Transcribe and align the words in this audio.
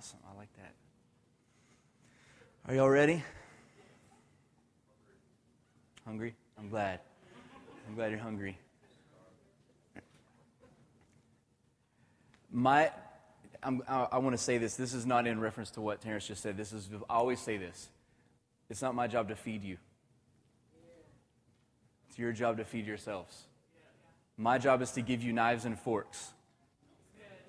Awesome. 0.00 0.20
I 0.32 0.38
like 0.38 0.48
that. 0.56 0.72
Are 2.66 2.74
y'all 2.74 2.88
ready? 2.88 3.22
Hungry? 6.06 6.34
I'm 6.58 6.70
glad. 6.70 7.00
I'm 7.86 7.94
glad 7.96 8.10
you're 8.10 8.18
hungry. 8.18 8.56
My, 12.50 12.90
I'm, 13.62 13.82
i 13.86 14.08
I 14.12 14.18
want 14.20 14.34
to 14.34 14.42
say 14.42 14.56
this. 14.56 14.74
This 14.74 14.94
is 14.94 15.04
not 15.04 15.26
in 15.26 15.38
reference 15.38 15.70
to 15.72 15.82
what 15.82 16.00
Terrence 16.00 16.26
just 16.26 16.42
said. 16.42 16.56
This 16.56 16.72
is, 16.72 16.88
I 17.10 17.16
always 17.16 17.38
say 17.38 17.58
this. 17.58 17.90
It's 18.70 18.80
not 18.80 18.94
my 18.94 19.06
job 19.06 19.28
to 19.28 19.36
feed 19.36 19.62
you. 19.62 19.76
It's 22.08 22.18
your 22.18 22.32
job 22.32 22.56
to 22.56 22.64
feed 22.64 22.86
yourselves. 22.86 23.38
My 24.38 24.56
job 24.56 24.80
is 24.80 24.92
to 24.92 25.02
give 25.02 25.22
you 25.22 25.34
knives 25.34 25.66
and 25.66 25.78
forks. 25.78 26.32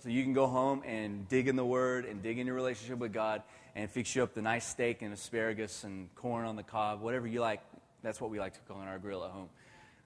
So 0.01 0.09
you 0.09 0.23
can 0.23 0.33
go 0.33 0.47
home 0.47 0.81
and 0.83 1.29
dig 1.29 1.47
in 1.47 1.55
the 1.55 1.65
Word 1.65 2.05
and 2.05 2.23
dig 2.23 2.39
in 2.39 2.47
your 2.47 2.55
relationship 2.55 2.97
with 2.97 3.13
God 3.13 3.43
and 3.75 3.87
fix 3.87 4.15
you 4.15 4.23
up 4.23 4.33
the 4.33 4.41
nice 4.41 4.65
steak 4.65 5.03
and 5.03 5.13
asparagus 5.13 5.83
and 5.83 6.13
corn 6.15 6.47
on 6.47 6.55
the 6.55 6.63
cob, 6.63 7.01
whatever 7.01 7.27
you 7.27 7.39
like. 7.39 7.61
That's 8.01 8.19
what 8.19 8.31
we 8.31 8.39
like 8.39 8.55
to 8.55 8.59
cook 8.61 8.77
on 8.77 8.87
our 8.87 8.97
grill 8.97 9.23
at 9.23 9.29
home. 9.29 9.49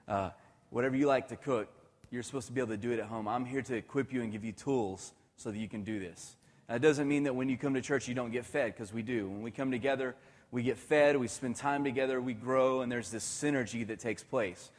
Uh, 0.05 0.30
whatever 0.70 0.98
you 0.98 1.08
like 1.08 1.30
to 1.30 1.38
cook, 1.38 1.70
you're 2.12 2.23
supposed 2.23 2.48
to 2.48 2.53
be 2.53 2.59
able 2.59 2.72
to 2.72 2.77
do 2.77 2.91
it 2.91 3.00
at 3.00 3.05
home. 3.05 3.26
I'm 3.26 3.45
here 3.45 3.62
to 3.62 3.76
equip 3.76 4.12
you 4.12 4.22
and 4.22 4.34
give 4.34 4.44
you 4.44 4.52
tools 4.52 5.13
so 5.38 5.50
that 5.50 5.58
you 5.58 5.70
can 5.70 5.84
do 5.86 5.98
this. 5.98 6.36
That 6.67 6.81
doesn't 6.81 7.08
mean 7.08 7.23
that 7.23 7.34
when 7.34 7.48
you 7.48 7.55
come 7.58 7.73
to 7.75 7.81
church 7.81 8.09
you 8.09 8.16
don't 8.16 8.31
get 8.31 8.45
fed, 8.45 8.73
because 8.73 8.91
we 8.91 9.02
do. 9.02 9.30
When 9.30 9.44
we 9.44 9.52
come 9.52 9.72
together, 9.72 10.14
we 10.52 10.62
get 10.62 10.77
fed, 10.77 11.16
we 11.16 11.30
spend 11.30 11.55
time 11.55 11.86
together, 11.86 12.20
we 12.20 12.34
grow, 12.34 12.81
and 12.81 12.91
there's 12.91 13.12
this 13.12 13.23
synergy 13.23 13.88
that 13.88 14.00
takes 14.00 14.23
place. 14.23 14.72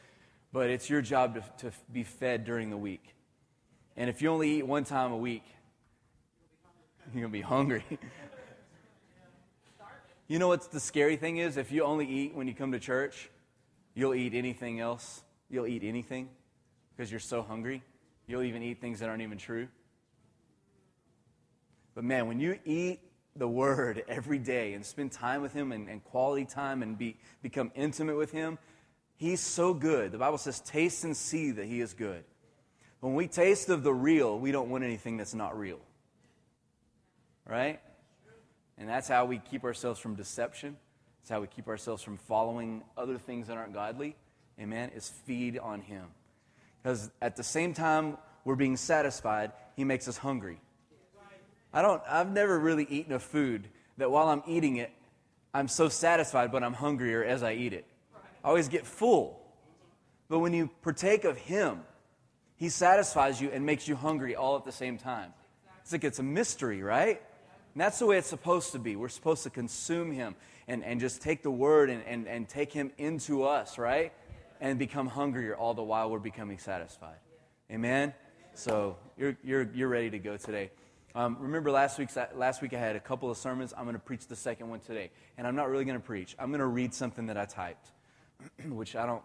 But 0.53 0.69
it's 0.69 0.91
your 0.91 1.01
job 1.01 1.33
to, 1.57 1.69
to 1.69 1.75
be 1.91 2.03
fed 2.03 2.45
during 2.45 2.69
the 2.69 2.77
week. 2.77 3.15
And 3.97 4.11
if 4.11 4.21
you 4.21 4.29
only 4.29 4.59
eat 4.59 4.67
one 4.67 4.83
time 4.83 5.11
a 5.11 5.17
week, 5.17 5.43
you're 7.13 7.21
going 7.21 7.23
to 7.23 7.29
be 7.29 7.41
hungry. 7.41 7.83
you 10.27 10.37
know 10.37 10.49
what's 10.49 10.67
the 10.67 10.79
scary 10.79 11.15
thing 11.15 11.37
is? 11.37 11.57
If 11.57 11.71
you 11.71 11.83
only 11.83 12.07
eat 12.07 12.35
when 12.35 12.47
you 12.47 12.53
come 12.53 12.71
to 12.73 12.79
church, 12.79 13.31
you'll 13.95 14.13
eat 14.13 14.35
anything 14.35 14.79
else. 14.79 15.23
You'll 15.49 15.65
eat 15.65 15.83
anything 15.83 16.29
because 16.95 17.09
you're 17.09 17.19
so 17.19 17.41
hungry. 17.41 17.81
You'll 18.27 18.43
even 18.43 18.61
eat 18.61 18.79
things 18.79 18.99
that 18.99 19.09
aren't 19.09 19.23
even 19.23 19.39
true. 19.39 19.67
But 21.95 22.03
man, 22.03 22.27
when 22.27 22.39
you 22.39 22.59
eat 22.65 22.99
the 23.35 23.47
Word 23.47 24.03
every 24.07 24.37
day 24.37 24.73
and 24.73 24.85
spend 24.85 25.11
time 25.11 25.41
with 25.41 25.53
Him 25.53 25.71
and, 25.71 25.89
and 25.89 26.03
quality 26.03 26.45
time 26.45 26.83
and 26.83 26.95
be, 26.95 27.17
become 27.41 27.71
intimate 27.73 28.17
with 28.17 28.31
Him, 28.31 28.59
He's 29.15 29.39
so 29.39 29.73
good. 29.73 30.11
The 30.11 30.19
Bible 30.19 30.37
says, 30.37 30.59
taste 30.59 31.03
and 31.03 31.17
see 31.17 31.49
that 31.51 31.65
He 31.65 31.81
is 31.81 31.95
good. 31.95 32.23
When 32.99 33.13
we 33.13 33.27
taste 33.27 33.69
of 33.69 33.83
the 33.83 33.93
real, 33.93 34.39
we 34.39 34.51
don't 34.51 34.69
want 34.69 34.83
anything 34.83 35.17
that's 35.17 35.33
not 35.33 35.57
real. 35.57 35.79
Right? 37.45 37.79
And 38.77 38.89
that's 38.89 39.07
how 39.07 39.25
we 39.25 39.39
keep 39.39 39.63
ourselves 39.63 39.99
from 39.99 40.15
deception. 40.15 40.77
That's 41.21 41.29
how 41.29 41.41
we 41.41 41.47
keep 41.47 41.67
ourselves 41.67 42.03
from 42.03 42.17
following 42.17 42.83
other 42.97 43.17
things 43.17 43.47
that 43.47 43.57
aren't 43.57 43.73
godly. 43.73 44.15
Amen? 44.59 44.91
Is 44.95 45.09
feed 45.09 45.59
on 45.59 45.81
Him. 45.81 46.05
Because 46.81 47.11
at 47.21 47.35
the 47.35 47.43
same 47.43 47.73
time 47.73 48.17
we're 48.45 48.55
being 48.55 48.77
satisfied, 48.77 49.51
He 49.75 49.83
makes 49.83 50.07
us 50.07 50.17
hungry. 50.17 50.59
I 51.73 51.81
don't, 51.81 52.01
I've 52.09 52.31
never 52.31 52.57
really 52.57 52.85
eaten 52.89 53.13
a 53.13 53.19
food 53.19 53.67
that 53.97 54.09
while 54.09 54.29
I'm 54.29 54.41
eating 54.47 54.77
it, 54.77 54.91
I'm 55.53 55.67
so 55.67 55.89
satisfied, 55.89 56.51
but 56.51 56.63
I'm 56.63 56.73
hungrier 56.73 57.23
as 57.23 57.43
I 57.43 57.53
eat 57.53 57.73
it. 57.73 57.85
I 58.43 58.47
always 58.47 58.67
get 58.67 58.85
full. 58.85 59.41
But 60.29 60.39
when 60.39 60.53
you 60.53 60.69
partake 60.81 61.23
of 61.23 61.37
Him, 61.37 61.81
He 62.57 62.69
satisfies 62.69 63.39
you 63.39 63.49
and 63.51 63.65
makes 63.65 63.87
you 63.87 63.95
hungry 63.95 64.35
all 64.35 64.55
at 64.57 64.65
the 64.65 64.71
same 64.71 64.97
time. 64.97 65.33
It's 65.81 65.91
like 65.91 66.03
it's 66.03 66.19
a 66.19 66.23
mystery, 66.23 66.81
right? 66.81 67.21
And 67.73 67.81
that's 67.81 67.99
the 67.99 68.07
way 68.07 68.17
it's 68.17 68.27
supposed 68.27 68.71
to 68.71 68.79
be. 68.79 68.95
We're 68.95 69.09
supposed 69.09 69.43
to 69.43 69.49
consume 69.49 70.11
Him 70.11 70.35
and, 70.67 70.83
and 70.83 70.99
just 70.99 71.21
take 71.21 71.43
the 71.43 71.51
Word 71.51 71.89
and, 71.89 72.03
and, 72.05 72.27
and 72.27 72.49
take 72.49 72.73
Him 72.73 72.91
into 72.97 73.43
us, 73.43 73.77
right? 73.77 74.11
And 74.59 74.79
become 74.79 75.07
hungrier 75.07 75.55
all 75.55 75.75
the 75.75 75.83
while 75.83 76.09
we're 76.09 76.19
becoming 76.19 76.57
satisfied. 76.57 77.19
Amen? 77.71 78.13
So 78.55 78.97
you're, 79.17 79.37
you're, 79.43 79.69
you're 79.73 79.87
ready 79.87 80.09
to 80.09 80.19
go 80.19 80.35
today. 80.35 80.71
Um, 81.13 81.37
remember 81.39 81.69
last, 81.69 81.99
week's, 81.99 82.17
last 82.35 82.61
week 82.61 82.73
I 82.73 82.79
had 82.79 82.95
a 82.95 82.99
couple 82.99 83.29
of 83.29 83.37
sermons. 83.37 83.73
I'm 83.77 83.83
going 83.83 83.95
to 83.95 83.99
preach 83.99 84.25
the 84.25 84.35
second 84.35 84.69
one 84.69 84.79
today. 84.79 85.11
And 85.37 85.45
I'm 85.45 85.55
not 85.55 85.69
really 85.69 85.85
going 85.85 85.99
to 85.99 86.05
preach. 86.05 86.35
I'm 86.39 86.49
going 86.49 86.59
to 86.59 86.65
read 86.65 86.93
something 86.93 87.27
that 87.27 87.37
I 87.37 87.45
typed, 87.45 87.91
which 88.67 88.95
I 88.95 89.05
don't, 89.05 89.21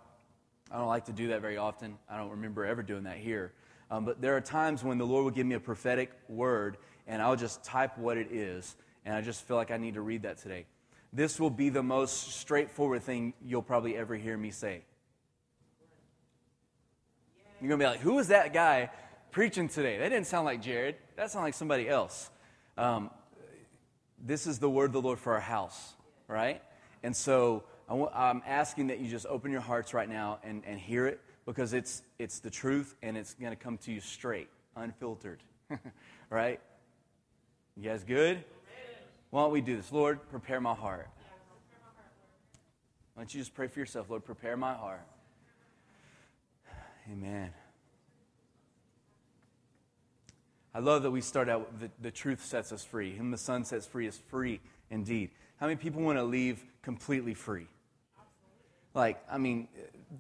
I 0.73 0.79
don't 0.79 0.89
like 0.89 1.05
to 1.05 1.13
do 1.13 1.29
that 1.29 1.43
very 1.43 1.59
often. 1.59 1.99
I 2.09 2.17
don't 2.17 2.31
remember 2.31 2.65
ever 2.65 2.83
doing 2.83 3.05
that 3.05 3.19
here. 3.19 3.53
Um, 3.91 4.07
but 4.07 4.23
there 4.23 4.35
are 4.37 4.41
times 4.41 4.83
when 4.83 4.97
the 4.97 5.05
Lord 5.05 5.25
will 5.25 5.31
give 5.31 5.47
me 5.47 5.55
a 5.55 5.61
prophetic 5.61 6.11
word, 6.29 6.79
and 7.07 7.21
I'll 7.21 7.37
just 7.37 7.63
type 7.63 7.99
what 7.99 8.17
it 8.17 8.33
is, 8.33 8.75
and 9.05 9.15
I 9.15 9.21
just 9.21 9.47
feel 9.47 9.59
like 9.59 9.71
I 9.71 9.77
need 9.77 9.95
to 9.95 10.01
read 10.01 10.23
that 10.23 10.39
today. 10.39 10.65
This 11.13 11.39
will 11.39 11.51
be 11.51 11.69
the 11.69 11.83
most 11.83 12.33
straightforward 12.39 13.03
thing 13.03 13.35
you'll 13.45 13.61
probably 13.61 13.99
ever 13.99 14.17
hear 14.17 14.35
me 14.35 14.51
say. 14.51 14.81
You're 17.61 17.69
going 17.69 17.79
to 17.79 17.85
be 17.85 17.91
like, 17.91 18.01
who 18.01 18.19
is 18.19 18.29
that 18.29 18.55
guy 18.55 18.89
preaching 19.31 19.69
today? 19.69 19.99
That 19.99 20.09
didn't 20.09 20.27
sound 20.27 20.47
like 20.47 20.63
Jared. 20.63 20.97
That 21.17 21.31
sounded 21.31 21.49
like 21.49 21.55
somebody 21.55 21.87
else. 21.87 22.31
Um, 22.79 23.11
this 24.25 24.47
is 24.47 24.59
the 24.59 24.71
word 24.71 24.87
of 24.87 24.93
the 24.95 25.03
Lord 25.03 25.19
for 25.19 25.35
our 25.35 25.41
house, 25.41 25.93
right? 26.29 26.63
And 27.03 27.15
so 27.15 27.65
I 27.89 28.31
am 28.31 28.43
asking 28.47 28.89
that 28.89 29.01
you 29.01 29.11
just 29.11 29.27
open 29.27 29.51
your 29.51 29.61
hearts 29.61 29.93
right 29.93 30.09
now 30.09 30.39
and, 30.43 30.63
and 30.67 30.79
hear 30.79 31.07
it 31.07 31.21
because 31.45 31.73
it's, 31.73 32.03
it's 32.19 32.39
the 32.39 32.51
truth 32.51 32.95
and 33.03 33.17
it's 33.17 33.35
going 33.35 33.53
to 33.53 33.57
come 33.57 33.79
to 33.79 33.93
you 33.93 34.01
straight, 34.01 34.49
unfiltered, 34.77 35.43
right? 36.31 36.61
You 37.77 37.89
guys 37.89 38.05
good? 38.05 38.45
Why 39.31 39.43
don't 39.43 39.53
we 39.53 39.61
do 39.61 39.77
this? 39.77 39.91
Lord, 39.91 40.21
prepare 40.31 40.61
my 40.61 40.75
heart. 40.75 41.09
Why 43.15 43.23
don't 43.23 43.35
you 43.35 43.41
just 43.41 43.55
pray 43.55 43.69
for 43.69 43.79
yourself? 43.79 44.09
Lord, 44.09 44.25
prepare 44.25 44.57
my 44.57 44.75
heart. 44.75 45.07
Amen. 47.11 47.51
I 50.75 50.79
love 50.79 51.03
that 51.03 51.11
we 51.11 51.21
start 51.21 51.49
out 51.49 51.81
the, 51.81 51.91
the 52.01 52.11
truth 52.11 52.45
sets 52.45 52.73
us 52.73 52.85
free. 52.85 53.15
Whom 53.15 53.31
the 53.31 53.39
Son 53.39 53.65
sets 53.65 53.87
free 53.87 54.07
is 54.07 54.17
free 54.29 54.61
indeed. 54.91 55.31
How 55.63 55.69
many 55.69 55.77
people 55.77 56.03
want 56.03 56.19
to 56.19 56.25
leave 56.25 56.61
completely 56.83 57.35
free? 57.35 57.69
Like, 58.95 59.23
I 59.31 59.39
mean, 59.39 59.69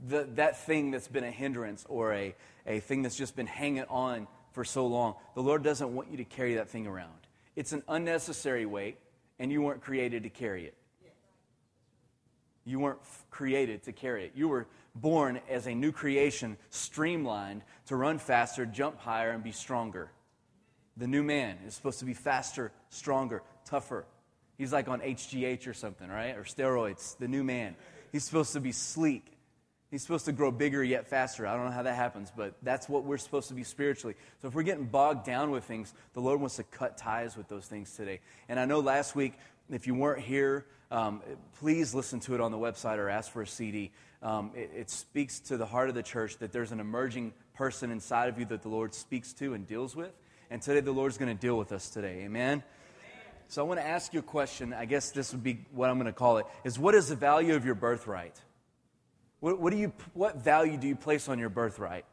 the, 0.06 0.28
that 0.36 0.64
thing 0.64 0.92
that's 0.92 1.08
been 1.08 1.24
a 1.24 1.32
hindrance 1.32 1.84
or 1.88 2.12
a, 2.14 2.36
a 2.64 2.78
thing 2.78 3.02
that's 3.02 3.16
just 3.16 3.34
been 3.34 3.48
hanging 3.48 3.82
on 3.90 4.28
for 4.52 4.64
so 4.64 4.86
long, 4.86 5.16
the 5.34 5.42
Lord 5.42 5.64
doesn't 5.64 5.92
want 5.92 6.12
you 6.12 6.18
to 6.18 6.24
carry 6.24 6.54
that 6.54 6.68
thing 6.68 6.86
around. 6.86 7.26
It's 7.56 7.72
an 7.72 7.82
unnecessary 7.88 8.66
weight, 8.66 8.98
and 9.40 9.50
you 9.50 9.62
weren't 9.62 9.80
created 9.80 10.22
to 10.22 10.28
carry 10.30 10.64
it. 10.64 10.74
You 12.64 12.78
weren't 12.78 13.00
f- 13.02 13.24
created 13.32 13.82
to 13.82 13.92
carry 13.92 14.26
it. 14.26 14.34
You 14.36 14.46
were 14.46 14.68
born 14.94 15.40
as 15.50 15.66
a 15.66 15.74
new 15.74 15.90
creation, 15.90 16.56
streamlined 16.70 17.62
to 17.86 17.96
run 17.96 18.20
faster, 18.20 18.64
jump 18.64 18.96
higher, 19.00 19.32
and 19.32 19.42
be 19.42 19.50
stronger. 19.50 20.12
The 20.96 21.08
new 21.08 21.24
man 21.24 21.58
is 21.66 21.74
supposed 21.74 21.98
to 21.98 22.04
be 22.04 22.14
faster, 22.14 22.70
stronger, 22.90 23.42
tougher. 23.64 24.04
He's 24.58 24.72
like 24.72 24.88
on 24.88 25.00
HGH 25.00 25.66
or 25.66 25.74
something, 25.74 26.08
right? 26.08 26.36
Or 26.36 26.44
steroids, 26.44 27.16
the 27.18 27.28
new 27.28 27.42
man. 27.42 27.74
He's 28.12 28.24
supposed 28.24 28.52
to 28.52 28.60
be 28.60 28.72
sleek. 28.72 29.26
He's 29.90 30.02
supposed 30.02 30.24
to 30.24 30.32
grow 30.32 30.50
bigger 30.50 30.82
yet 30.82 31.08
faster. 31.08 31.46
I 31.46 31.54
don't 31.54 31.66
know 31.66 31.72
how 31.72 31.82
that 31.82 31.96
happens, 31.96 32.32
but 32.34 32.54
that's 32.62 32.88
what 32.88 33.04
we're 33.04 33.18
supposed 33.18 33.48
to 33.48 33.54
be 33.54 33.62
spiritually. 33.62 34.14
So 34.40 34.48
if 34.48 34.54
we're 34.54 34.62
getting 34.62 34.86
bogged 34.86 35.26
down 35.26 35.50
with 35.50 35.64
things, 35.64 35.92
the 36.14 36.20
Lord 36.20 36.40
wants 36.40 36.56
to 36.56 36.62
cut 36.62 36.96
ties 36.96 37.36
with 37.36 37.48
those 37.48 37.66
things 37.66 37.94
today. 37.94 38.20
And 38.48 38.58
I 38.58 38.64
know 38.64 38.80
last 38.80 39.14
week, 39.14 39.34
if 39.70 39.86
you 39.86 39.94
weren't 39.94 40.22
here, 40.22 40.66
um, 40.90 41.22
please 41.58 41.94
listen 41.94 42.20
to 42.20 42.34
it 42.34 42.40
on 42.40 42.52
the 42.52 42.58
website 42.58 42.98
or 42.98 43.08
ask 43.08 43.30
for 43.30 43.42
a 43.42 43.46
CD. 43.46 43.90
Um, 44.22 44.52
it, 44.54 44.70
it 44.74 44.90
speaks 44.90 45.40
to 45.40 45.56
the 45.56 45.66
heart 45.66 45.88
of 45.88 45.94
the 45.94 46.02
church 46.02 46.38
that 46.38 46.52
there's 46.52 46.72
an 46.72 46.80
emerging 46.80 47.32
person 47.54 47.90
inside 47.90 48.28
of 48.28 48.38
you 48.38 48.44
that 48.46 48.62
the 48.62 48.68
Lord 48.68 48.94
speaks 48.94 49.32
to 49.34 49.54
and 49.54 49.66
deals 49.66 49.96
with. 49.96 50.12
And 50.50 50.62
today 50.62 50.80
the 50.80 50.92
Lord's 50.92 51.18
going 51.18 51.34
to 51.34 51.40
deal 51.40 51.58
with 51.58 51.72
us 51.72 51.90
today. 51.90 52.22
Amen? 52.24 52.62
So 53.52 53.62
I 53.62 53.68
want 53.68 53.80
to 53.80 53.86
ask 53.86 54.14
you 54.14 54.20
a 54.20 54.22
question. 54.22 54.72
I 54.72 54.86
guess 54.86 55.10
this 55.10 55.32
would 55.32 55.42
be 55.42 55.66
what 55.72 55.90
I'm 55.90 55.96
going 55.96 56.06
to 56.06 56.12
call 56.14 56.38
it 56.38 56.46
is 56.64 56.78
what 56.78 56.94
is 56.94 57.08
the 57.08 57.16
value 57.16 57.54
of 57.54 57.66
your 57.66 57.74
birthright? 57.74 58.34
What, 59.40 59.60
what, 59.60 59.74
do 59.74 59.78
you, 59.78 59.92
what 60.14 60.36
value 60.36 60.78
do 60.78 60.88
you 60.88 60.96
place 60.96 61.28
on 61.28 61.38
your 61.38 61.50
birthright? 61.50 62.06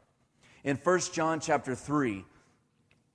In 0.64 0.76
1 0.76 1.00
John 1.14 1.40
chapter 1.40 1.74
3, 1.74 2.26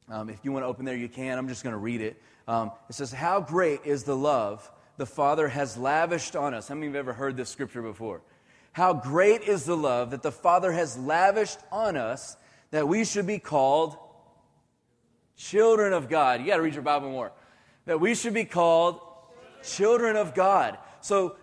um, 0.10 0.30
if 0.30 0.40
you 0.42 0.52
want 0.52 0.64
to 0.64 0.68
open 0.68 0.86
there, 0.86 0.96
you 0.96 1.08
can. 1.08 1.38
I'm 1.38 1.48
just 1.48 1.64
going 1.64 1.74
to 1.74 1.78
read 1.78 2.02
it. 2.02 2.20
Um, 2.48 2.72
it 2.90 2.96
says, 2.96 3.12
How 3.12 3.42
great 3.42 3.82
is 3.86 4.06
the 4.06 4.18
love 4.18 4.72
the 4.98 5.06
Father 5.06 5.48
has 5.48 5.78
lavished 5.78 6.36
on 6.36 6.56
us. 6.56 6.68
How 6.68 6.74
many 6.74 6.88
of 6.88 6.94
you 6.94 6.98
have 6.98 7.08
ever 7.08 7.14
heard 7.14 7.38
this 7.38 7.50
scripture 7.50 7.84
before? 7.84 8.24
How 8.72 8.92
great 8.92 9.44
is 9.44 9.66
the 9.66 9.78
love 9.78 10.10
that 10.10 10.24
the 10.24 10.32
Father 10.32 10.72
has 10.72 10.98
lavished 10.98 11.60
on 11.72 11.96
us 11.96 12.38
that 12.72 12.88
we 12.88 13.06
should 13.06 13.28
be 13.28 13.38
called 13.38 13.96
children 15.38 15.94
of 15.94 16.10
God. 16.10 16.40
You 16.40 16.48
got 16.48 16.56
to 16.56 16.64
read 16.64 16.74
your 16.74 16.82
Bible 16.82 17.12
more. 17.12 17.32
That 17.86 18.00
we 18.00 18.16
should 18.16 18.34
be 18.34 18.46
called 18.46 19.00
children 19.64 20.16
of 20.16 20.34
God. 20.34 20.78
So, 21.02 21.36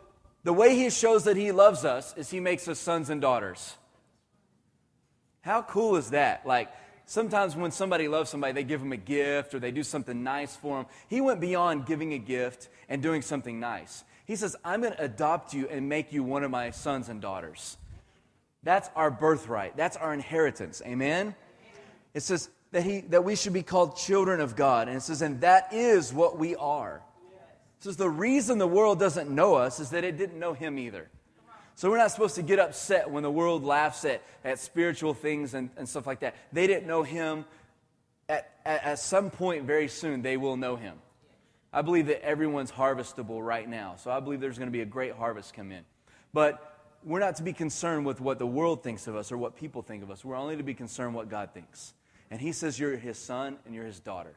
the 0.45 0.53
way 0.53 0.75
He 0.75 0.91
shows 0.91 1.25
that 1.25 1.37
He 1.37 1.53
loves 1.53 1.85
us 1.85 2.17
is 2.17 2.31
He 2.31 2.41
makes 2.41 2.67
us 2.69 2.79
sons 2.79 3.11
and 3.11 3.21
daughters. 3.21 3.77
How 5.43 5.63
cool 5.63 5.97
is 5.97 6.11
that? 6.11 6.47
Like, 6.47 6.69
Sometimes 7.13 7.57
when 7.57 7.71
somebody 7.73 8.09
loves 8.09 8.31
somebody, 8.31 8.53
they 8.55 8.65
give 8.65 8.81
them 8.81 8.93
a 8.93 8.97
gift 8.97 9.55
or 9.55 9.59
they 9.59 9.71
do 9.71 9.83
something 9.83 10.23
nice 10.23 10.57
for 10.57 10.79
them. 10.79 10.87
He 11.09 11.21
went 11.21 11.41
beyond 11.41 11.85
giving 11.85 12.15
a 12.15 12.19
gift 12.19 12.69
and 12.89 13.03
doing 13.03 13.23
something 13.23 13.61
nice. 13.61 14.05
He 14.25 14.37
says, 14.37 14.57
I'm 14.65 14.81
going 14.81 14.95
to 14.95 15.05
adopt 15.05 15.53
you 15.53 15.69
and 15.69 15.89
make 15.89 16.13
you 16.13 16.23
one 16.23 16.45
of 16.45 16.51
my 16.51 16.71
sons 16.71 17.09
and 17.09 17.21
daughters. 17.21 17.77
That's 18.63 18.89
our 18.95 19.11
birthright. 19.11 19.77
That's 19.77 19.97
our 19.97 20.15
inheritance. 20.15 20.81
Amen? 20.87 21.35
It 22.15 22.23
says 22.23 22.49
that, 22.73 22.83
he, 22.83 23.01
that 23.03 23.25
we 23.25 23.37
should 23.37 23.53
be 23.53 23.63
called 23.63 23.97
children 23.97 24.41
of 24.41 24.57
God. 24.57 24.89
And 24.89 24.97
it 24.97 25.03
says, 25.03 25.23
and 25.23 25.41
that 25.43 25.73
is 25.73 26.13
what 26.13 26.39
we 26.39 26.57
are. 26.57 27.03
It 27.79 27.85
says 27.85 27.97
the 27.97 28.09
reason 28.09 28.59
the 28.59 28.67
world 28.67 28.99
doesn't 28.99 29.31
know 29.31 29.55
us 29.55 29.81
is 29.81 29.91
that 29.91 30.05
it 30.05 30.17
didn't 30.17 30.39
know 30.39 30.53
him 30.53 30.79
either. 30.79 31.09
So 31.75 31.91
we're 31.91 31.99
not 31.99 32.11
supposed 32.11 32.35
to 32.37 32.43
get 32.43 32.59
upset 32.59 33.11
when 33.11 33.23
the 33.23 33.31
world 33.31 33.65
laughs 33.65 34.05
at, 34.05 34.23
at 34.45 34.59
spiritual 34.59 35.15
things 35.15 35.55
and, 35.55 35.71
and 35.77 35.89
stuff 35.89 36.07
like 36.07 36.21
that. 36.21 36.37
They 36.53 36.67
didn't 36.67 36.87
know 36.87 37.03
him. 37.03 37.45
At, 38.29 38.51
at, 38.65 38.85
at 38.85 38.99
some 38.99 39.31
point 39.31 39.65
very 39.65 39.89
soon, 39.89 40.23
they 40.23 40.37
will 40.37 40.57
know 40.57 40.77
him. 40.77 40.97
I 41.73 41.83
believe 41.83 42.07
that 42.07 42.25
everyone's 42.25 42.71
harvestable 42.71 43.45
right 43.45 43.69
now. 43.69 43.97
So 43.97 44.11
I 44.11 44.21
believe 44.21 44.41
there's 44.41 44.59
going 44.59 44.69
to 44.69 44.73
be 44.73 44.83
a 44.83 44.87
great 44.87 45.15
harvest 45.15 45.55
come 45.55 45.73
in. 45.73 45.85
But 46.33 46.79
we're 47.05 47.21
not 47.21 47.37
to 47.37 47.43
be 47.43 47.53
concerned 47.53 48.07
with 48.07 48.21
what 48.21 48.39
the 48.39 48.47
world 48.47 48.83
thinks 48.83 49.07
of 49.07 49.17
us 49.17 49.33
or 49.33 49.39
what 49.39 49.57
people 49.57 49.83
think 49.83 50.03
of 50.03 50.11
us. 50.11 50.25
We're 50.25 50.37
only 50.37 50.57
to 50.57 50.63
be 50.63 50.75
concerned 50.75 51.15
what 51.15 51.29
God 51.29 51.51
thinks. 51.53 51.95
And 52.33 52.41
He 52.41 52.53
says 52.53 52.81
you're 52.81 52.97
His 52.97 53.19
son 53.19 53.59
and 53.67 53.75
you're 53.75 53.85
His 53.85 54.01
daughter. 54.01 54.33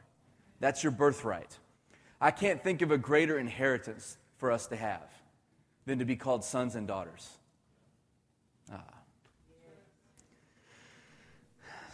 That's 0.60 0.84
your 0.84 0.92
birthright. 0.92 1.56
I 2.20 2.30
can't 2.30 2.62
think 2.62 2.82
of 2.82 2.90
a 2.90 2.98
greater 2.98 3.38
inheritance 3.38 4.18
for 4.36 4.52
us 4.52 4.66
to 4.66 4.76
have 4.76 5.08
than 5.86 5.98
to 6.00 6.04
be 6.04 6.14
called 6.14 6.44
sons 6.44 6.74
and 6.74 6.86
daughters. 6.86 7.26
Ah. 8.70 8.82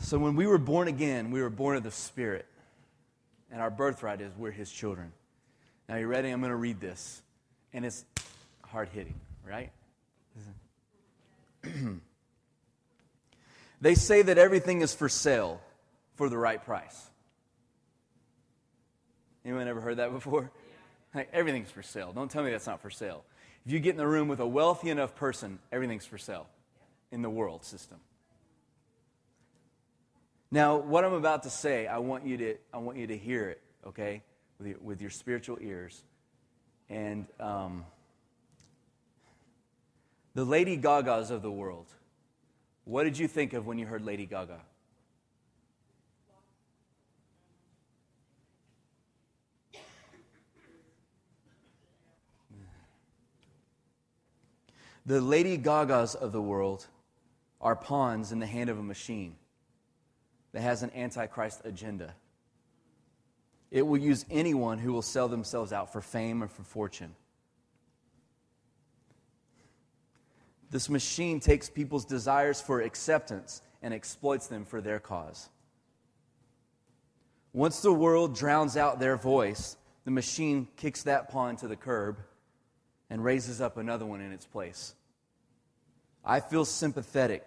So 0.01 0.19
when 0.19 0.35
we 0.35 0.49
were 0.49 0.59
born 0.59 0.89
again, 0.89 1.31
we 1.31 1.41
were 1.41 1.51
born 1.51 1.77
of 1.77 1.85
the 1.85 1.93
Spirit. 1.93 2.47
And 3.53 3.61
our 3.61 3.71
birthright 3.71 4.21
is 4.21 4.33
we're 4.37 4.51
His 4.51 4.73
children. 4.73 5.13
Now, 5.89 5.99
you 5.99 6.09
ready? 6.09 6.31
I'm 6.31 6.41
going 6.41 6.51
to 6.51 6.57
read 6.57 6.81
this. 6.81 7.23
And 7.73 7.85
it's 7.85 8.05
hard 8.65 8.89
hitting, 8.89 9.21
right? 9.49 9.71
they 13.81 13.95
say 13.95 14.23
that 14.23 14.37
everything 14.37 14.81
is 14.81 14.93
for 14.93 15.09
sale 15.09 15.61
for 16.15 16.29
the 16.29 16.39
right 16.39 16.63
price. 16.63 17.11
Anyone 19.45 19.67
ever 19.69 19.81
heard 19.81 19.97
that 19.97 20.13
before? 20.13 20.51
Like, 21.15 21.29
everything's 21.33 21.71
for 21.71 21.83
sale. 21.83 22.13
Don't 22.13 22.31
tell 22.31 22.43
me 22.43 22.51
that's 22.51 22.67
not 22.67 22.81
for 22.81 22.91
sale. 22.91 23.25
If 23.67 23.73
you 23.73 23.81
get 23.81 23.91
in 23.91 23.97
the 23.97 24.07
room 24.07 24.29
with 24.29 24.41
a 24.41 24.47
wealthy 24.47 24.91
enough 24.91 25.15
person, 25.15 25.59
everything's 25.71 26.07
for 26.07 26.19
sale 26.19 26.47
in 27.11 27.23
the 27.23 27.31
world 27.31 27.65
system. 27.65 27.99
Now, 30.51 30.77
what 30.77 31.05
I'm 31.05 31.13
about 31.13 31.45
to 31.45 31.51
say, 31.51 31.87
I 31.87 31.99
want 31.99 32.27
you 32.27 32.37
to, 32.39 32.57
I 32.73 32.79
want 32.79 32.99
you 32.99 33.07
to 33.07 33.17
hear 33.17 33.49
it, 33.49 33.61
okay, 33.87 34.23
with 34.59 34.69
your, 34.69 34.79
with 34.81 35.01
your 35.01 35.11
spiritual 35.11 35.59
ears. 35.61 36.03
And 36.89 37.27
um, 37.41 37.85
the 40.35 40.45
Lady 40.45 40.77
Gagas 40.77 41.31
of 41.31 41.43
the 41.43 41.51
world. 41.51 41.87
What 42.85 43.05
did 43.05 43.19
you 43.19 43.29
think 43.29 43.53
of 43.53 43.67
when 43.67 43.79
you 43.79 43.87
heard 43.87 44.03
Lady 44.03 44.27
Gaga? 44.27 44.61
The 55.05 55.21
Lady 55.21 55.59
Gagas 55.59 56.15
of 56.15 56.33
the 56.33 56.41
world 56.41 56.87
are 57.61 57.75
pawns 57.75 58.31
in 58.31 58.39
the 58.39 58.47
hand 58.47 58.71
of 58.71 58.79
a 58.79 58.83
machine 58.83 59.37
that 60.53 60.61
has 60.61 60.83
an 60.83 60.93
antichrist 60.95 61.63
agenda. 61.65 62.15
It 63.71 63.87
will 63.87 63.99
use 63.99 64.25
anyone 64.31 64.79
who 64.79 64.93
will 64.93 65.03
sell 65.03 65.29
themselves 65.29 65.73
out 65.73 65.93
for 65.93 66.01
fame 66.01 66.43
or 66.43 66.49
for 66.49 66.63
fortune. 66.63 67.15
This 70.71 70.89
machine 70.89 71.41
takes 71.41 71.69
people's 71.69 72.05
desires 72.05 72.61
for 72.61 72.81
acceptance 72.81 73.61
and 73.83 73.93
exploits 73.93 74.47
them 74.47 74.65
for 74.65 74.81
their 74.81 75.01
cause. 75.01 75.49
Once 77.53 77.81
the 77.81 77.93
world 77.93 78.35
drowns 78.35 78.77
out 78.77 79.01
their 79.01 79.17
voice, 79.17 79.77
the 80.05 80.11
machine 80.11 80.69
kicks 80.77 81.03
that 81.03 81.29
pawn 81.29 81.57
to 81.57 81.69
the 81.69 81.77
curb 81.77 82.19
and 83.13 83.23
raises 83.23 83.61
up 83.61 83.77
another 83.77 84.07
one 84.07 84.23
in 84.23 84.33
its 84.33 84.47
place. 84.47 84.95
I 86.25 86.41
feel 86.41 86.65
sympathetic 86.65 87.47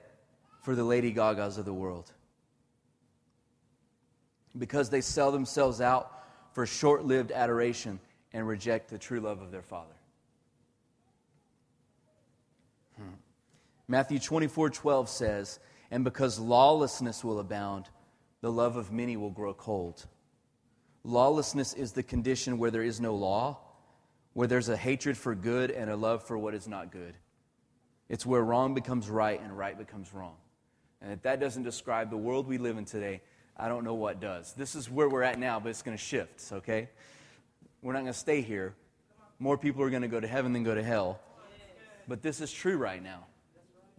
for 0.62 0.76
the 0.76 0.84
Lady 0.84 1.12
Gagas 1.12 1.58
of 1.58 1.66
the 1.66 1.74
world 1.74 2.12
because 4.56 4.92
they 4.92 5.02
sell 5.02 5.32
themselves 5.32 5.82
out 5.82 6.24
for 6.54 6.68
short 6.68 7.04
lived 7.04 7.32
adoration 7.32 8.00
and 8.32 8.48
reject 8.48 8.92
the 8.92 9.00
true 9.00 9.20
love 9.20 9.42
of 9.42 9.50
their 9.50 9.64
Father. 9.64 9.96
Hmm. 12.98 13.16
Matthew 13.88 14.20
24 14.20 14.70
12 14.70 15.10
says, 15.10 15.60
And 15.90 16.04
because 16.04 16.38
lawlessness 16.38 17.24
will 17.24 17.40
abound, 17.40 17.90
the 18.42 18.52
love 18.52 18.76
of 18.76 18.92
many 18.92 19.18
will 19.18 19.32
grow 19.32 19.56
cold. 19.56 20.06
Lawlessness 21.04 21.74
is 21.74 21.94
the 21.94 22.04
condition 22.04 22.60
where 22.60 22.70
there 22.70 22.84
is 22.84 23.02
no 23.02 23.16
law, 23.16 23.65
where 24.36 24.48
there's 24.48 24.70
a 24.70 24.76
hatred 24.78 25.18
for 25.18 25.34
good 25.34 25.72
and 25.72 25.90
a 25.90 25.96
love 25.96 26.22
for 26.22 26.38
what 26.38 26.54
is 26.54 26.68
not 26.68 26.92
good. 26.92 27.16
It's 28.10 28.26
where 28.26 28.44
wrong 28.44 28.74
becomes 28.74 29.10
right 29.10 29.42
and 29.42 29.58
right 29.58 29.76
becomes 29.76 30.14
wrong. 30.14 30.36
And 31.02 31.12
if 31.12 31.24
that 31.24 31.40
doesn't 31.40 31.64
describe 31.64 32.10
the 32.10 32.18
world 32.18 32.46
we 32.46 32.58
live 32.58 32.78
in 32.78 32.86
today, 32.86 33.22
I 33.58 33.70
don't 33.70 33.84
know 33.86 33.94
what 33.94 34.20
does. 34.20 34.54
This 34.54 34.76
is 34.76 34.92
where 34.92 35.08
we're 35.10 35.24
at 35.24 35.40
now, 35.40 35.60
but 35.60 35.70
it's 35.70 35.82
going 35.82 35.98
to 35.98 36.04
shift, 36.04 36.44
okay? 36.52 36.90
We're 37.82 37.94
not 37.94 38.02
going 38.02 38.14
to 38.14 38.20
stay 38.20 38.42
here. 38.42 38.76
More 39.40 39.58
people 39.58 39.82
are 39.84 39.90
going 39.90 40.02
to 40.02 40.08
go 40.10 40.20
to 40.20 40.28
heaven 40.28 40.54
than 40.54 40.64
go 40.64 40.76
to 40.76 40.84
hell. 40.84 41.20
But 42.08 42.22
this 42.22 42.42
is 42.42 42.52
true 42.52 42.78
right 42.78 43.02
now 43.02 43.24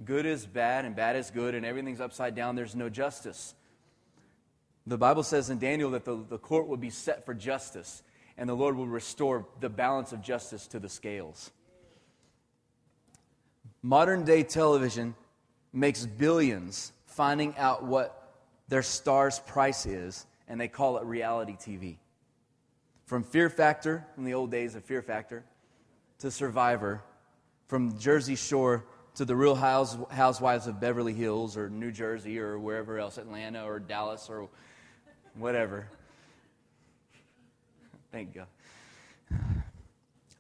good 0.05 0.27
is 0.27 0.47
bad 0.47 0.85
and 0.85 0.95
bad 0.95 1.17
is 1.17 1.31
good 1.31 1.55
and 1.55 1.65
everything's 1.65 2.01
upside 2.01 2.35
down, 2.35 2.57
there's 2.57 2.75
no 2.75 2.89
justice. 2.89 3.55
The 4.87 4.99
Bible 4.99 5.23
says 5.23 5.51
in 5.51 5.59
Daniel 5.59 5.91
that 5.93 6.05
the, 6.05 6.23
the 6.29 6.39
court 6.39 6.69
would 6.69 6.81
be 6.81 6.91
set 6.91 7.25
for 7.25 7.35
justice 7.35 8.03
and 8.39 8.49
the 8.49 8.55
Lord 8.55 8.77
will 8.77 8.87
restore 8.87 9.47
the 9.61 9.69
balance 9.69 10.13
of 10.13 10.23
justice 10.23 10.67
to 10.69 10.79
the 10.79 10.89
scales. 10.89 11.51
Modern 13.83 14.25
day 14.25 14.43
television 14.43 15.15
makes 15.73 16.07
billions 16.07 16.93
finding 17.07 17.57
out 17.57 17.85
what 17.85 18.35
their 18.69 18.83
star's 18.83 19.39
price 19.39 19.87
is, 19.87 20.27
and 20.49 20.61
they 20.61 20.69
call 20.69 20.99
it 20.99 21.05
reality 21.05 21.57
TV. 21.57 21.97
From 23.05 23.23
Fear 23.23 23.51
Factor, 23.51 24.05
from 24.15 24.25
the 24.25 24.35
old 24.35 24.51
days 24.51 24.75
of 24.75 24.85
Fear 24.85 25.03
Factor, 25.03 25.45
to 26.19 26.31
Survivor, 26.31 27.03
from 27.69 27.99
Jersey 27.99 28.37
Shore 28.37 28.85
to 29.15 29.25
the 29.25 29.37
Real 29.37 29.55
Housewives 29.55 30.67
of 30.67 30.81
Beverly 30.81 31.15
Hills 31.15 31.57
or 31.57 31.71
New 31.71 31.93
Jersey 31.93 32.39
or 32.39 32.59
wherever 32.59 32.99
else, 32.99 33.19
Atlanta 33.19 33.65
or 33.65 33.79
Dallas 33.79 34.29
or 34.29 34.49
whatever. 35.35 35.89
Thank 38.17 38.33
God. 38.33 38.47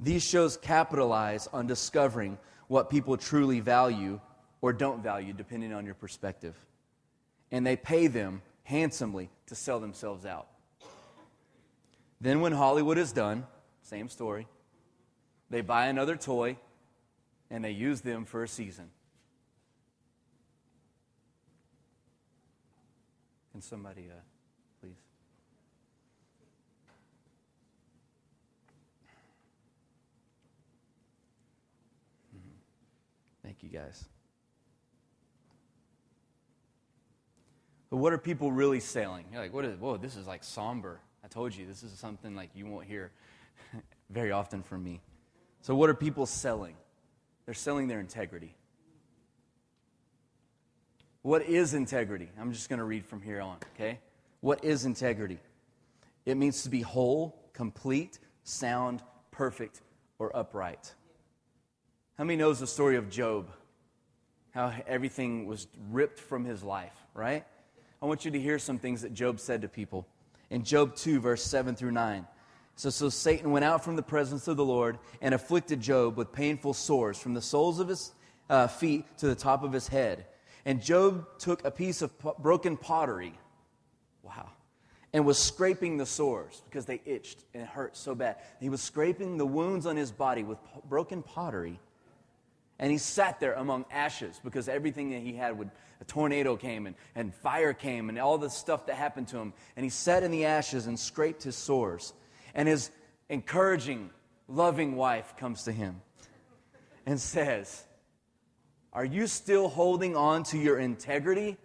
These 0.00 0.24
shows 0.24 0.56
capitalize 0.56 1.46
on 1.52 1.66
discovering 1.66 2.38
what 2.68 2.88
people 2.88 3.18
truly 3.18 3.60
value 3.60 4.18
or 4.62 4.72
don't 4.72 5.02
value, 5.02 5.34
depending 5.34 5.74
on 5.74 5.84
your 5.84 5.92
perspective. 5.92 6.54
And 7.52 7.66
they 7.66 7.76
pay 7.76 8.06
them 8.06 8.40
handsomely 8.64 9.28
to 9.48 9.54
sell 9.54 9.78
themselves 9.78 10.24
out. 10.24 10.46
Then, 12.18 12.40
when 12.40 12.52
Hollywood 12.52 12.96
is 12.96 13.12
done, 13.12 13.46
same 13.82 14.08
story, 14.08 14.46
they 15.50 15.60
buy 15.60 15.88
another 15.88 16.16
toy 16.16 16.56
and 17.50 17.62
they 17.62 17.72
use 17.72 18.00
them 18.00 18.24
for 18.24 18.42
a 18.42 18.48
season. 18.48 18.88
Can 23.52 23.60
somebody, 23.60 24.08
uh, 24.10 24.20
please? 24.80 24.96
Mm-hmm. 32.36 32.48
Thank 33.42 33.55
you, 33.72 33.78
guys. 33.78 34.04
But 37.90 37.98
what 37.98 38.12
are 38.12 38.18
people 38.18 38.50
really 38.52 38.80
selling? 38.80 39.26
You're 39.32 39.40
like, 39.40 39.52
what 39.52 39.64
is, 39.64 39.76
whoa, 39.78 39.96
this 39.96 40.16
is 40.16 40.26
like 40.26 40.44
somber. 40.44 41.00
I 41.24 41.28
told 41.28 41.54
you, 41.54 41.66
this 41.66 41.82
is 41.82 41.92
something 41.92 42.34
like 42.34 42.50
you 42.54 42.66
won't 42.66 42.86
hear 42.86 43.12
very 44.10 44.32
often 44.32 44.62
from 44.62 44.84
me. 44.84 45.00
So, 45.62 45.74
what 45.74 45.90
are 45.90 45.94
people 45.94 46.26
selling? 46.26 46.76
They're 47.44 47.54
selling 47.54 47.88
their 47.88 48.00
integrity. 48.00 48.54
What 51.22 51.42
is 51.42 51.74
integrity? 51.74 52.28
I'm 52.40 52.52
just 52.52 52.68
going 52.68 52.78
to 52.78 52.84
read 52.84 53.04
from 53.04 53.20
here 53.20 53.40
on, 53.40 53.58
okay? 53.74 53.98
What 54.40 54.64
is 54.64 54.84
integrity? 54.84 55.38
It 56.24 56.36
means 56.36 56.62
to 56.62 56.68
be 56.68 56.82
whole, 56.82 57.50
complete, 57.52 58.18
sound, 58.44 59.02
perfect, 59.30 59.80
or 60.18 60.36
upright. 60.36 60.94
How 62.18 62.24
many 62.24 62.38
knows 62.38 62.60
the 62.60 62.66
story 62.66 62.96
of 62.96 63.10
Job? 63.10 63.50
How 64.52 64.72
everything 64.86 65.44
was 65.46 65.66
ripped 65.90 66.18
from 66.18 66.46
his 66.46 66.62
life, 66.62 66.94
right? 67.12 67.44
I 68.00 68.06
want 68.06 68.24
you 68.24 68.30
to 68.30 68.40
hear 68.40 68.58
some 68.58 68.78
things 68.78 69.02
that 69.02 69.12
Job 69.12 69.38
said 69.38 69.60
to 69.62 69.68
people. 69.68 70.06
In 70.48 70.64
Job 70.64 70.96
2, 70.96 71.20
verse 71.20 71.42
7 71.42 71.76
through 71.76 71.90
9. 71.90 72.26
So, 72.74 72.88
so 72.88 73.10
Satan 73.10 73.50
went 73.50 73.66
out 73.66 73.84
from 73.84 73.96
the 73.96 74.02
presence 74.02 74.48
of 74.48 74.56
the 74.56 74.64
Lord 74.64 74.98
and 75.20 75.34
afflicted 75.34 75.80
Job 75.80 76.16
with 76.16 76.32
painful 76.32 76.72
sores 76.72 77.18
from 77.18 77.34
the 77.34 77.42
soles 77.42 77.80
of 77.80 77.88
his 77.88 78.12
uh, 78.48 78.66
feet 78.66 79.04
to 79.18 79.26
the 79.26 79.34
top 79.34 79.62
of 79.62 79.72
his 79.72 79.88
head. 79.88 80.24
And 80.64 80.82
Job 80.82 81.26
took 81.38 81.66
a 81.66 81.70
piece 81.70 82.00
of 82.00 82.12
broken 82.38 82.78
pottery. 82.78 83.34
Wow. 84.22 84.48
And 85.12 85.26
was 85.26 85.38
scraping 85.38 85.98
the 85.98 86.06
sores 86.06 86.62
because 86.64 86.86
they 86.86 87.02
itched 87.04 87.44
and 87.52 87.62
it 87.62 87.68
hurt 87.68 87.94
so 87.94 88.14
bad. 88.14 88.36
He 88.58 88.70
was 88.70 88.80
scraping 88.80 89.36
the 89.36 89.46
wounds 89.46 89.84
on 89.84 89.96
his 89.96 90.10
body 90.10 90.44
with 90.44 90.58
broken 90.88 91.22
pottery. 91.22 91.78
And 92.78 92.92
he 92.92 92.98
sat 92.98 93.40
there 93.40 93.54
among 93.54 93.86
ashes 93.90 94.40
because 94.44 94.68
everything 94.68 95.10
that 95.10 95.22
he 95.22 95.32
had 95.32 95.58
would, 95.58 95.70
a 96.00 96.04
tornado 96.04 96.56
came 96.56 96.86
and, 96.86 96.94
and 97.14 97.34
fire 97.34 97.72
came 97.72 98.08
and 98.08 98.18
all 98.18 98.36
the 98.36 98.50
stuff 98.50 98.86
that 98.86 98.96
happened 98.96 99.28
to 99.28 99.38
him. 99.38 99.54
And 99.76 99.84
he 99.84 99.90
sat 99.90 100.22
in 100.22 100.30
the 100.30 100.44
ashes 100.44 100.86
and 100.86 100.98
scraped 100.98 101.42
his 101.42 101.56
sores. 101.56 102.12
And 102.54 102.68
his 102.68 102.90
encouraging, 103.28 104.10
loving 104.48 104.96
wife 104.96 105.36
comes 105.38 105.64
to 105.64 105.72
him 105.72 106.02
and 107.06 107.20
says, 107.20 107.84
Are 108.92 109.04
you 109.04 109.26
still 109.26 109.68
holding 109.68 110.16
on 110.16 110.42
to 110.44 110.58
your 110.58 110.78
integrity? 110.78 111.56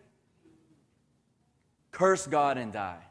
Curse 1.91 2.27
God 2.27 2.57
and 2.57 2.71
die. 2.71 3.03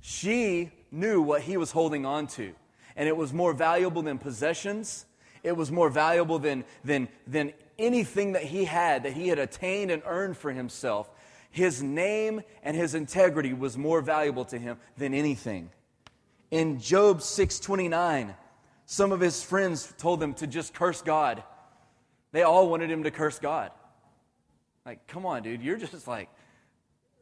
She 0.00 0.70
knew 0.90 1.20
what 1.20 1.42
he 1.42 1.56
was 1.56 1.72
holding 1.72 2.06
on 2.06 2.26
to, 2.28 2.54
and 2.94 3.08
it 3.08 3.16
was 3.16 3.32
more 3.32 3.52
valuable 3.52 4.02
than 4.02 4.18
possessions. 4.18 5.04
It 5.46 5.56
was 5.56 5.70
more 5.70 5.88
valuable 5.88 6.40
than, 6.40 6.64
than, 6.84 7.08
than 7.26 7.52
anything 7.78 8.32
that 8.32 8.42
he 8.42 8.64
had, 8.64 9.04
that 9.04 9.12
he 9.12 9.28
had 9.28 9.38
attained 9.38 9.92
and 9.92 10.02
earned 10.04 10.36
for 10.36 10.50
himself. 10.50 11.08
His 11.50 11.82
name 11.82 12.42
and 12.64 12.76
his 12.76 12.96
integrity 12.96 13.52
was 13.52 13.78
more 13.78 14.00
valuable 14.00 14.44
to 14.46 14.58
him 14.58 14.76
than 14.96 15.14
anything. 15.14 15.70
In 16.50 16.80
Job 16.80 17.20
6:29, 17.20 18.34
some 18.86 19.12
of 19.12 19.20
his 19.20 19.42
friends 19.42 19.92
told 19.98 20.20
him 20.20 20.34
to 20.34 20.48
just 20.48 20.74
curse 20.74 21.00
God. 21.00 21.44
They 22.32 22.42
all 22.42 22.68
wanted 22.68 22.90
him 22.90 23.04
to 23.04 23.12
curse 23.12 23.38
God. 23.38 23.70
Like, 24.84 25.06
come 25.06 25.24
on, 25.26 25.44
dude, 25.44 25.62
you're 25.62 25.76
just 25.76 26.08
like 26.08 26.28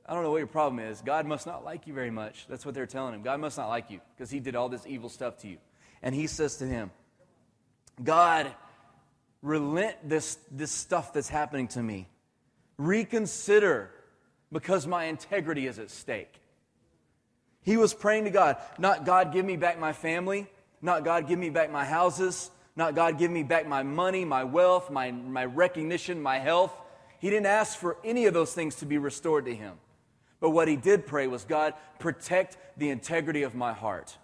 I 0.07 0.15
don't 0.15 0.23
know 0.23 0.31
what 0.31 0.39
your 0.39 0.47
problem 0.47 0.81
is. 0.81 1.01
God 1.01 1.27
must 1.27 1.47
not 1.47 1.65
like 1.65 1.87
you 1.87 1.95
very 1.95 2.11
much. 2.11 2.47
That's 2.49 2.65
what 2.65 2.75
they're 2.75 2.87
telling 2.87 3.15
him. 3.15 3.23
God 3.23 3.41
must 3.41 3.57
not 3.57 3.69
like 3.69 3.91
you 3.91 4.01
because 4.17 4.31
he 4.31 4.41
did 4.41 4.55
all 4.55 4.69
this 4.69 4.87
evil 4.87 5.09
stuff 5.09 5.39
to 5.39 5.49
you. 5.49 5.59
And 6.03 6.15
he 6.15 6.27
says 6.27 6.57
to 6.57 6.67
him, 6.67 6.91
God, 8.03 8.53
relent 9.43 10.09
this, 10.09 10.39
this 10.51 10.73
stuff 10.73 11.13
that's 11.13 11.29
happening 11.29 11.69
to 11.69 11.83
me. 11.83 12.09
Reconsider 12.79 13.91
because 14.51 14.87
my 14.87 15.05
integrity 15.05 15.67
is 15.67 15.79
at 15.79 15.91
stake. 15.91 16.41
He 17.63 17.77
was 17.77 17.95
praying 17.95 18.25
to 18.25 18.31
God, 18.31 18.57
not 18.79 19.05
God, 19.05 19.33
give 19.33 19.45
me 19.45 19.57
back 19.57 19.79
my 19.79 19.93
family, 19.93 20.47
not 20.83 21.05
God, 21.05 21.29
give 21.29 21.39
me 21.39 21.51
back 21.51 21.71
my 21.71 21.85
houses, 21.85 22.51
not 22.77 22.95
God, 22.95 23.19
give 23.19 23.31
me 23.31 23.43
back 23.43 23.67
my 23.67 23.83
money, 23.83 24.25
my 24.25 24.45
wealth, 24.45 24.91
my, 24.91 25.11
my 25.13 25.45
recognition, 25.45 26.21
my 26.21 26.39
health. 26.39 26.73
He 27.21 27.31
didn't 27.31 27.47
ask 27.47 27.79
for 27.79 27.97
any 28.05 28.27
of 28.27 28.35
those 28.35 28.53
things 28.53 28.77
to 28.77 28.87
be 28.87 28.99
restored 28.99 29.47
to 29.47 29.55
him. 29.55 29.75
But 30.41 30.51
what 30.51 30.69
he 30.69 30.77
did 30.77 31.07
pray 31.07 31.27
was, 31.27 31.45
God, 31.45 31.75
protect 31.99 32.59
the 32.77 32.91
integrity 32.91 33.45
of 33.45 33.55
my 33.55 33.73
heart. 33.73 34.19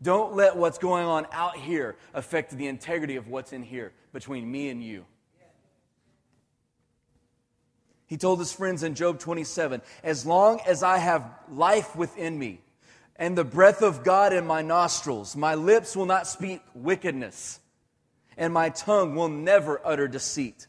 Don't 0.00 0.34
let 0.34 0.56
what's 0.56 0.78
going 0.78 1.06
on 1.06 1.26
out 1.32 1.56
here 1.56 1.96
affect 2.14 2.56
the 2.56 2.66
integrity 2.66 3.16
of 3.16 3.28
what's 3.28 3.52
in 3.52 3.62
here 3.62 3.92
between 4.12 4.50
me 4.50 4.68
and 4.68 4.82
you. 4.82 5.04
He 8.06 8.16
told 8.16 8.38
his 8.38 8.52
friends 8.52 8.82
in 8.82 8.94
Job 8.94 9.18
27 9.18 9.82
As 10.02 10.24
long 10.24 10.60
as 10.66 10.82
I 10.82 10.98
have 10.98 11.30
life 11.50 11.94
within 11.94 12.38
me, 12.38 12.60
and 13.18 13.36
the 13.36 13.44
breath 13.44 13.82
of 13.82 14.04
God 14.04 14.32
in 14.32 14.46
my 14.46 14.62
nostrils. 14.62 15.36
My 15.36 15.56
lips 15.56 15.96
will 15.96 16.06
not 16.06 16.26
speak 16.26 16.62
wickedness, 16.74 17.60
and 18.36 18.54
my 18.54 18.70
tongue 18.70 19.16
will 19.16 19.28
never 19.28 19.80
utter 19.84 20.06
deceit. 20.06 20.68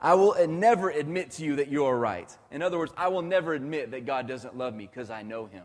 I 0.00 0.14
will 0.14 0.32
uh, 0.32 0.46
never 0.46 0.90
admit 0.90 1.32
to 1.32 1.44
you 1.44 1.56
that 1.56 1.68
you 1.68 1.84
are 1.84 1.96
right. 1.96 2.30
In 2.50 2.62
other 2.62 2.78
words, 2.78 2.92
I 2.96 3.08
will 3.08 3.22
never 3.22 3.54
admit 3.54 3.92
that 3.92 4.06
God 4.06 4.28
doesn't 4.28 4.56
love 4.56 4.74
me 4.74 4.86
because 4.86 5.10
I 5.10 5.22
know 5.22 5.46
Him. 5.46 5.64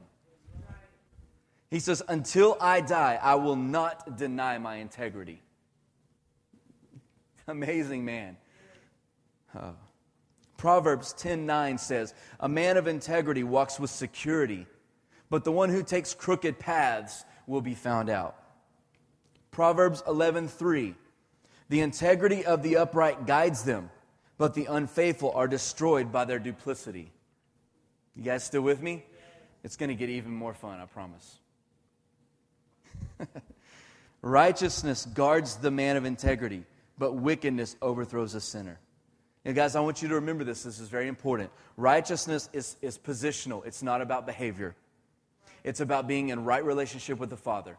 He 1.74 1.80
says, 1.80 2.04
Until 2.08 2.56
I 2.62 2.82
die, 2.82 3.20
I 3.22 3.36
will 3.36 3.56
not 3.56 4.18
deny 4.18 4.58
my 4.60 4.76
integrity. 4.76 5.42
Amazing 7.48 8.06
man. 8.06 8.38
Uh, 9.58 9.72
Proverbs 10.56 11.14
10 11.14 11.46
9 11.46 11.78
says, 11.78 12.14
A 12.40 12.48
man 12.48 12.78
of 12.78 12.88
integrity 12.88 13.44
walks 13.44 13.80
with 13.80 13.90
security 13.90 14.68
but 15.34 15.44
the 15.44 15.52
one 15.52 15.72
who 15.72 15.82
takes 15.82 16.14
crooked 16.14 16.60
paths 16.60 17.26
will 17.48 17.60
be 17.60 17.74
found 17.74 18.08
out. 18.08 18.36
Proverbs 19.50 20.04
11:3 20.04 20.94
The 21.70 21.80
integrity 21.80 22.46
of 22.46 22.62
the 22.62 22.78
upright 22.78 23.26
guides 23.26 23.64
them, 23.64 23.90
but 24.38 24.54
the 24.54 24.66
unfaithful 24.66 25.32
are 25.32 25.48
destroyed 25.48 26.12
by 26.12 26.26
their 26.26 26.38
duplicity. 26.38 27.12
You 28.16 28.22
guys 28.22 28.44
still 28.44 28.62
with 28.62 28.84
me? 28.84 29.08
It's 29.64 29.76
going 29.76 29.90
to 29.90 29.96
get 29.96 30.10
even 30.10 30.32
more 30.32 30.54
fun, 30.54 30.80
I 30.80 30.86
promise. 30.86 31.40
Righteousness 34.22 35.06
guards 35.06 35.58
the 35.58 35.72
man 35.72 35.98
of 35.98 36.06
integrity, 36.06 36.64
but 36.98 37.14
wickedness 37.16 37.76
overthrows 37.82 38.36
a 38.36 38.42
sinner. 38.42 38.80
And 39.46 39.56
guys, 39.56 39.76
I 39.76 39.82
want 39.82 40.02
you 40.02 40.08
to 40.08 40.16
remember 40.16 40.44
this. 40.44 40.64
This 40.64 40.80
is 40.80 40.88
very 40.88 41.08
important. 41.08 41.50
Righteousness 41.76 42.50
is, 42.54 42.78
is 42.82 42.98
positional, 42.98 43.66
it's 43.66 43.84
not 43.84 44.02
about 44.02 44.26
behavior. 44.26 44.76
It's 45.64 45.80
about 45.80 46.08
being 46.08 46.30
in 46.30 46.44
right 46.44 46.64
relationship 46.64 47.20
with 47.20 47.30
the 47.30 47.38
Father. 47.38 47.78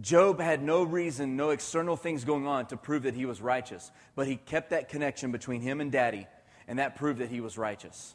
Job 0.00 0.40
had 0.40 0.62
no 0.62 0.84
reason, 0.84 1.36
no 1.36 1.50
external 1.50 1.96
things 1.96 2.24
going 2.24 2.46
on 2.46 2.66
to 2.66 2.76
prove 2.76 3.02
that 3.02 3.14
he 3.14 3.26
was 3.26 3.42
righteous, 3.42 3.90
but 4.14 4.26
he 4.26 4.36
kept 4.36 4.70
that 4.70 4.88
connection 4.88 5.32
between 5.32 5.60
him 5.60 5.80
and 5.80 5.92
daddy, 5.92 6.26
and 6.66 6.78
that 6.78 6.96
proved 6.96 7.20
that 7.20 7.28
he 7.28 7.40
was 7.40 7.58
righteous. 7.58 8.14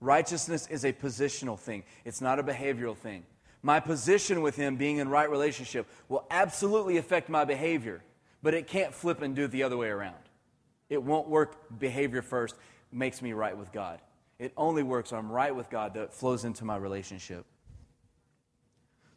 Righteousness 0.00 0.68
is 0.68 0.84
a 0.84 0.92
positional 0.92 1.58
thing, 1.58 1.82
it's 2.04 2.20
not 2.20 2.38
a 2.38 2.42
behavioral 2.42 2.96
thing. 2.96 3.24
My 3.68 3.80
position 3.80 4.40
with 4.40 4.56
him 4.56 4.76
being 4.76 4.96
in 4.96 5.10
right 5.10 5.30
relationship 5.30 5.86
will 6.08 6.24
absolutely 6.30 6.96
affect 6.96 7.28
my 7.28 7.44
behavior, 7.44 8.02
but 8.42 8.54
it 8.54 8.66
can't 8.66 8.94
flip 8.94 9.20
and 9.20 9.36
do 9.36 9.44
it 9.44 9.50
the 9.50 9.62
other 9.62 9.76
way 9.76 9.88
around. 9.88 10.16
It 10.88 11.02
won't 11.02 11.28
work 11.28 11.78
behavior 11.78 12.22
first, 12.22 12.54
makes 12.90 13.20
me 13.20 13.34
right 13.34 13.54
with 13.54 13.70
God. 13.70 14.00
It 14.38 14.54
only 14.56 14.82
works 14.82 15.12
I'm 15.12 15.30
right 15.30 15.54
with 15.54 15.68
God 15.68 15.92
that 15.96 16.14
flows 16.14 16.46
into 16.46 16.64
my 16.64 16.78
relationship. 16.78 17.44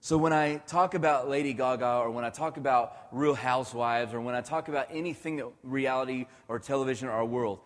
So 0.01 0.17
when 0.17 0.33
I 0.33 0.57
talk 0.57 0.95
about 0.95 1.29
Lady 1.29 1.53
Gaga 1.53 1.99
or 1.99 2.11
when 2.11 2.25
I 2.25 2.29
talk 2.29 2.57
about 2.57 3.07
Real 3.13 3.35
Housewives 3.35 4.13
or 4.13 4.19
when 4.19 4.35
I 4.35 4.41
talk 4.41 4.67
about 4.67 4.87
anything 4.91 5.37
that 5.37 5.47
reality 5.63 6.25
or 6.49 6.59
television 6.59 7.07
or 7.07 7.13
our 7.13 7.23
world, 7.23 7.61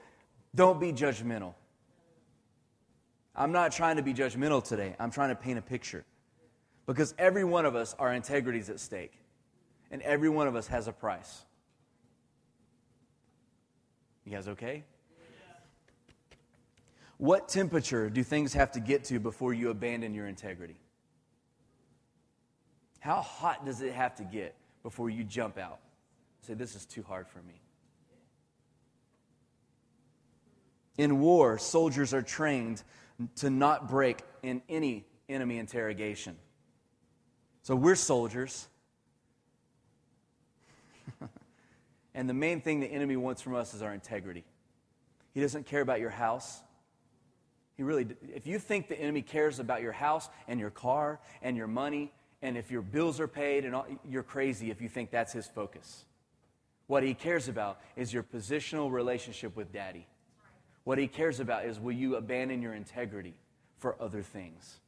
don't 0.53 0.79
be 0.79 0.93
judgmental. 0.93 1.55
I'm 3.35 3.51
not 3.51 3.71
trying 3.71 3.95
to 3.95 4.03
be 4.03 4.13
judgmental 4.13 4.63
today. 4.63 4.95
I'm 4.99 5.09
trying 5.09 5.29
to 5.29 5.35
paint 5.35 5.57
a 5.57 5.63
picture. 5.63 6.05
Because 6.85 7.13
every 7.17 7.43
one 7.43 7.65
of 7.65 7.75
us, 7.75 7.95
our 7.97 8.13
integrity 8.13 8.59
is 8.59 8.69
at 8.69 8.79
stake. 8.79 9.13
And 9.91 10.01
every 10.01 10.29
one 10.29 10.47
of 10.47 10.55
us 10.55 10.67
has 10.67 10.87
a 10.87 10.91
price. 10.91 11.45
You 14.25 14.31
guys 14.31 14.47
okay? 14.47 14.83
What 17.17 17.47
temperature 17.47 18.09
do 18.09 18.23
things 18.23 18.53
have 18.53 18.71
to 18.73 18.79
get 18.79 19.05
to 19.05 19.19
before 19.19 19.53
you 19.53 19.69
abandon 19.69 20.13
your 20.13 20.27
integrity? 20.27 20.79
How 22.99 23.21
hot 23.21 23.65
does 23.65 23.81
it 23.81 23.93
have 23.93 24.15
to 24.15 24.23
get 24.23 24.55
before 24.83 25.09
you 25.09 25.23
jump 25.23 25.57
out? 25.57 25.79
Say, 26.41 26.55
this 26.55 26.75
is 26.75 26.85
too 26.85 27.03
hard 27.03 27.27
for 27.27 27.39
me. 27.39 27.61
In 30.97 31.19
war, 31.19 31.57
soldiers 31.57 32.13
are 32.13 32.21
trained 32.21 32.83
to 33.37 33.49
not 33.49 33.89
break 33.89 34.19
in 34.43 34.61
any 34.67 35.05
enemy 35.29 35.57
interrogation. 35.57 36.35
So 37.65 37.75
we're 37.75 37.95
soldiers. 37.95 38.67
and 42.13 42.29
the 42.29 42.33
main 42.35 42.61
thing 42.61 42.79
the 42.79 42.85
enemy 42.85 43.15
wants 43.15 43.41
from 43.41 43.55
us 43.55 43.73
is 43.73 43.81
our 43.81 43.91
integrity. 43.91 44.43
He 45.33 45.41
doesn't 45.41 45.65
care 45.65 45.81
about 45.81 45.99
your 45.99 46.11
house. 46.11 46.61
He 47.75 47.81
really, 47.81 48.05
if 48.35 48.45
you 48.45 48.59
think 48.59 48.87
the 48.87 48.99
enemy 48.99 49.23
cares 49.23 49.57
about 49.57 49.81
your 49.81 49.93
house 49.93 50.29
and 50.47 50.59
your 50.59 50.69
car 50.69 51.19
and 51.41 51.57
your 51.57 51.65
money, 51.65 52.13
and 52.43 52.55
if 52.55 52.69
your 52.69 52.83
bills 52.83 53.19
are 53.19 53.27
paid, 53.27 53.65
and 53.65 53.73
all, 53.73 53.87
you're 54.07 54.21
crazy 54.21 54.69
if 54.69 54.79
you 54.79 54.87
think 54.87 55.09
that's 55.09 55.33
his 55.33 55.47
focus. 55.47 56.05
What 56.85 57.01
he 57.01 57.15
cares 57.15 57.47
about 57.47 57.81
is 57.95 58.13
your 58.13 58.21
positional 58.21 58.91
relationship 58.91 59.55
with 59.55 59.73
daddy. 59.73 60.05
What 60.83 60.99
he 60.99 61.07
cares 61.07 61.39
about 61.39 61.65
is 61.65 61.79
will 61.79 61.93
you 61.93 62.15
abandon 62.15 62.61
your 62.61 62.75
integrity 62.75 63.33
for 63.79 63.99
other 63.99 64.21
things? 64.21 64.81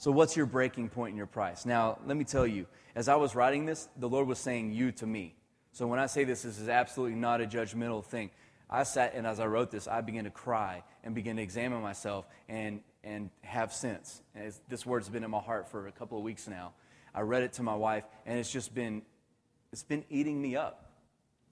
So, 0.00 0.12
what's 0.12 0.36
your 0.36 0.46
breaking 0.46 0.90
point 0.90 1.10
in 1.10 1.16
your 1.16 1.26
price? 1.26 1.66
Now, 1.66 1.98
let 2.06 2.16
me 2.16 2.22
tell 2.22 2.46
you, 2.46 2.66
as 2.94 3.08
I 3.08 3.16
was 3.16 3.34
writing 3.34 3.66
this, 3.66 3.88
the 3.96 4.08
Lord 4.08 4.28
was 4.28 4.38
saying 4.38 4.70
you 4.70 4.92
to 4.92 5.06
me. 5.06 5.34
So, 5.72 5.88
when 5.88 5.98
I 5.98 6.06
say 6.06 6.22
this, 6.22 6.42
this 6.42 6.60
is 6.60 6.68
absolutely 6.68 7.16
not 7.16 7.40
a 7.40 7.46
judgmental 7.46 8.04
thing. 8.04 8.30
I 8.70 8.84
sat 8.84 9.14
and 9.14 9.26
as 9.26 9.40
I 9.40 9.46
wrote 9.46 9.72
this, 9.72 9.88
I 9.88 10.00
began 10.02 10.24
to 10.24 10.30
cry 10.30 10.84
and 11.02 11.16
began 11.16 11.36
to 11.36 11.42
examine 11.42 11.82
myself 11.82 12.26
and, 12.48 12.80
and 13.02 13.30
have 13.40 13.72
sense. 13.72 14.22
And 14.36 14.52
this 14.68 14.86
word's 14.86 15.08
been 15.08 15.24
in 15.24 15.30
my 15.30 15.40
heart 15.40 15.68
for 15.68 15.88
a 15.88 15.92
couple 15.92 16.16
of 16.16 16.22
weeks 16.22 16.46
now. 16.46 16.74
I 17.12 17.22
read 17.22 17.42
it 17.42 17.54
to 17.54 17.64
my 17.64 17.74
wife, 17.74 18.04
and 18.24 18.38
it's 18.38 18.52
just 18.52 18.72
been, 18.72 19.02
it's 19.72 19.82
been 19.82 20.04
eating 20.10 20.40
me 20.40 20.54
up. 20.54 20.92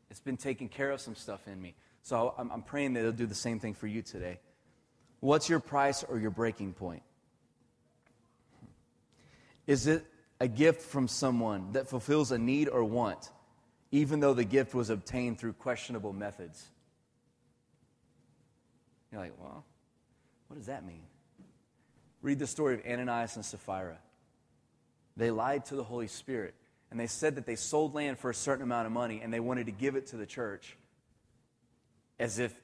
It's 0.09 0.21
been 0.21 0.37
taking 0.37 0.69
care 0.69 0.93
of 0.93 1.01
some 1.01 1.17
stuff 1.17 1.49
in 1.49 1.61
me. 1.61 1.75
So 2.03 2.33
I'm, 2.39 2.53
I'm 2.53 2.63
praying 2.63 2.93
that 2.93 3.01
it'll 3.01 3.13
do 3.13 3.27
the 3.27 3.35
same 3.35 3.59
thing 3.59 3.75
for 3.75 3.89
you 3.89 4.03
today. 4.03 4.39
What's 5.19 5.49
your 5.49 5.59
price 5.59 6.05
or 6.05 6.21
your 6.21 6.31
breaking 6.31 6.75
point? 6.75 7.03
Is 9.67 9.87
it 9.87 10.07
a 10.41 10.49
gift 10.49 10.83
from 10.83 11.09
someone 11.09 11.73
that 11.73 11.89
fulfills 11.89 12.31
a 12.31 12.39
need 12.39 12.69
or 12.69 12.85
want, 12.85 13.31
even 13.91 14.21
though 14.21 14.35
the 14.35 14.45
gift 14.45 14.75
was 14.75 14.91
obtained 14.91 15.39
through 15.39 15.55
questionable 15.55 16.13
methods? 16.13 16.65
You're 19.11 19.21
like, 19.21 19.35
well, 19.41 19.65
what 20.49 20.57
does 20.57 20.67
that 20.67 20.85
mean? 20.85 21.03
Read 22.23 22.39
the 22.39 22.47
story 22.47 22.75
of 22.75 22.87
Ananias 22.87 23.37
and 23.37 23.45
Sapphira. 23.45 23.99
They 25.17 25.31
lied 25.31 25.65
to 25.67 25.77
the 25.77 25.85
Holy 25.85 26.09
Spirit, 26.09 26.55
and 26.91 27.01
they 27.01 27.07
said 27.07 27.37
that 27.37 27.47
they 27.47 27.57
sold 27.57 27.95
land 27.95 28.19
for 28.19 28.31
a 28.31 28.35
certain 28.35 28.63
amount 28.63 28.87
of 28.87 28.93
money, 28.93 29.21
and 29.23 29.33
they 29.33 29.41
wanted 29.41 29.67
to 29.67 29.73
give 29.73 29.97
it 29.97 30.09
to 30.09 30.17
the 30.17 30.27
church 30.27 30.77
as 32.19 32.39
if 32.39 32.55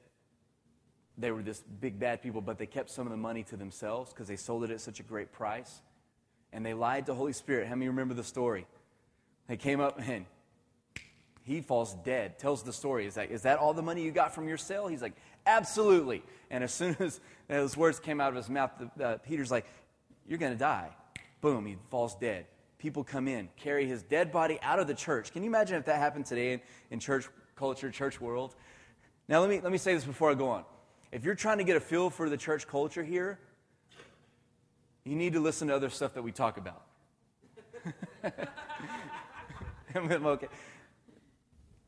they 1.19 1.31
were 1.31 1.43
this 1.43 1.61
big 1.61 1.99
bad 1.99 2.23
people, 2.23 2.41
but 2.41 2.59
they 2.59 2.67
kept 2.67 2.91
some 2.91 3.07
of 3.07 3.11
the 3.11 3.17
money 3.17 3.43
to 3.45 3.57
themselves 3.57 4.13
because 4.13 4.29
they 4.29 4.37
sold 4.37 4.65
it 4.65 4.71
at 4.71 4.81
such 4.81 5.01
a 5.01 5.03
great 5.03 5.33
price. 5.33 5.81
And 6.53 6.65
they 6.65 6.75
lied 6.75 7.07
to 7.07 7.15
Holy 7.15 7.33
Spirit. 7.33 7.69
How 7.69 7.75
many 7.75 7.89
remember 7.89 8.15
the 8.15 8.25
story? 8.25 8.67
They 9.49 9.57
came 9.57 9.81
up 9.81 10.01
and 10.07 10.27
he 11.45 11.61
falls 11.61 11.95
dead, 12.05 12.39
tells 12.39 12.63
the 12.63 12.73
story. 12.73 13.07
Is 13.07 13.15
that, 13.15 13.31
is 13.31 13.43
that 13.43 13.59
all 13.59 13.75
the 13.75 13.83
money 13.83 14.03
you 14.03 14.13
got 14.13 14.35
from 14.35 14.49
your 14.49 14.59
sale? 14.59 14.87
He's 14.87 15.03
like, 15.03 15.15
absolutely. 15.47 16.23
And 16.51 16.63
as 16.63 16.73
soon 16.73 16.97
as 17.01 17.21
those 17.49 17.77
words 17.77 17.99
came 17.99 18.21
out 18.21 18.29
of 18.29 18.37
his 18.37 18.49
mouth, 18.49 18.71
uh, 19.03 19.17
Peter's 19.19 19.51
like, 19.51 19.67
you're 20.27 20.39
going 20.39 20.53
to 20.53 20.59
die. 20.59 20.91
Boom, 21.41 21.67
he 21.67 21.77
falls 21.91 22.15
dead. 22.15 22.47
People 22.79 23.05
come 23.05 23.29
in, 23.29 23.49
carry 23.57 23.87
his 23.87 24.03
dead 24.03 24.33
body 24.33 24.59
out 24.63 24.79
of 24.79 24.87
the 24.87 24.95
church. 24.95 25.33
Can 25.33 25.43
you 25.43 25.49
imagine 25.49 25.77
if 25.77 25.85
that 25.87 25.99
happened 25.99 26.27
today 26.27 26.55
in, 26.55 26.61
in 26.91 27.01
church 27.01 27.27
culture, 27.57 27.91
church 27.91 28.21
world? 28.21 28.55
Now, 29.29 29.41
let 29.41 29.51
me, 29.51 29.61
let 29.61 29.73
me 29.73 29.79
say 29.79 29.95
this 29.95 30.05
before 30.05 30.31
I 30.31 30.35
go 30.35 30.49
on. 30.49 30.65
If 31.11 31.25
you're 31.25 31.35
trying 31.35 31.59
to 31.59 31.65
get 31.65 31.77
a 31.77 31.81
feel 31.81 32.11
for 32.11 32.29
the 32.29 32.37
church 32.37 32.67
culture 32.67 33.05
here, 33.05 33.39
you 35.05 35.17
need 35.17 35.33
to 35.33 35.41
listen 35.41 35.69
to 35.69 35.75
other 35.75 35.91
stuff 35.91 36.15
that 36.15 36.23
we 36.23 36.33
talk 36.33 36.57
about. 36.57 36.83
okay. 39.97 40.49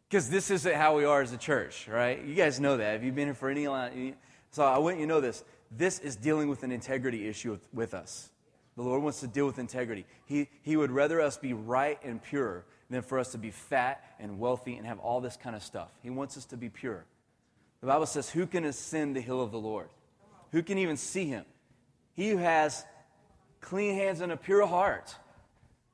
Because 0.09 0.29
this 0.31 0.51
isn't 0.51 0.75
how 0.75 0.97
we 0.97 1.05
are 1.05 1.23
as 1.23 1.33
a 1.33 1.37
church, 1.37 1.89
right? 1.89 2.25
You 2.25 2.35
guys 2.35 2.61
know 2.61 2.77
that. 2.77 2.93
Have 2.93 3.05
you 3.05 3.13
been 3.13 3.27
here 3.27 3.35
for 3.35 3.49
any 3.49 3.67
long 3.67 4.15
So 4.51 4.65
I 4.65 4.79
want 4.79 4.97
you 4.97 5.03
to 5.03 5.09
know 5.09 5.21
this. 5.21 5.45
This 5.71 5.99
is 5.99 6.17
dealing 6.17 6.49
with 6.49 6.63
an 6.63 6.73
integrity 6.73 7.27
issue 7.29 7.51
with, 7.51 7.69
with 7.73 7.95
us. 7.95 8.31
The 8.77 8.83
Lord 8.83 9.03
wants 9.03 9.21
to 9.21 9.27
deal 9.27 9.47
with 9.47 9.59
integrity. 9.59 10.05
He, 10.27 10.49
he 10.63 10.77
would 10.77 10.91
rather 10.91 11.21
us 11.21 11.37
be 11.37 11.53
right 11.53 11.99
and 12.03 12.23
pure 12.23 12.65
than 12.91 13.03
for 13.03 13.19
us 13.19 13.33
to 13.33 13.39
be 13.39 13.51
fat 13.51 14.05
and 14.19 14.39
wealthy 14.39 14.77
and 14.77 14.87
have 14.87 14.99
all 14.99 15.21
this 15.21 15.37
kind 15.37 15.55
of 15.55 15.63
stuff. 15.63 15.89
He 16.03 16.11
wants 16.11 16.37
us 16.37 16.45
to 16.47 16.57
be 16.57 16.69
pure. 16.69 17.05
The 17.81 17.87
Bible 17.87 18.07
says, 18.07 18.31
Who 18.31 18.47
can 18.47 18.65
ascend 18.65 19.15
the 19.17 19.21
hill 19.21 19.41
of 19.41 19.53
the 19.53 19.59
Lord? 19.59 19.89
Who 20.53 20.63
can 20.63 20.79
even 20.79 20.97
see 20.97 21.27
him? 21.27 21.45
He 22.15 22.31
who 22.31 22.39
has 22.39 22.85
clean 23.65 23.95
hands 23.95 24.21
and 24.21 24.31
a 24.31 24.37
pure 24.37 24.67
heart. 24.67 25.15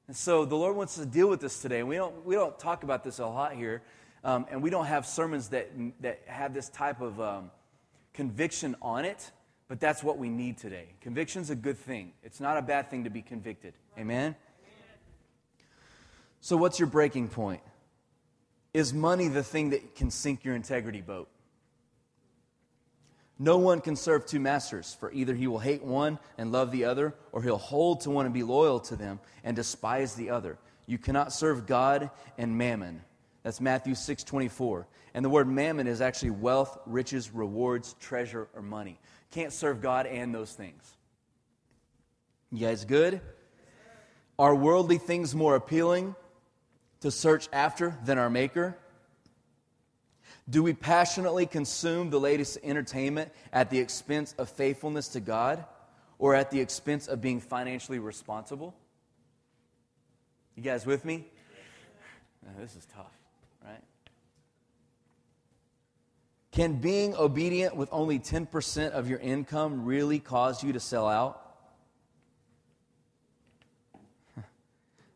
And 0.08 0.16
so 0.16 0.44
the 0.44 0.56
Lord 0.56 0.76
wants 0.76 0.96
to 0.96 1.06
deal 1.06 1.28
with 1.28 1.40
this 1.40 1.62
today. 1.62 1.84
We 1.84 1.94
don't, 1.94 2.26
we 2.26 2.34
don't 2.34 2.58
talk 2.58 2.82
about 2.82 3.04
this 3.04 3.20
a 3.20 3.26
lot 3.26 3.54
here, 3.54 3.82
um, 4.24 4.44
and 4.50 4.60
we 4.60 4.70
don't 4.70 4.86
have 4.86 5.06
sermons 5.06 5.50
that, 5.50 5.70
that 6.00 6.20
have 6.26 6.52
this 6.52 6.68
type 6.68 7.00
of 7.00 7.20
um, 7.20 7.50
conviction 8.12 8.74
on 8.82 9.04
it, 9.04 9.30
but 9.68 9.78
that's 9.78 10.02
what 10.02 10.18
we 10.18 10.28
need 10.28 10.58
today. 10.58 10.86
Conviction's 11.00 11.48
a 11.50 11.54
good 11.54 11.78
thing. 11.78 12.12
It's 12.24 12.40
not 12.40 12.56
a 12.56 12.62
bad 12.62 12.90
thing 12.90 13.04
to 13.04 13.10
be 13.10 13.22
convicted. 13.22 13.74
Amen? 13.96 14.34
So, 16.40 16.56
what's 16.56 16.80
your 16.80 16.88
breaking 16.88 17.28
point? 17.28 17.60
Is 18.74 18.92
money 18.92 19.28
the 19.28 19.44
thing 19.44 19.70
that 19.70 19.94
can 19.94 20.10
sink 20.10 20.44
your 20.44 20.56
integrity 20.56 21.02
boat? 21.02 21.28
No 23.42 23.56
one 23.56 23.80
can 23.80 23.96
serve 23.96 24.26
two 24.26 24.38
masters, 24.38 24.94
for 25.00 25.10
either 25.12 25.34
he 25.34 25.46
will 25.46 25.58
hate 25.58 25.82
one 25.82 26.18
and 26.36 26.52
love 26.52 26.70
the 26.70 26.84
other, 26.84 27.14
or 27.32 27.42
he'll 27.42 27.56
hold 27.56 28.02
to 28.02 28.10
one 28.10 28.26
and 28.26 28.34
be 28.34 28.42
loyal 28.42 28.80
to 28.80 28.96
them 28.96 29.18
and 29.42 29.56
despise 29.56 30.14
the 30.14 30.28
other. 30.28 30.58
You 30.84 30.98
cannot 30.98 31.32
serve 31.32 31.66
God 31.66 32.10
and 32.36 32.58
mammon. 32.58 33.00
That's 33.42 33.58
Matthew 33.58 33.94
6 33.94 34.24
24. 34.24 34.86
And 35.14 35.24
the 35.24 35.30
word 35.30 35.48
mammon 35.48 35.86
is 35.86 36.02
actually 36.02 36.32
wealth, 36.32 36.78
riches, 36.84 37.32
rewards, 37.32 37.94
treasure, 37.98 38.48
or 38.54 38.60
money. 38.60 38.98
Can't 39.30 39.54
serve 39.54 39.80
God 39.80 40.06
and 40.06 40.34
those 40.34 40.52
things. 40.52 40.94
You 42.52 42.66
guys 42.66 42.84
good? 42.84 43.22
Are 44.38 44.54
worldly 44.54 44.98
things 44.98 45.34
more 45.34 45.56
appealing 45.56 46.14
to 47.00 47.10
search 47.10 47.48
after 47.54 47.96
than 48.04 48.18
our 48.18 48.28
Maker? 48.28 48.76
Do 50.50 50.64
we 50.64 50.72
passionately 50.72 51.46
consume 51.46 52.10
the 52.10 52.18
latest 52.18 52.58
entertainment 52.64 53.30
at 53.52 53.70
the 53.70 53.78
expense 53.78 54.34
of 54.36 54.50
faithfulness 54.50 55.06
to 55.08 55.20
God 55.20 55.64
or 56.18 56.34
at 56.34 56.50
the 56.50 56.60
expense 56.60 57.06
of 57.06 57.20
being 57.20 57.38
financially 57.40 58.00
responsible? 58.00 58.74
You 60.56 60.64
guys 60.64 60.84
with 60.84 61.04
me? 61.04 61.26
this 62.58 62.74
is 62.74 62.84
tough, 62.94 63.12
right? 63.64 63.82
Can 66.50 66.74
being 66.74 67.14
obedient 67.14 67.76
with 67.76 67.88
only 67.92 68.18
10% 68.18 68.90
of 68.90 69.08
your 69.08 69.20
income 69.20 69.84
really 69.84 70.18
cause 70.18 70.64
you 70.64 70.72
to 70.72 70.80
sell 70.80 71.06
out? 71.06 71.40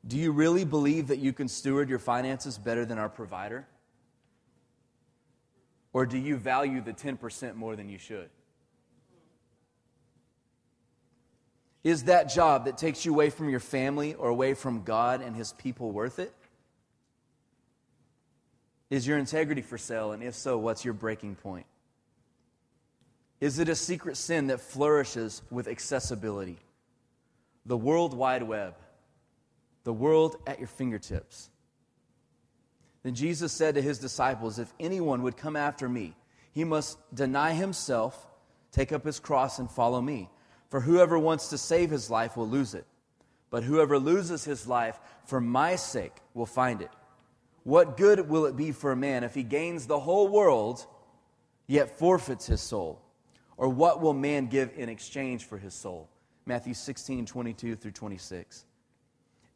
Do 0.07 0.16
you 0.16 0.31
really 0.31 0.64
believe 0.64 1.09
that 1.09 1.18
you 1.18 1.33
can 1.33 1.49
steward 1.49 1.88
your 1.88 1.99
finances 1.99 2.57
better 2.57 2.85
than 2.85 2.99
our 2.99 3.09
provider? 3.09 3.66
Or 5.94 6.04
do 6.04 6.18
you 6.18 6.37
value 6.37 6.83
the 6.83 6.92
10% 6.92 7.54
more 7.54 7.76
than 7.76 7.88
you 7.88 7.98
should? 7.98 8.28
Is 11.85 12.04
that 12.04 12.24
job 12.24 12.64
that 12.64 12.76
takes 12.76 13.04
you 13.04 13.12
away 13.12 13.30
from 13.30 13.48
your 13.48 13.61
family 13.61 14.14
or 14.14 14.28
away 14.28 14.54
from 14.54 14.83
God 14.83 15.22
and 15.22 15.37
His 15.37 15.52
people 15.52 15.92
worth 15.92 16.18
it? 16.18 16.35
Is 18.90 19.07
your 19.07 19.18
integrity 19.18 19.62
for 19.62 19.78
sale? 19.78 20.12
And 20.12 20.22
if 20.22 20.35
so, 20.35 20.59
what's 20.59 20.85
your 20.85 20.94
breaking 20.94 21.37
point? 21.37 21.66
Is 23.40 23.59
it 23.59 23.68
a 23.68 23.74
secret 23.76 24.16
sin 24.16 24.48
that 24.48 24.61
flourishes 24.61 25.42
with 25.50 25.68
accessibility? 25.68 26.59
The 27.66 27.76
World 27.76 28.14
Wide 28.14 28.42
Web, 28.42 28.74
the 29.85 29.92
world 29.92 30.37
at 30.46 30.59
your 30.59 30.68
fingertips. 30.68 31.50
Then 33.05 33.14
Jesus 33.14 33.53
said 33.53 33.77
to 33.77 33.83
his 33.83 33.99
disciples, 33.99 34.59
If 34.59 34.73
anyone 34.81 35.23
would 35.23 35.37
come 35.37 35.55
after 35.55 35.88
me, 35.88 36.17
he 36.53 36.64
must 36.64 36.99
deny 37.14 37.53
himself, 37.53 38.27
take 38.73 38.93
up 38.93 39.05
his 39.05 39.21
cross, 39.21 39.59
and 39.59 39.71
follow 39.71 40.01
me. 40.01 40.31
For 40.71 40.81
whoever 40.81 41.19
wants 41.19 41.49
to 41.51 41.59
save 41.59 41.90
his 41.90 42.11
life 42.11 42.37
will 42.37 42.49
lose 42.49 42.75
it. 42.75 42.87
But 43.51 43.62
whoever 43.62 43.99
loses 43.99 44.45
his 44.45 44.67
life 44.67 44.99
for 45.27 45.40
my 45.40 45.77
sake 45.77 46.17
will 46.33 46.47
find 46.47 46.81
it. 46.81 46.90
What 47.62 47.97
good 47.97 48.29
will 48.29 48.47
it 48.47 48.57
be 48.57 48.73
for 48.73 48.90
a 48.90 48.97
man 48.97 49.23
if 49.23 49.35
he 49.35 49.43
gains 49.43 49.87
the 49.87 50.01
whole 50.01 50.29
world, 50.29 50.85
yet 51.67 51.99
forfeits 51.99 52.47
his 52.47 52.61
soul? 52.61 53.01
Or 53.57 53.69
what 53.69 54.01
will 54.01 54.14
man 54.14 54.47
give 54.47 54.73
in 54.77 54.88
exchange 54.88 55.45
for 55.45 55.59
his 55.59 55.75
soul? 55.75 56.09
Matthew 56.47 56.75
16, 56.75 57.27
22 57.27 57.77
through 57.77 57.90
26. 57.93 58.64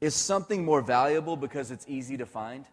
Is 0.01 0.15
something 0.15 0.65
more 0.65 0.81
valuable 0.81 1.37
because 1.37 1.71
it's 1.71 1.85
easy 1.89 2.17
to 2.19 2.27
find? 2.27 2.67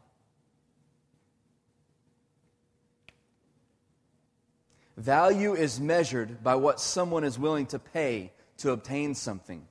Value 4.97 5.53
is 5.53 5.79
measured 5.79 6.43
by 6.43 6.55
what 6.55 6.79
someone 6.79 7.23
is 7.23 7.37
willing 7.37 7.65
to 7.67 7.79
pay 7.79 8.31
to 8.57 8.71
obtain 8.71 9.13
something. 9.13 9.65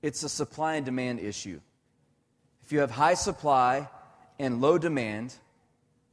It's 0.00 0.22
a 0.22 0.28
supply 0.28 0.76
and 0.76 0.86
demand 0.86 1.18
issue. 1.20 1.60
If 2.62 2.72
you 2.72 2.80
have 2.80 2.90
high 2.90 3.14
supply 3.14 3.88
and 4.38 4.60
low 4.60 4.78
demand, 4.78 5.34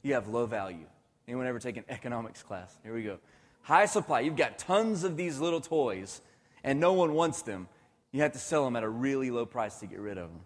you 0.02 0.14
have 0.14 0.28
low 0.28 0.46
value. 0.46 0.86
Anyone 1.28 1.46
ever 1.46 1.60
take 1.60 1.76
an 1.76 1.84
economics 1.88 2.42
class? 2.42 2.76
Here 2.82 2.94
we 2.94 3.04
go. 3.04 3.18
High 3.62 3.86
supply, 3.86 4.20
you've 4.20 4.36
got 4.36 4.58
tons 4.58 5.04
of 5.04 5.16
these 5.16 5.38
little 5.38 5.60
toys 5.60 6.20
and 6.64 6.80
no 6.80 6.94
one 6.94 7.14
wants 7.14 7.42
them. 7.42 7.68
You 8.10 8.22
have 8.22 8.32
to 8.32 8.38
sell 8.38 8.64
them 8.64 8.74
at 8.74 8.82
a 8.82 8.88
really 8.88 9.30
low 9.30 9.46
price 9.46 9.78
to 9.80 9.86
get 9.86 10.00
rid 10.00 10.18
of 10.18 10.30
them. 10.30 10.40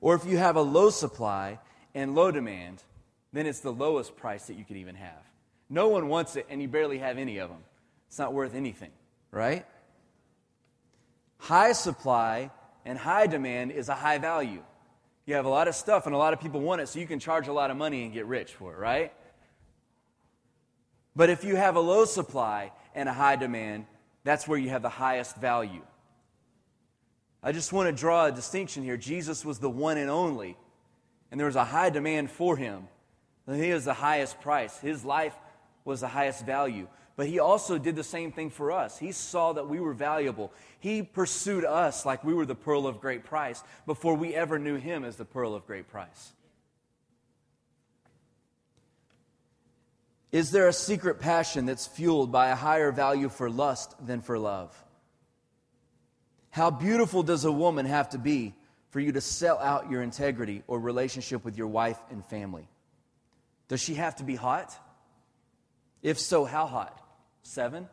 Or 0.00 0.14
if 0.14 0.24
you 0.24 0.38
have 0.38 0.56
a 0.56 0.62
low 0.62 0.90
supply 0.90 1.58
and 1.94 2.14
low 2.14 2.30
demand, 2.30 2.82
then 3.32 3.46
it's 3.46 3.60
the 3.60 3.72
lowest 3.72 4.16
price 4.16 4.46
that 4.46 4.54
you 4.54 4.64
could 4.64 4.76
even 4.76 4.94
have. 4.94 5.27
No 5.70 5.88
one 5.88 6.08
wants 6.08 6.36
it, 6.36 6.46
and 6.48 6.62
you 6.62 6.68
barely 6.68 6.98
have 6.98 7.18
any 7.18 7.38
of 7.38 7.50
them. 7.50 7.58
It's 8.08 8.18
not 8.18 8.32
worth 8.32 8.54
anything, 8.54 8.90
right? 9.30 9.66
High 11.38 11.72
supply 11.72 12.50
and 12.84 12.98
high 12.98 13.26
demand 13.26 13.72
is 13.72 13.88
a 13.88 13.94
high 13.94 14.18
value. 14.18 14.62
You 15.26 15.34
have 15.34 15.44
a 15.44 15.50
lot 15.50 15.68
of 15.68 15.74
stuff, 15.74 16.06
and 16.06 16.14
a 16.14 16.18
lot 16.18 16.32
of 16.32 16.40
people 16.40 16.60
want 16.60 16.80
it, 16.80 16.88
so 16.88 16.98
you 16.98 17.06
can 17.06 17.18
charge 17.18 17.48
a 17.48 17.52
lot 17.52 17.70
of 17.70 17.76
money 17.76 18.04
and 18.04 18.12
get 18.12 18.24
rich 18.26 18.54
for 18.54 18.72
it, 18.72 18.78
right? 18.78 19.12
But 21.14 21.28
if 21.28 21.44
you 21.44 21.56
have 21.56 21.76
a 21.76 21.80
low 21.80 22.06
supply 22.06 22.72
and 22.94 23.08
a 23.08 23.12
high 23.12 23.36
demand, 23.36 23.84
that's 24.24 24.48
where 24.48 24.58
you 24.58 24.70
have 24.70 24.82
the 24.82 24.88
highest 24.88 25.36
value. 25.36 25.82
I 27.42 27.52
just 27.52 27.72
want 27.72 27.88
to 27.88 27.92
draw 27.92 28.26
a 28.26 28.32
distinction 28.32 28.82
here. 28.82 28.96
Jesus 28.96 29.44
was 29.44 29.58
the 29.58 29.70
one 29.70 29.98
and 29.98 30.10
only, 30.10 30.56
and 31.30 31.38
there 31.38 31.46
was 31.46 31.56
a 31.56 31.64
high 31.64 31.90
demand 31.90 32.30
for 32.30 32.56
him. 32.56 32.88
And 33.46 33.62
He 33.62 33.72
was 33.72 33.84
the 33.84 33.94
highest 33.94 34.40
price. 34.40 34.78
His 34.78 35.04
life 35.04 35.34
was 35.88 36.00
the 36.02 36.08
highest 36.08 36.46
value. 36.46 36.86
But 37.16 37.26
he 37.26 37.40
also 37.40 37.78
did 37.78 37.96
the 37.96 38.04
same 38.04 38.30
thing 38.30 38.50
for 38.50 38.70
us. 38.70 38.96
He 38.96 39.10
saw 39.10 39.52
that 39.54 39.68
we 39.68 39.80
were 39.80 39.92
valuable. 39.92 40.52
He 40.78 41.02
pursued 41.02 41.64
us 41.64 42.06
like 42.06 42.22
we 42.22 42.32
were 42.32 42.46
the 42.46 42.54
pearl 42.54 42.86
of 42.86 43.00
great 43.00 43.24
price 43.24 43.64
before 43.86 44.14
we 44.14 44.36
ever 44.36 44.56
knew 44.60 44.76
him 44.76 45.04
as 45.04 45.16
the 45.16 45.24
pearl 45.24 45.56
of 45.56 45.66
great 45.66 45.88
price. 45.88 46.32
Is 50.30 50.52
there 50.52 50.68
a 50.68 50.72
secret 50.72 51.18
passion 51.18 51.66
that's 51.66 51.88
fueled 51.88 52.30
by 52.30 52.50
a 52.50 52.54
higher 52.54 52.92
value 52.92 53.28
for 53.28 53.50
lust 53.50 53.94
than 54.06 54.20
for 54.20 54.38
love? 54.38 54.72
How 56.50 56.70
beautiful 56.70 57.22
does 57.22 57.44
a 57.44 57.52
woman 57.52 57.86
have 57.86 58.10
to 58.10 58.18
be 58.18 58.54
for 58.90 59.00
you 59.00 59.12
to 59.12 59.20
sell 59.20 59.58
out 59.58 59.90
your 59.90 60.02
integrity 60.02 60.62
or 60.66 60.78
relationship 60.78 61.44
with 61.44 61.56
your 61.56 61.66
wife 61.66 61.98
and 62.10 62.24
family? 62.24 62.68
Does 63.68 63.80
she 63.80 63.94
have 63.94 64.16
to 64.16 64.24
be 64.24 64.36
hot? 64.36 64.76
If 66.02 66.18
so, 66.18 66.44
how 66.44 66.66
hot? 66.66 67.00
Seven? 67.42 67.88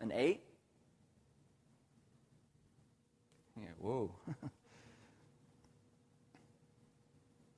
An 0.00 0.12
eight? 0.12 0.40
Yeah, 3.60 3.68
whoa. 3.78 4.14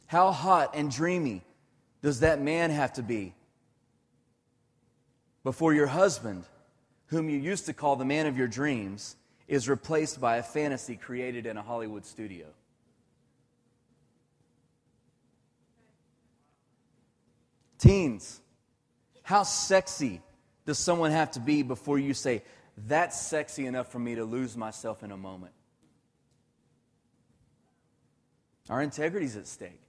how 0.06 0.32
hot 0.32 0.74
and 0.74 0.90
dreamy 0.90 1.42
does 2.02 2.20
that 2.20 2.40
man 2.40 2.70
have 2.70 2.92
to 2.94 3.02
be 3.02 3.34
before 5.42 5.72
your 5.72 5.86
husband, 5.86 6.44
whom 7.06 7.28
you 7.28 7.38
used 7.38 7.66
to 7.66 7.72
call 7.72 7.94
the 7.96 8.04
man 8.04 8.26
of 8.26 8.36
your 8.36 8.48
dreams, 8.48 9.16
is 9.46 9.68
replaced 9.68 10.20
by 10.20 10.38
a 10.38 10.42
fantasy 10.42 10.96
created 10.96 11.46
in 11.46 11.56
a 11.56 11.62
Hollywood 11.62 12.04
studio. 12.04 12.46
Teens, 17.78 18.40
how 19.26 19.42
sexy 19.42 20.20
does 20.66 20.78
someone 20.78 21.10
have 21.10 21.32
to 21.32 21.40
be 21.40 21.64
before 21.64 21.98
you 21.98 22.14
say, 22.14 22.44
That's 22.86 23.20
sexy 23.20 23.66
enough 23.66 23.90
for 23.90 23.98
me 23.98 24.14
to 24.14 24.24
lose 24.24 24.56
myself 24.56 25.02
in 25.02 25.10
a 25.10 25.16
moment? 25.16 25.52
Our 28.70 28.80
integrity 28.80 29.26
is 29.26 29.36
at 29.36 29.48
stake. 29.48 29.80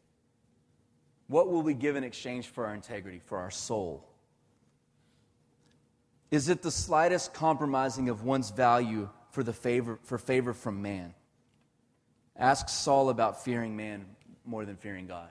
What 1.28 1.52
will 1.52 1.62
we 1.62 1.76
give 1.76 1.95
in 1.95 2.04
exchange 2.04 2.47
for 2.47 2.65
our 2.65 2.73
integrity, 2.73 3.21
for 3.26 3.38
our 3.38 3.52
soul? 3.52 4.10
Is 6.32 6.50
it 6.50 6.63
the 6.63 6.71
slightest 6.71 7.32
compromising 7.36 8.10
of 8.10 8.23
one's 8.23 8.50
value 8.50 9.08
for, 9.30 9.43
the 9.43 9.54
favor, 9.54 10.00
for 10.02 10.17
favor 10.17 10.56
from 10.56 10.82
man? 10.82 11.13
Ask 12.36 12.69
Saul 12.69 13.10
about 13.10 13.43
fearing 13.43 13.78
man 13.78 14.04
more 14.45 14.65
than 14.65 14.78
fearing 14.78 15.06
God. 15.06 15.30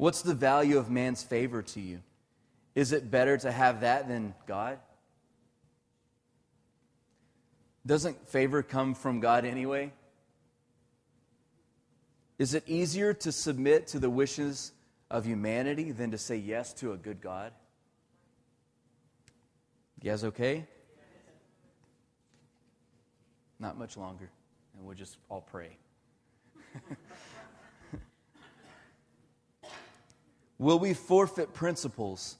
What's 0.00 0.22
the 0.22 0.32
value 0.32 0.78
of 0.78 0.90
man's 0.90 1.22
favor 1.22 1.60
to 1.60 1.78
you? 1.78 2.00
Is 2.74 2.92
it 2.92 3.10
better 3.10 3.36
to 3.36 3.52
have 3.52 3.82
that 3.82 4.08
than 4.08 4.34
God? 4.46 4.78
Doesn't 7.84 8.26
favor 8.26 8.62
come 8.62 8.94
from 8.94 9.20
God 9.20 9.44
anyway? 9.44 9.92
Is 12.38 12.54
it 12.54 12.64
easier 12.66 13.12
to 13.12 13.30
submit 13.30 13.88
to 13.88 13.98
the 13.98 14.08
wishes 14.08 14.72
of 15.10 15.26
humanity 15.26 15.92
than 15.92 16.12
to 16.12 16.16
say 16.16 16.36
yes 16.36 16.72
to 16.74 16.94
a 16.94 16.96
good 16.96 17.20
God? 17.20 17.52
You 20.00 20.10
guys 20.10 20.24
okay? 20.24 20.66
Not 23.58 23.76
much 23.76 23.98
longer, 23.98 24.30
and 24.74 24.86
we'll 24.86 24.96
just 24.96 25.18
all 25.28 25.42
pray. 25.42 25.76
Will 30.60 30.78
we 30.78 30.92
forfeit 30.92 31.54
principles 31.54 32.36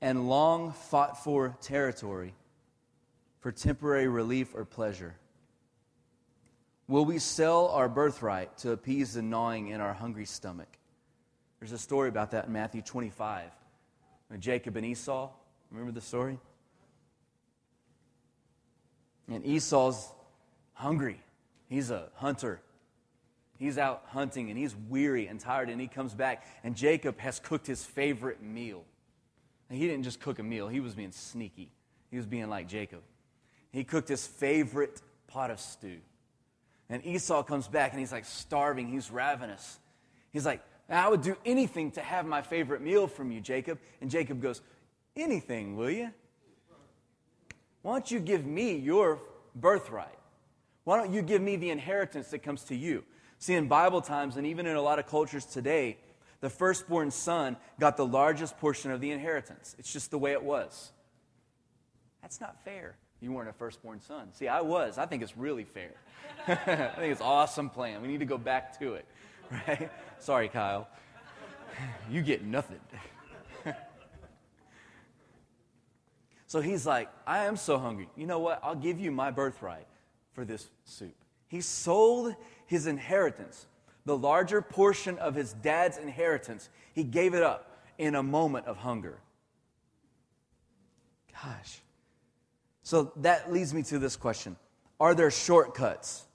and 0.00 0.30
long 0.30 0.72
fought 0.72 1.22
for 1.22 1.58
territory 1.60 2.32
for 3.40 3.52
temporary 3.52 4.08
relief 4.08 4.54
or 4.54 4.64
pleasure? 4.64 5.14
Will 6.88 7.04
we 7.04 7.18
sell 7.18 7.68
our 7.68 7.86
birthright 7.86 8.56
to 8.58 8.70
appease 8.70 9.12
the 9.12 9.20
gnawing 9.20 9.68
in 9.68 9.82
our 9.82 9.92
hungry 9.92 10.24
stomach? 10.24 10.78
There's 11.58 11.72
a 11.72 11.78
story 11.78 12.08
about 12.08 12.30
that 12.30 12.46
in 12.46 12.52
Matthew 12.54 12.80
25. 12.80 13.50
When 14.28 14.40
Jacob 14.40 14.76
and 14.76 14.86
Esau, 14.86 15.28
remember 15.70 15.92
the 15.92 16.00
story? 16.00 16.38
And 19.28 19.44
Esau's 19.44 20.08
hungry. 20.72 21.20
He's 21.68 21.90
a 21.90 22.08
hunter. 22.14 22.62
He's 23.60 23.76
out 23.76 24.04
hunting 24.06 24.48
and 24.48 24.58
he's 24.58 24.74
weary 24.88 25.26
and 25.26 25.38
tired, 25.38 25.68
and 25.68 25.78
he 25.78 25.86
comes 25.86 26.14
back, 26.14 26.46
and 26.64 26.74
Jacob 26.74 27.18
has 27.20 27.38
cooked 27.38 27.66
his 27.66 27.84
favorite 27.84 28.42
meal. 28.42 28.82
And 29.68 29.78
he 29.78 29.86
didn't 29.86 30.04
just 30.04 30.18
cook 30.18 30.38
a 30.38 30.42
meal, 30.42 30.66
he 30.66 30.80
was 30.80 30.94
being 30.94 31.12
sneaky. 31.12 31.70
He 32.10 32.16
was 32.16 32.24
being 32.24 32.48
like 32.48 32.68
Jacob. 32.68 33.02
He 33.70 33.84
cooked 33.84 34.08
his 34.08 34.26
favorite 34.26 35.02
pot 35.28 35.50
of 35.50 35.60
stew. 35.60 35.98
And 36.88 37.04
Esau 37.04 37.42
comes 37.42 37.68
back 37.68 37.92
and 37.92 38.00
he's 38.00 38.10
like 38.10 38.24
starving, 38.24 38.88
he's 38.88 39.10
ravenous. 39.10 39.78
He's 40.32 40.46
like, 40.46 40.62
I 40.88 41.08
would 41.08 41.22
do 41.22 41.36
anything 41.44 41.90
to 41.92 42.00
have 42.00 42.24
my 42.24 42.40
favorite 42.40 42.80
meal 42.80 43.06
from 43.06 43.30
you, 43.30 43.42
Jacob. 43.42 43.78
And 44.00 44.10
Jacob 44.10 44.40
goes, 44.40 44.62
Anything, 45.14 45.76
will 45.76 45.90
you? 45.90 46.10
Why 47.82 47.92
don't 47.92 48.10
you 48.10 48.20
give 48.20 48.46
me 48.46 48.76
your 48.76 49.20
birthright? 49.54 50.18
Why 50.84 50.96
don't 50.96 51.12
you 51.12 51.20
give 51.20 51.42
me 51.42 51.56
the 51.56 51.70
inheritance 51.70 52.28
that 52.28 52.42
comes 52.42 52.64
to 52.64 52.74
you? 52.74 53.04
See, 53.40 53.54
in 53.54 53.66
Bible 53.66 54.00
times 54.00 54.36
and 54.36 54.46
even 54.46 54.66
in 54.66 54.76
a 54.76 54.82
lot 54.82 55.00
of 55.00 55.06
cultures 55.06 55.44
today, 55.44 55.96
the 56.40 56.48
firstborn 56.48 57.10
son 57.10 57.56
got 57.80 57.96
the 57.96 58.06
largest 58.06 58.58
portion 58.58 58.92
of 58.92 59.00
the 59.00 59.10
inheritance. 59.10 59.74
It's 59.78 59.92
just 59.92 60.12
the 60.12 60.18
way 60.18 60.32
it 60.32 60.42
was. 60.42 60.92
That's 62.22 62.40
not 62.40 62.62
fair. 62.64 62.96
You 63.20 63.32
weren't 63.32 63.48
a 63.48 63.52
firstborn 63.52 64.00
son. 64.00 64.28
See, 64.32 64.46
I 64.46 64.60
was. 64.60 64.96
I 64.96 65.06
think 65.06 65.22
it's 65.22 65.36
really 65.36 65.64
fair. 65.64 65.92
I 66.46 66.54
think 66.54 67.12
it's 67.12 67.20
awesome 67.20 67.68
plan. 67.68 68.00
We 68.00 68.08
need 68.08 68.20
to 68.20 68.26
go 68.26 68.38
back 68.38 68.78
to 68.78 68.94
it, 68.94 69.04
right? 69.50 69.90
Sorry, 70.20 70.48
Kyle. 70.48 70.88
You 72.10 72.20
get 72.20 72.44
nothing. 72.44 72.80
So 76.50 76.60
he's 76.60 76.84
like, 76.84 77.08
I 77.28 77.44
am 77.44 77.56
so 77.56 77.78
hungry. 77.78 78.08
You 78.16 78.26
know 78.26 78.40
what? 78.40 78.58
I'll 78.64 78.74
give 78.74 78.98
you 78.98 79.12
my 79.12 79.30
birthright 79.30 79.86
for 80.32 80.44
this 80.44 80.68
soup. 80.84 81.14
He 81.46 81.60
sold 81.60 82.34
his 82.70 82.86
inheritance, 82.86 83.66
the 84.04 84.16
larger 84.16 84.62
portion 84.62 85.18
of 85.18 85.34
his 85.34 85.54
dad's 85.54 85.98
inheritance. 85.98 86.68
He 86.94 87.02
gave 87.02 87.34
it 87.34 87.42
up 87.42 87.76
in 87.98 88.14
a 88.14 88.22
moment 88.22 88.66
of 88.66 88.76
hunger. 88.76 89.18
Gosh. 91.32 91.80
So 92.84 93.10
that 93.16 93.52
leads 93.52 93.74
me 93.74 93.82
to 93.82 93.98
this 93.98 94.14
question 94.14 94.56
Are 95.00 95.16
there 95.16 95.32
shortcuts? 95.32 96.26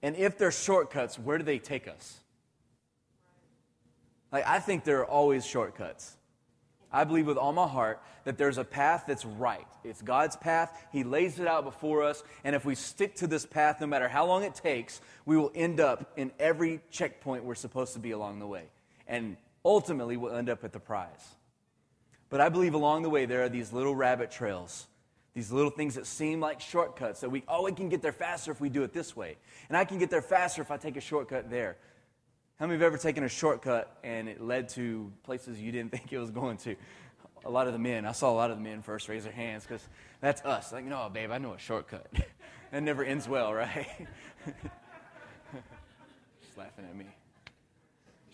And 0.00 0.14
if 0.14 0.38
there's 0.38 0.62
shortcuts, 0.62 1.18
where 1.18 1.38
do 1.38 1.44
they 1.44 1.58
take 1.58 1.88
us? 1.88 2.20
Like, 4.30 4.46
I 4.46 4.60
think 4.60 4.84
there 4.84 5.00
are 5.00 5.06
always 5.06 5.44
shortcuts. 5.44 6.16
I 6.92 7.04
believe 7.04 7.26
with 7.26 7.36
all 7.36 7.52
my 7.52 7.68
heart 7.68 8.02
that 8.24 8.36
there's 8.36 8.58
a 8.58 8.64
path 8.64 9.04
that's 9.06 9.24
right. 9.24 9.66
It's 9.84 10.02
God's 10.02 10.36
path. 10.36 10.86
He 10.92 11.04
lays 11.04 11.38
it 11.38 11.46
out 11.46 11.64
before 11.64 12.02
us. 12.02 12.22
And 12.44 12.56
if 12.56 12.64
we 12.64 12.74
stick 12.74 13.14
to 13.16 13.26
this 13.26 13.46
path, 13.46 13.80
no 13.80 13.86
matter 13.86 14.08
how 14.08 14.26
long 14.26 14.42
it 14.42 14.54
takes, 14.54 15.00
we 15.24 15.36
will 15.36 15.52
end 15.54 15.80
up 15.80 16.12
in 16.16 16.32
every 16.38 16.80
checkpoint 16.90 17.44
we're 17.44 17.54
supposed 17.54 17.92
to 17.94 17.98
be 18.00 18.10
along 18.10 18.40
the 18.40 18.46
way. 18.46 18.64
And 19.06 19.36
ultimately, 19.64 20.16
we'll 20.16 20.36
end 20.36 20.50
up 20.50 20.64
at 20.64 20.72
the 20.72 20.80
prize. 20.80 21.34
But 22.28 22.40
I 22.40 22.48
believe 22.48 22.74
along 22.74 23.02
the 23.02 23.10
way, 23.10 23.26
there 23.26 23.42
are 23.42 23.48
these 23.48 23.72
little 23.72 23.94
rabbit 23.94 24.30
trails, 24.30 24.86
these 25.34 25.50
little 25.50 25.70
things 25.70 25.96
that 25.96 26.06
seem 26.06 26.40
like 26.40 26.60
shortcuts 26.60 27.20
that 27.20 27.30
we, 27.30 27.42
oh, 27.48 27.64
we 27.64 27.72
can 27.72 27.88
get 27.88 28.02
there 28.02 28.12
faster 28.12 28.52
if 28.52 28.60
we 28.60 28.68
do 28.68 28.82
it 28.82 28.92
this 28.92 29.16
way. 29.16 29.36
And 29.68 29.76
I 29.76 29.84
can 29.84 29.98
get 29.98 30.10
there 30.10 30.22
faster 30.22 30.62
if 30.62 30.70
I 30.70 30.76
take 30.76 30.96
a 30.96 31.00
shortcut 31.00 31.50
there. 31.50 31.76
How 32.60 32.66
many 32.66 32.78
have 32.78 32.82
ever 32.82 32.98
taken 32.98 33.24
a 33.24 33.28
shortcut 33.28 33.96
and 34.04 34.28
it 34.28 34.38
led 34.38 34.68
to 34.70 35.10
places 35.24 35.58
you 35.58 35.72
didn't 35.72 35.92
think 35.96 36.12
it 36.12 36.18
was 36.18 36.30
going 36.30 36.58
to? 36.58 36.76
A 37.46 37.50
lot 37.50 37.66
of 37.66 37.72
the 37.72 37.78
men, 37.78 38.04
I 38.04 38.12
saw 38.12 38.30
a 38.30 38.36
lot 38.36 38.50
of 38.50 38.58
the 38.58 38.62
men 38.62 38.82
first 38.82 39.08
raise 39.08 39.24
their 39.24 39.32
hands 39.32 39.64
because 39.64 39.88
that's 40.20 40.44
us. 40.44 40.70
Like, 40.70 40.84
no, 40.84 41.08
babe, 41.10 41.30
I 41.30 41.38
know 41.38 41.54
a 41.54 41.58
shortcut. 41.58 42.06
that 42.70 42.82
never 42.82 43.02
ends 43.02 43.26
well, 43.26 43.54
right? 43.54 43.86
She's 46.44 46.58
laughing 46.58 46.84
at 46.84 46.94
me. 46.94 47.06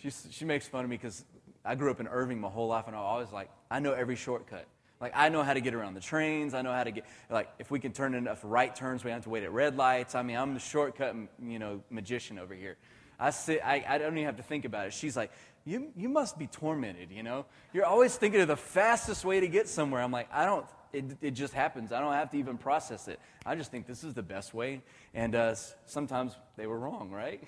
She's, 0.02 0.26
she 0.32 0.44
makes 0.44 0.66
fun 0.66 0.82
of 0.82 0.90
me 0.90 0.96
because 0.96 1.24
I 1.64 1.76
grew 1.76 1.92
up 1.92 2.00
in 2.00 2.08
Irving 2.08 2.40
my 2.40 2.48
whole 2.48 2.66
life 2.66 2.88
and 2.88 2.96
I 2.96 2.98
always 2.98 3.30
like, 3.30 3.48
I 3.70 3.78
know 3.78 3.92
every 3.92 4.16
shortcut. 4.16 4.66
Like, 5.00 5.12
I 5.14 5.28
know 5.28 5.44
how 5.44 5.54
to 5.54 5.60
get 5.60 5.72
around 5.72 5.94
the 5.94 6.00
trains. 6.00 6.52
I 6.52 6.62
know 6.62 6.72
how 6.72 6.82
to 6.82 6.90
get, 6.90 7.04
like, 7.30 7.48
if 7.60 7.70
we 7.70 7.78
can 7.78 7.92
turn 7.92 8.16
enough 8.16 8.40
right 8.42 8.74
turns, 8.74 9.04
we 9.04 9.10
don't 9.10 9.18
have 9.18 9.24
to 9.24 9.30
wait 9.30 9.44
at 9.44 9.52
red 9.52 9.76
lights. 9.76 10.16
I 10.16 10.24
mean, 10.24 10.36
I'm 10.36 10.52
the 10.54 10.58
shortcut, 10.58 11.14
you 11.40 11.60
know, 11.60 11.80
magician 11.90 12.40
over 12.40 12.54
here. 12.54 12.76
I, 13.18 13.30
sit, 13.30 13.60
I, 13.64 13.84
I 13.88 13.98
don't 13.98 14.12
even 14.12 14.26
have 14.26 14.36
to 14.36 14.42
think 14.42 14.64
about 14.64 14.86
it. 14.86 14.92
She's 14.92 15.16
like, 15.16 15.30
you, 15.64 15.88
you 15.96 16.08
must 16.08 16.38
be 16.38 16.46
tormented, 16.46 17.10
you 17.10 17.22
know? 17.22 17.46
You're 17.72 17.86
always 17.86 18.14
thinking 18.16 18.40
of 18.40 18.48
the 18.48 18.56
fastest 18.56 19.24
way 19.24 19.40
to 19.40 19.48
get 19.48 19.68
somewhere. 19.68 20.00
I'm 20.00 20.12
like, 20.12 20.28
I 20.32 20.44
don't, 20.44 20.64
it, 20.92 21.04
it 21.20 21.30
just 21.32 21.52
happens. 21.52 21.92
I 21.92 22.00
don't 22.00 22.12
have 22.12 22.30
to 22.30 22.38
even 22.38 22.56
process 22.56 23.08
it. 23.08 23.18
I 23.44 23.56
just 23.56 23.70
think 23.70 23.86
this 23.86 24.04
is 24.04 24.14
the 24.14 24.22
best 24.22 24.54
way. 24.54 24.82
And 25.12 25.34
uh, 25.34 25.54
sometimes 25.86 26.36
they 26.56 26.66
were 26.66 26.78
wrong, 26.78 27.10
right? 27.10 27.42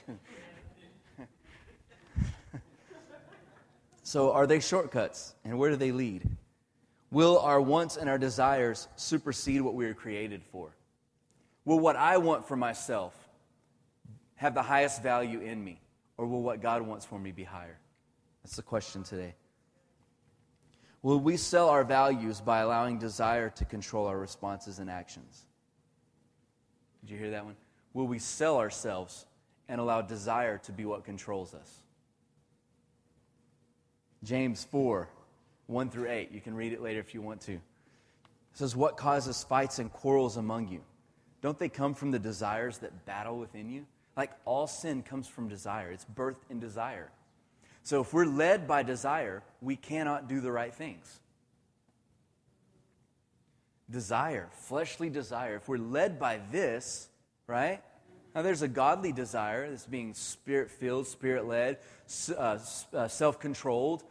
so, 4.02 4.32
are 4.32 4.46
they 4.46 4.60
shortcuts? 4.60 5.34
And 5.44 5.58
where 5.58 5.70
do 5.70 5.76
they 5.76 5.92
lead? 5.92 6.28
Will 7.10 7.38
our 7.38 7.60
wants 7.60 7.96
and 7.96 8.10
our 8.10 8.18
desires 8.18 8.88
supersede 8.96 9.62
what 9.62 9.74
we 9.74 9.86
were 9.86 9.94
created 9.94 10.42
for? 10.42 10.74
Will 11.64 11.78
what 11.78 11.96
I 11.96 12.16
want 12.16 12.48
for 12.48 12.56
myself 12.56 13.27
have 14.38 14.54
the 14.54 14.62
highest 14.62 15.02
value 15.02 15.40
in 15.40 15.62
me? 15.62 15.80
Or 16.16 16.26
will 16.26 16.42
what 16.42 16.60
God 16.60 16.82
wants 16.82 17.04
for 17.04 17.18
me 17.18 17.30
be 17.30 17.44
higher? 17.44 17.78
That's 18.42 18.56
the 18.56 18.62
question 18.62 19.02
today. 19.02 19.34
Will 21.02 21.20
we 21.20 21.36
sell 21.36 21.68
our 21.68 21.84
values 21.84 22.40
by 22.40 22.60
allowing 22.60 22.98
desire 22.98 23.50
to 23.50 23.64
control 23.64 24.06
our 24.06 24.18
responses 24.18 24.78
and 24.78 24.90
actions? 24.90 25.44
Did 27.00 27.10
you 27.10 27.18
hear 27.18 27.30
that 27.30 27.44
one? 27.44 27.56
Will 27.94 28.06
we 28.06 28.18
sell 28.18 28.58
ourselves 28.58 29.26
and 29.68 29.80
allow 29.80 30.02
desire 30.02 30.58
to 30.58 30.72
be 30.72 30.84
what 30.84 31.04
controls 31.04 31.54
us? 31.54 31.82
James 34.24 34.64
4 34.64 35.08
1 35.66 35.90
through 35.90 36.10
8. 36.10 36.32
You 36.32 36.40
can 36.40 36.54
read 36.54 36.72
it 36.72 36.80
later 36.80 36.98
if 36.98 37.14
you 37.14 37.20
want 37.20 37.42
to. 37.42 37.52
It 37.52 37.60
says, 38.54 38.74
What 38.74 38.96
causes 38.96 39.44
fights 39.44 39.78
and 39.78 39.92
quarrels 39.92 40.36
among 40.36 40.68
you? 40.68 40.80
Don't 41.42 41.58
they 41.58 41.68
come 41.68 41.94
from 41.94 42.10
the 42.10 42.18
desires 42.18 42.78
that 42.78 43.04
battle 43.04 43.38
within 43.38 43.70
you? 43.70 43.86
Like 44.18 44.32
all 44.44 44.66
sin 44.66 45.04
comes 45.04 45.28
from 45.28 45.48
desire, 45.48 45.92
it's 45.92 46.04
birthed 46.04 46.42
in 46.50 46.58
desire. 46.58 47.12
So 47.84 48.00
if 48.00 48.12
we're 48.12 48.26
led 48.26 48.66
by 48.66 48.82
desire, 48.82 49.44
we 49.62 49.76
cannot 49.76 50.28
do 50.28 50.40
the 50.40 50.50
right 50.50 50.74
things. 50.74 51.20
Desire, 53.88 54.48
fleshly 54.52 55.08
desire. 55.08 55.54
If 55.54 55.68
we're 55.68 55.78
led 55.78 56.18
by 56.18 56.40
this, 56.50 57.08
right? 57.46 57.80
Now, 58.34 58.42
there's 58.42 58.62
a 58.62 58.68
godly 58.68 59.12
desire 59.12 59.70
that's 59.70 59.86
being 59.86 60.12
spirit 60.14 60.72
filled, 60.72 61.06
spirit 61.06 61.46
led, 61.46 61.78
uh, 62.36 62.58
uh 62.92 63.06
self 63.08 63.38
controlled, 63.38 64.02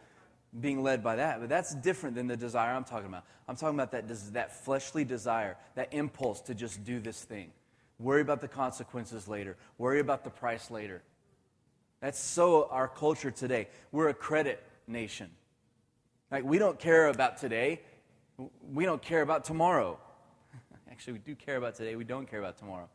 being 0.58 0.82
led 0.82 1.04
by 1.04 1.18
that. 1.18 1.42
But 1.42 1.50
that's 1.50 1.76
different 1.76 2.16
than 2.16 2.28
the 2.28 2.38
desire 2.38 2.74
I'm 2.74 2.86
talking 2.86 3.08
about. 3.08 3.26
I'm 3.46 3.58
talking 3.58 3.78
about 3.78 3.92
that, 3.92 4.08
that 4.34 4.64
fleshly 4.64 5.04
desire, 5.04 5.58
that 5.76 5.94
impulse 5.94 6.40
to 6.44 6.56
just 6.56 6.86
do 6.86 7.02
this 7.02 7.22
thing. 7.22 7.52
Worry 8.00 8.22
about 8.22 8.42
the 8.42 8.48
consequences 8.48 9.28
later, 9.28 9.58
worry 9.78 10.00
about 10.00 10.24
the 10.24 10.30
price 10.30 10.70
later. 10.70 11.02
That's 12.00 12.20
so 12.20 12.68
our 12.70 12.88
culture 12.88 13.32
today. 13.32 13.68
We're 13.92 14.10
a 14.10 14.14
credit 14.14 14.64
nation. 14.88 15.32
Like, 16.32 16.44
we 16.44 16.60
don't 16.60 16.78
care 16.78 17.08
about 17.08 17.38
today, 17.38 17.82
we 18.72 18.86
don't 18.86 19.02
care 19.02 19.22
about 19.22 19.46
tomorrow. 19.46 19.98
Actually, 20.92 21.14
we 21.14 21.20
do 21.20 21.36
care 21.36 21.58
about 21.58 21.76
today, 21.76 21.96
we 21.96 22.04
don't 22.04 22.30
care 22.30 22.40
about 22.40 22.58
tomorrow. 22.58 22.90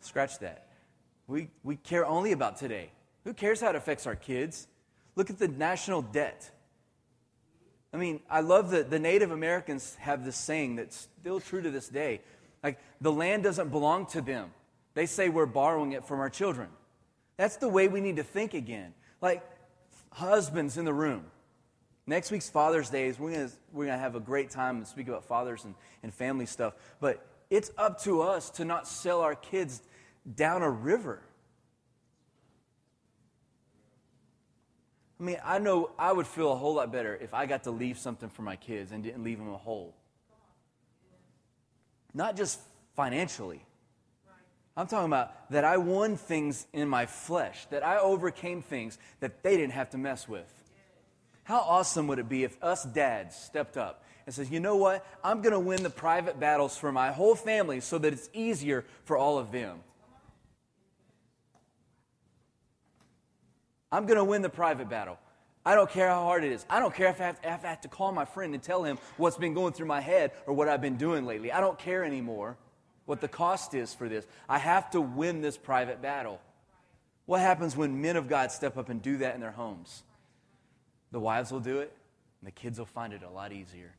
Scratch 0.00 0.38
that. 0.40 0.68
We, 1.26 1.50
we 1.62 1.76
care 1.76 2.06
only 2.06 2.32
about 2.32 2.56
today. 2.56 2.90
Who 3.24 3.34
cares 3.34 3.60
how 3.60 3.70
it 3.70 3.76
affects 3.76 4.06
our 4.06 4.16
kids? 4.16 4.66
Look 5.14 5.30
at 5.30 5.38
the 5.38 5.48
national 5.48 6.02
debt. 6.02 6.50
I 7.92 7.96
mean, 7.96 8.20
I 8.30 8.40
love 8.40 8.70
that 8.70 8.90
the 8.90 8.98
Native 8.98 9.30
Americans 9.30 9.96
have 10.00 10.24
this 10.24 10.36
saying 10.36 10.76
that's 10.76 11.08
still 11.20 11.40
true 11.40 11.62
to 11.62 11.70
this 11.70 11.88
day. 11.88 12.20
Like, 12.62 12.78
the 13.00 13.12
land 13.12 13.42
doesn't 13.42 13.70
belong 13.70 14.06
to 14.06 14.20
them. 14.20 14.50
They 14.94 15.06
say 15.06 15.28
we're 15.28 15.46
borrowing 15.46 15.92
it 15.92 16.04
from 16.04 16.20
our 16.20 16.30
children. 16.30 16.68
That's 17.36 17.56
the 17.56 17.68
way 17.68 17.88
we 17.88 18.00
need 18.00 18.16
to 18.16 18.24
think 18.24 18.54
again. 18.54 18.94
Like, 19.20 19.44
husbands 20.10 20.76
in 20.76 20.84
the 20.84 20.92
room. 20.92 21.24
Next 22.06 22.30
week's 22.30 22.48
Father's 22.48 22.88
Day 22.90 23.08
is 23.08 23.18
we're 23.18 23.32
going 23.32 23.50
we're 23.72 23.86
gonna 23.86 23.98
have 23.98 24.16
a 24.16 24.20
great 24.20 24.50
time 24.50 24.78
and 24.78 24.86
speak 24.86 25.08
about 25.08 25.24
fathers 25.26 25.64
and, 25.64 25.74
and 26.02 26.12
family 26.12 26.46
stuff. 26.46 26.74
But 27.00 27.24
it's 27.50 27.70
up 27.76 28.02
to 28.04 28.22
us 28.22 28.50
to 28.52 28.64
not 28.64 28.88
sell 28.88 29.20
our 29.20 29.34
kids 29.34 29.82
down 30.34 30.62
a 30.62 30.70
river. 30.70 31.22
I 35.20 35.22
mean, 35.22 35.38
I 35.44 35.58
know 35.58 35.90
I 35.98 36.12
would 36.12 36.26
feel 36.26 36.52
a 36.52 36.56
whole 36.56 36.74
lot 36.74 36.92
better 36.92 37.16
if 37.16 37.34
I 37.34 37.46
got 37.46 37.64
to 37.64 37.70
leave 37.70 37.98
something 37.98 38.28
for 38.28 38.42
my 38.42 38.56
kids 38.56 38.92
and 38.92 39.02
didn't 39.02 39.24
leave 39.24 39.38
them 39.38 39.52
a 39.52 39.58
hole. 39.58 39.94
Not 42.14 42.36
just 42.36 42.60
financially, 42.94 43.64
I'm 44.76 44.86
talking 44.86 45.06
about 45.06 45.50
that 45.50 45.64
I 45.64 45.76
won 45.76 46.16
things 46.16 46.66
in 46.72 46.88
my 46.88 47.06
flesh, 47.06 47.66
that 47.70 47.84
I 47.84 47.98
overcame 47.98 48.62
things 48.62 48.98
that 49.20 49.42
they 49.42 49.56
didn't 49.56 49.72
have 49.72 49.90
to 49.90 49.98
mess 49.98 50.28
with. 50.28 50.52
How 51.44 51.58
awesome 51.60 52.06
would 52.08 52.18
it 52.18 52.28
be 52.28 52.44
if 52.44 52.62
us 52.62 52.84
dads 52.84 53.34
stepped 53.34 53.76
up 53.76 54.04
and 54.26 54.34
says, 54.34 54.50
"You 54.50 54.60
know 54.60 54.76
what? 54.76 55.04
I'm 55.24 55.40
going 55.42 55.52
to 55.52 55.58
win 55.58 55.82
the 55.82 55.90
private 55.90 56.38
battles 56.38 56.76
for 56.76 56.92
my 56.92 57.10
whole 57.10 57.34
family 57.34 57.80
so 57.80 57.98
that 57.98 58.12
it's 58.12 58.28
easier 58.32 58.84
for 59.04 59.16
all 59.16 59.38
of 59.38 59.50
them." 59.50 59.82
I'm 63.90 64.06
going 64.06 64.18
to 64.18 64.24
win 64.24 64.42
the 64.42 64.50
private 64.50 64.88
battle. 64.88 65.18
I 65.68 65.74
don't 65.74 65.90
care 65.90 66.08
how 66.08 66.22
hard 66.22 66.44
it 66.44 66.52
is. 66.52 66.64
I 66.70 66.80
don't 66.80 66.94
care 66.94 67.08
if 67.08 67.20
I, 67.20 67.24
have, 67.24 67.40
if 67.44 67.62
I 67.62 67.68
have 67.68 67.82
to 67.82 67.88
call 67.88 68.10
my 68.10 68.24
friend 68.24 68.54
and 68.54 68.62
tell 68.62 68.84
him 68.84 68.96
what's 69.18 69.36
been 69.36 69.52
going 69.52 69.74
through 69.74 69.84
my 69.84 70.00
head 70.00 70.32
or 70.46 70.54
what 70.54 70.66
I've 70.66 70.80
been 70.80 70.96
doing 70.96 71.26
lately. 71.26 71.52
I 71.52 71.60
don't 71.60 71.78
care 71.78 72.04
anymore 72.04 72.56
what 73.04 73.20
the 73.20 73.28
cost 73.28 73.74
is 73.74 73.92
for 73.92 74.08
this. 74.08 74.26
I 74.48 74.56
have 74.56 74.88
to 74.92 75.00
win 75.02 75.42
this 75.42 75.58
private 75.58 76.00
battle. 76.00 76.40
What 77.26 77.42
happens 77.42 77.76
when 77.76 78.00
men 78.00 78.16
of 78.16 78.28
God 78.28 78.50
step 78.50 78.78
up 78.78 78.88
and 78.88 79.02
do 79.02 79.18
that 79.18 79.34
in 79.34 79.42
their 79.42 79.50
homes? 79.50 80.04
The 81.12 81.20
wives 81.20 81.52
will 81.52 81.60
do 81.60 81.80
it, 81.80 81.92
and 82.40 82.46
the 82.46 82.52
kids 82.52 82.78
will 82.78 82.86
find 82.86 83.12
it 83.12 83.22
a 83.22 83.28
lot 83.28 83.52
easier. 83.52 83.94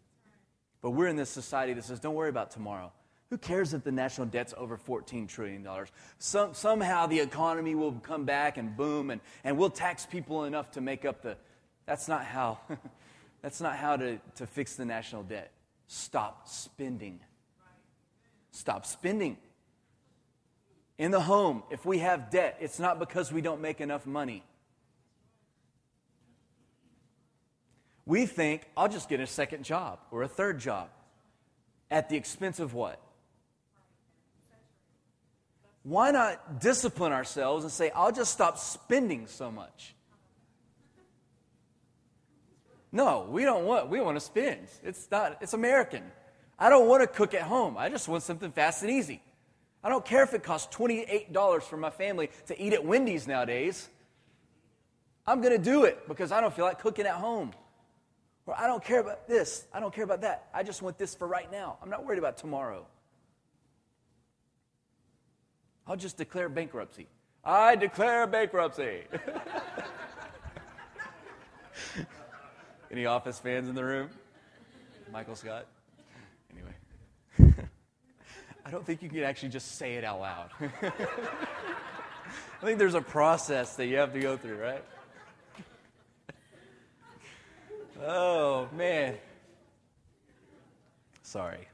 But 0.81 0.91
we're 0.91 1.05
in 1.05 1.17
this 1.17 1.29
society 1.29 1.73
that 1.73 1.83
says, 1.83 1.99
don't 1.99 2.15
worry 2.15 2.29
about 2.29 2.49
tomorrow. 2.49 2.91
Who 3.29 3.37
cares 3.37 3.75
if 3.75 3.83
the 3.83 3.91
national 3.91 4.25
debt's 4.25 4.55
over 4.57 4.75
$14 4.75 5.27
trillion? 5.27 5.67
Some, 6.17 6.55
somehow 6.55 7.05
the 7.05 7.19
economy 7.19 7.75
will 7.75 7.91
come 7.91 8.25
back 8.25 8.57
and 8.57 8.75
boom, 8.75 9.11
and, 9.11 9.21
and 9.43 9.55
we'll 9.55 9.69
tax 9.69 10.07
people 10.07 10.45
enough 10.45 10.71
to 10.71 10.81
make 10.81 11.05
up 11.05 11.21
the. 11.21 11.37
That's 11.89 12.07
not 12.07 12.23
how, 12.23 12.59
that's 13.41 13.59
not 13.59 13.75
how 13.75 13.97
to, 13.97 14.19
to 14.35 14.45
fix 14.45 14.75
the 14.75 14.85
national 14.85 15.23
debt. 15.23 15.49
Stop 15.87 16.47
spending. 16.47 17.19
Stop 18.51 18.85
spending. 18.85 19.37
In 20.99 21.09
the 21.09 21.19
home, 21.19 21.63
if 21.71 21.87
we 21.87 21.97
have 21.97 22.29
debt, 22.29 22.57
it's 22.59 22.77
not 22.77 22.99
because 22.99 23.31
we 23.31 23.41
don't 23.41 23.59
make 23.59 23.81
enough 23.81 24.05
money. 24.05 24.43
We 28.05 28.27
think, 28.27 28.67
I'll 28.77 28.87
just 28.87 29.09
get 29.09 29.19
a 29.19 29.25
second 29.25 29.63
job 29.63 29.97
or 30.11 30.21
a 30.21 30.27
third 30.27 30.59
job. 30.59 30.89
At 31.89 32.09
the 32.09 32.17
expense 32.17 32.59
of 32.59 32.75
what? 32.75 33.01
Why 35.81 36.11
not 36.11 36.61
discipline 36.61 37.13
ourselves 37.13 37.63
and 37.63 37.73
say, 37.73 37.89
I'll 37.95 38.11
just 38.11 38.31
stop 38.31 38.59
spending 38.59 39.25
so 39.25 39.51
much? 39.51 39.95
No, 42.91 43.27
we 43.29 43.43
don't 43.43 43.65
want, 43.65 43.89
we 43.89 44.01
want 44.01 44.15
to 44.17 44.21
spend. 44.21 44.67
It's 44.83 45.07
not, 45.11 45.37
it's 45.41 45.53
American. 45.53 46.03
I 46.57 46.69
don't 46.69 46.87
want 46.87 47.01
to 47.01 47.07
cook 47.07 47.33
at 47.33 47.43
home. 47.43 47.77
I 47.77 47.89
just 47.89 48.07
want 48.07 48.23
something 48.23 48.51
fast 48.51 48.81
and 48.81 48.91
easy. 48.91 49.21
I 49.83 49.89
don't 49.89 50.03
care 50.03 50.23
if 50.23 50.33
it 50.33 50.43
costs 50.43 50.75
$28 50.75 51.63
for 51.63 51.77
my 51.77 51.89
family 51.89 52.29
to 52.47 52.61
eat 52.61 52.73
at 52.73 52.83
Wendy's 52.83 53.27
nowadays. 53.27 53.87
I'm 55.25 55.41
going 55.41 55.55
to 55.55 55.63
do 55.63 55.85
it 55.85 56.07
because 56.07 56.31
I 56.31 56.41
don't 56.41 56.53
feel 56.53 56.65
like 56.65 56.79
cooking 56.79 57.05
at 57.05 57.15
home. 57.15 57.51
Or 58.45 58.57
I 58.57 58.65
don't 58.65 58.83
care 58.83 58.99
about 58.99 59.27
this. 59.27 59.67
I 59.71 59.79
don't 59.79 59.93
care 59.93 60.03
about 60.03 60.21
that. 60.21 60.49
I 60.53 60.63
just 60.63 60.81
want 60.81 60.97
this 60.97 61.13
for 61.13 61.27
right 61.27 61.49
now. 61.51 61.77
I'm 61.81 61.89
not 61.89 62.03
worried 62.03 62.19
about 62.19 62.37
tomorrow. 62.37 62.85
I'll 65.85 65.95
just 65.95 66.17
declare 66.17 66.49
bankruptcy. 66.49 67.07
I 67.43 67.75
declare 67.75 68.27
bankruptcy. 68.27 69.03
Any 72.91 73.05
Office 73.05 73.37
fans 73.37 73.69
in 73.69 73.75
the 73.75 73.83
room? 73.83 74.09
Michael 75.11 75.35
Scott? 75.35 75.67
Anyway. 76.51 76.73
I 78.65 78.71
don't 78.71 78.85
think 78.85 79.03
you 79.03 79.09
can 79.09 79.23
actually 79.23 79.49
just 79.49 79.77
say 79.77 79.95
it 79.95 80.03
out 80.03 80.19
loud. 80.19 80.49
I 80.61 82.65
think 82.65 82.79
there's 82.79 82.95
a 82.95 83.01
process 83.01 83.75
that 83.75 83.85
you 83.85 83.97
have 83.97 84.13
to 84.13 84.19
go 84.19 84.37
through, 84.37 84.57
right? 84.57 84.83
Oh, 88.01 88.67
man. 88.75 89.15
Sorry. 91.21 91.67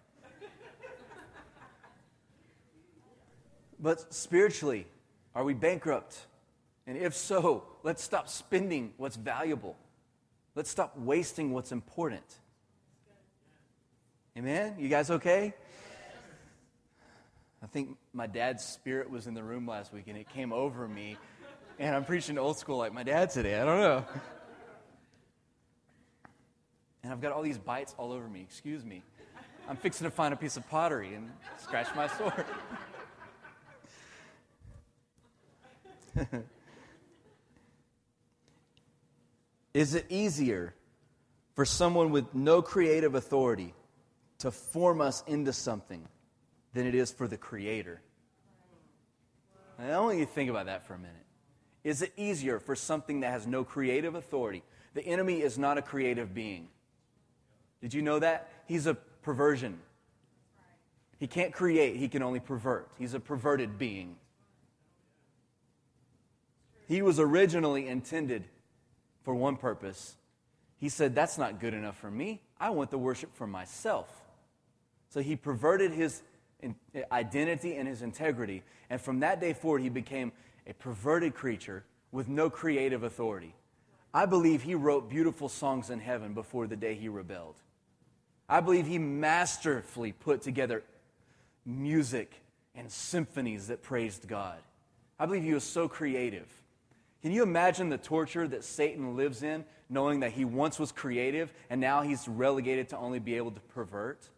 But 3.80 4.14
spiritually, 4.14 4.88
are 5.34 5.44
we 5.44 5.54
bankrupt? 5.54 6.18
And 6.88 6.98
if 6.98 7.16
so, 7.16 7.64
let's 7.84 8.04
stop 8.04 8.28
spending 8.28 8.94
what's 8.98 9.16
valuable. 9.16 9.78
Let's 10.56 10.70
stop 10.70 10.98
wasting 10.98 11.52
what's 11.52 11.72
important. 11.72 12.24
Amen? 14.38 14.76
You 14.80 14.88
guys 14.88 15.12
okay? 15.12 15.54
I 17.62 17.68
think 17.68 17.98
my 18.14 18.28
dad's 18.28 18.64
spirit 18.64 19.10
was 19.10 19.28
in 19.28 19.34
the 19.34 19.44
room 19.44 19.68
last 19.68 19.94
week 19.94 20.06
and 20.08 20.18
it 20.18 20.30
came 20.30 20.54
over 20.54 20.88
me 20.88 21.18
And 21.78 21.94
I'm 21.94 22.06
preaching 22.06 22.38
old 22.38 22.58
school 22.58 22.78
like 22.78 22.94
my 22.94 23.04
dad 23.04 23.32
today. 23.32 23.60
I 23.60 23.66
don't 23.66 23.82
know. 23.82 24.06
And 27.04 27.12
I've 27.12 27.22
got 27.22 27.34
all 27.34 27.42
these 27.42 27.58
bites 27.58 27.94
all 27.98 28.14
over 28.14 28.28
me. 28.28 28.42
Excuse 28.42 28.86
me. 28.86 29.04
I'm 29.68 29.76
fixing 29.76 30.06
to 30.06 30.12
find 30.12 30.34
a 30.34 30.38
piece 30.38 30.56
of 30.58 30.68
pottery 30.70 31.16
and 31.16 31.30
scratch 31.58 31.88
my 31.96 32.08
sword. 32.18 32.46
Is 39.76 39.94
it 39.94 40.06
easier 40.08 40.74
for 41.54 41.66
someone 41.66 42.12
with 42.12 42.34
no 42.34 42.62
creative 42.62 43.14
authority 43.14 43.74
to 44.38 44.50
form 44.50 45.02
us 45.02 45.22
into 45.28 45.52
something 45.52 46.08
than 46.74 46.88
it 46.88 46.96
is 46.96 47.12
for 47.12 47.28
the 47.28 47.36
Creator? 47.36 48.02
I 49.78 50.00
want 50.00 50.18
you 50.18 50.26
to 50.26 50.32
think 50.32 50.50
about 50.50 50.68
that 50.68 50.88
for 50.88 50.94
a 50.94 50.98
minute. 50.98 51.26
Is 51.84 52.02
it 52.02 52.14
easier 52.16 52.58
for 52.58 52.74
something 52.74 53.20
that 53.20 53.32
has 53.32 53.46
no 53.46 53.66
creative 53.66 54.16
authority? 54.16 54.64
The 54.94 55.06
enemy 55.06 55.42
is 55.42 55.58
not 55.58 55.78
a 55.78 55.82
creative 55.82 56.34
being. 56.34 56.70
Did 57.82 57.94
you 57.94 58.02
know 58.02 58.20
that? 58.20 58.50
He's 58.68 58.88
a 58.88 58.94
perversion. 58.94 59.80
He 61.20 61.28
can't 61.28 61.52
create, 61.52 61.98
he 61.98 62.08
can 62.08 62.24
only 62.24 62.40
pervert. 62.40 62.88
He's 62.98 63.14
a 63.14 63.20
perverted 63.20 63.78
being. 63.78 64.16
He 66.88 67.02
was 67.02 67.20
originally 67.20 67.90
intended 67.90 68.46
for 69.26 69.36
one 69.36 69.58
purpose. 69.58 70.16
He 70.78 70.88
said, 70.88 71.16
That's 71.16 71.38
not 71.38 71.60
good 71.60 71.74
enough 71.74 71.98
for 71.98 72.10
me. 72.10 72.42
I 72.60 72.70
want 72.70 72.92
the 72.92 72.98
worship 72.98 73.36
for 73.36 73.48
myself. 73.48 74.08
So 75.10 75.20
he 75.20 75.36
perverted 75.36 75.92
his 75.92 76.22
identity 77.12 77.76
and 77.76 77.88
his 77.88 78.02
integrity. 78.02 78.64
And 78.90 79.02
from 79.02 79.20
that 79.20 79.42
day 79.42 79.54
forward, 79.54 79.82
he 79.82 79.90
became 79.90 80.32
a 80.68 80.74
perverted 80.74 81.34
creature 81.34 81.84
with 82.12 82.28
no 82.28 82.50
creative 82.50 83.04
authority. 83.04 83.54
I 84.14 84.26
believe 84.26 84.62
he 84.62 84.76
wrote 84.76 85.10
beautiful 85.10 85.50
songs 85.50 85.90
in 85.90 86.00
heaven 86.00 86.34
before 86.34 86.68
the 86.68 86.78
day 86.78 86.96
he 86.96 87.10
rebelled. 87.10 87.56
I 88.48 88.62
believe 88.62 88.88
he 88.88 89.00
masterfully 89.00 90.12
put 90.12 90.42
together 90.42 90.84
music 91.66 92.32
and 92.76 92.92
symphonies 92.92 93.68
that 93.68 93.82
praised 93.82 94.28
God. 94.28 94.60
I 95.20 95.26
believe 95.26 95.44
he 95.44 95.54
was 95.54 95.64
so 95.64 95.88
creative. 95.88 96.48
Can 97.26 97.32
you 97.32 97.42
imagine 97.42 97.90
the 97.90 97.98
torture 97.98 98.48
that 98.48 98.64
Satan 98.64 99.16
lives 99.16 99.42
in, 99.42 99.66
knowing 99.90 100.20
that 100.20 100.34
he 100.34 100.46
once 100.46 100.78
was 100.78 100.92
creative 100.92 101.52
and 101.72 101.82
now 101.82 102.04
he's 102.04 102.28
relegated 102.28 102.90
to 102.90 102.98
only 102.98 103.18
be 103.18 103.34
able 103.38 103.50
to 103.50 103.60
pervert? 103.62 104.30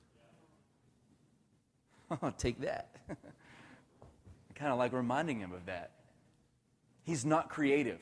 Oh, 2.23 2.31
take 2.37 2.61
that. 2.61 2.87
I 3.09 4.53
kind 4.55 4.71
of 4.71 4.77
like 4.77 4.93
reminding 4.93 5.41
him 5.41 5.51
of 5.51 5.65
that. 5.65 5.91
He's 7.03 7.25
not 7.25 7.49
creative. 7.49 7.99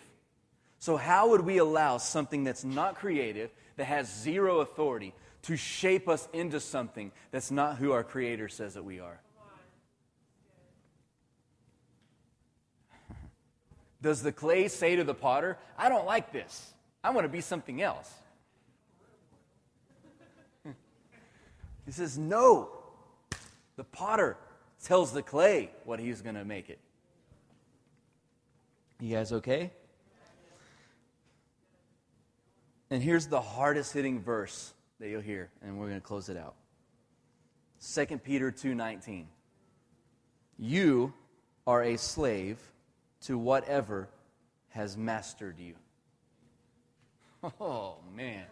So, 0.77 0.97
how 0.97 1.29
would 1.29 1.41
we 1.41 1.57
allow 1.57 1.97
something 1.97 2.43
that's 2.43 2.63
not 2.63 2.93
creative, 2.93 3.49
that 3.77 3.85
has 3.85 4.07
zero 4.21 4.59
authority, 4.59 5.15
to 5.41 5.57
shape 5.57 6.07
us 6.07 6.29
into 6.31 6.59
something 6.59 7.11
that's 7.31 7.49
not 7.49 7.77
who 7.77 7.91
our 7.91 8.03
Creator 8.03 8.49
says 8.49 8.75
that 8.75 8.85
we 8.85 8.99
are? 8.99 9.19
Does 14.01 14.21
the 14.21 14.31
clay 14.31 14.67
say 14.67 14.95
to 14.95 15.03
the 15.03 15.13
potter, 15.13 15.57
I 15.77 15.89
don't 15.89 16.05
like 16.05 16.31
this. 16.31 16.73
I 17.03 17.11
want 17.11 17.25
to 17.25 17.29
be 17.29 17.41
something 17.41 17.81
else? 17.81 18.11
he 21.85 21.91
says, 21.91 22.17
No. 22.17 22.69
The 23.75 23.83
potter 23.83 24.37
tells 24.83 25.11
the 25.11 25.21
clay 25.21 25.69
what 25.83 25.99
he's 25.99 26.21
going 26.21 26.35
to 26.35 26.45
make 26.45 26.69
it. 26.69 26.79
You 29.01 29.15
guys 29.15 29.33
okay? 29.33 29.71
And 32.89 33.03
here's 33.03 33.27
the 33.27 33.41
hardest 33.41 33.93
hitting 33.93 34.21
verse 34.21 34.73
that 34.99 35.09
you'll 35.09 35.21
hear, 35.21 35.49
and 35.61 35.77
we're 35.77 35.87
going 35.87 35.99
to 35.99 36.05
close 36.05 36.29
it 36.29 36.37
out. 36.37 36.55
2 37.93 38.19
Peter 38.19 38.51
2:19. 38.51 39.25
You 40.57 41.13
are 41.67 41.83
a 41.83 41.97
slave 41.97 42.57
to 43.25 43.39
whatever 43.39 44.07
has 44.69 44.95
mastered 44.95 45.57
you. 45.59 45.73
Oh, 47.59 47.97
man. 48.15 48.45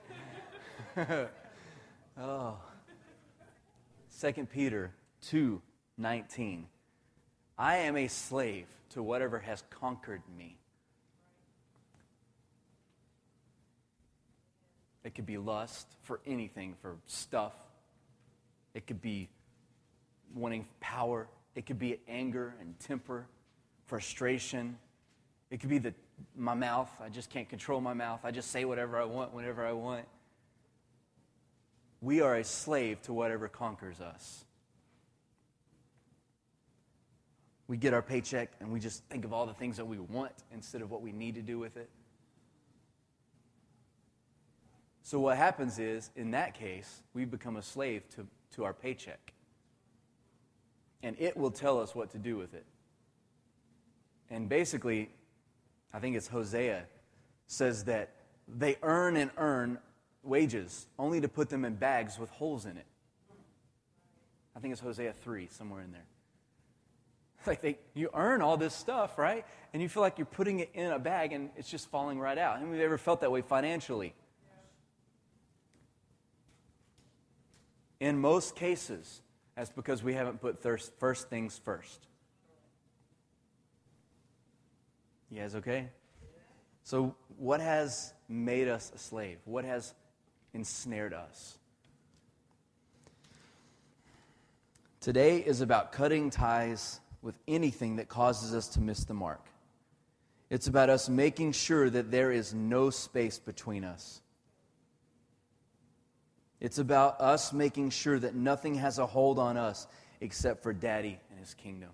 oh. 2.19 2.57
2 4.19 4.47
Peter 4.51 4.91
2 5.21 5.61
19. 5.97 6.67
I 7.57 7.77
am 7.77 7.97
a 7.97 8.07
slave 8.07 8.65
to 8.89 9.03
whatever 9.03 9.39
has 9.39 9.63
conquered 9.69 10.23
me. 10.37 10.57
It 15.03 15.13
could 15.13 15.27
be 15.27 15.37
lust 15.37 15.87
for 16.01 16.19
anything, 16.25 16.75
for 16.81 16.95
stuff. 17.05 17.53
It 18.73 18.87
could 18.87 19.01
be 19.01 19.29
wanting 20.33 20.65
power. 20.79 21.27
It 21.55 21.67
could 21.67 21.77
be 21.77 21.99
anger 22.07 22.55
and 22.59 22.79
temper 22.79 23.27
frustration. 23.85 24.77
It 25.49 25.59
could 25.59 25.69
be 25.69 25.77
the, 25.77 25.93
my 26.35 26.53
mouth. 26.53 26.89
I 27.01 27.09
just 27.09 27.29
can't 27.29 27.47
control 27.49 27.81
my 27.81 27.93
mouth. 27.93 28.21
I 28.23 28.31
just 28.31 28.51
say 28.51 28.65
whatever 28.65 28.97
I 28.97 29.05
want 29.05 29.33
whenever 29.33 29.65
I 29.65 29.73
want. 29.73 30.05
We 32.01 32.21
are 32.21 32.35
a 32.35 32.43
slave 32.43 33.01
to 33.03 33.13
whatever 33.13 33.47
conquers 33.47 34.01
us. 34.01 34.45
We 37.67 37.77
get 37.77 37.93
our 37.93 38.01
paycheck 38.01 38.51
and 38.59 38.71
we 38.71 38.79
just 38.79 39.03
think 39.05 39.23
of 39.25 39.31
all 39.31 39.45
the 39.45 39.53
things 39.53 39.77
that 39.77 39.85
we 39.85 39.97
want 39.97 40.33
instead 40.53 40.81
of 40.81 40.91
what 40.91 41.01
we 41.01 41.11
need 41.11 41.35
to 41.35 41.41
do 41.41 41.57
with 41.57 41.77
it. 41.77 41.89
So, 45.01 45.19
what 45.19 45.37
happens 45.37 45.79
is, 45.79 46.11
in 46.15 46.31
that 46.31 46.53
case, 46.53 47.03
we 47.13 47.25
become 47.25 47.57
a 47.57 47.61
slave 47.61 48.07
to, 48.15 48.25
to 48.55 48.63
our 48.63 48.73
paycheck. 48.73 49.33
And 51.03 51.17
it 51.19 51.35
will 51.35 51.51
tell 51.51 51.79
us 51.79 51.93
what 51.93 52.11
to 52.11 52.17
do 52.17 52.37
with 52.37 52.53
it. 52.53 52.65
And 54.29 54.49
basically, 54.49 55.09
I 55.93 55.99
think 55.99 56.15
it's 56.15 56.27
Hosea 56.27 56.83
says 57.47 57.83
that 57.85 58.15
they 58.47 58.77
earn 58.81 59.15
and 59.17 59.31
earn 59.37 59.77
wages 60.23 60.87
only 60.97 61.21
to 61.21 61.27
put 61.27 61.49
them 61.49 61.65
in 61.65 61.75
bags 61.75 62.17
with 62.17 62.29
holes 62.31 62.65
in 62.65 62.77
it. 62.77 62.85
I 64.55 64.59
think 64.59 64.71
it's 64.71 64.81
Hosea 64.81 65.13
3, 65.13 65.47
somewhere 65.51 65.81
in 65.81 65.91
there. 65.91 66.05
Like 67.45 67.61
they, 67.61 67.77
you 67.93 68.09
earn 68.13 68.41
all 68.41 68.55
this 68.55 68.73
stuff, 68.73 69.17
right? 69.17 69.45
And 69.73 69.81
you 69.81 69.89
feel 69.89 70.01
like 70.01 70.17
you're 70.17 70.25
putting 70.25 70.59
it 70.59 70.69
in 70.73 70.91
a 70.91 70.97
bag 70.97 71.33
and 71.33 71.49
it's 71.57 71.69
just 71.69 71.89
falling 71.89 72.17
right 72.17 72.37
out. 72.37 72.57
Have 72.59 72.73
you 72.73 72.81
ever 72.81 72.97
felt 72.97 73.19
that 73.19 73.33
way 73.33 73.41
financially? 73.41 74.13
In 77.99 78.17
most 78.17 78.55
cases, 78.55 79.21
that's 79.57 79.69
because 79.69 80.01
we 80.01 80.13
haven't 80.13 80.39
put 80.39 80.61
first 80.61 81.29
things 81.29 81.59
first. 81.61 82.07
You 85.29 85.39
guys 85.41 85.55
okay? 85.55 85.89
So, 86.83 87.15
what 87.37 87.61
has 87.61 88.13
made 88.27 88.67
us 88.67 88.91
a 88.93 88.97
slave? 88.97 89.37
What 89.45 89.65
has 89.65 89.93
ensnared 90.53 91.13
us? 91.13 91.57
Today 94.99 95.37
is 95.37 95.61
about 95.61 95.91
cutting 95.91 96.29
ties 96.29 96.99
with 97.21 97.37
anything 97.47 97.97
that 97.97 98.09
causes 98.09 98.53
us 98.53 98.67
to 98.69 98.79
miss 98.79 99.05
the 99.05 99.13
mark. 99.13 99.45
It's 100.49 100.67
about 100.67 100.89
us 100.89 101.09
making 101.09 101.53
sure 101.53 101.89
that 101.89 102.11
there 102.11 102.31
is 102.31 102.53
no 102.53 102.89
space 102.89 103.39
between 103.39 103.83
us. 103.83 104.21
It's 106.59 106.77
about 106.77 107.19
us 107.19 107.51
making 107.51 107.89
sure 107.89 108.19
that 108.19 108.35
nothing 108.35 108.75
has 108.75 108.99
a 108.99 109.05
hold 109.05 109.39
on 109.39 109.57
us 109.57 109.87
except 110.21 110.63
for 110.63 110.71
Daddy 110.71 111.19
and 111.29 111.39
His 111.39 111.53
kingdom. 111.53 111.89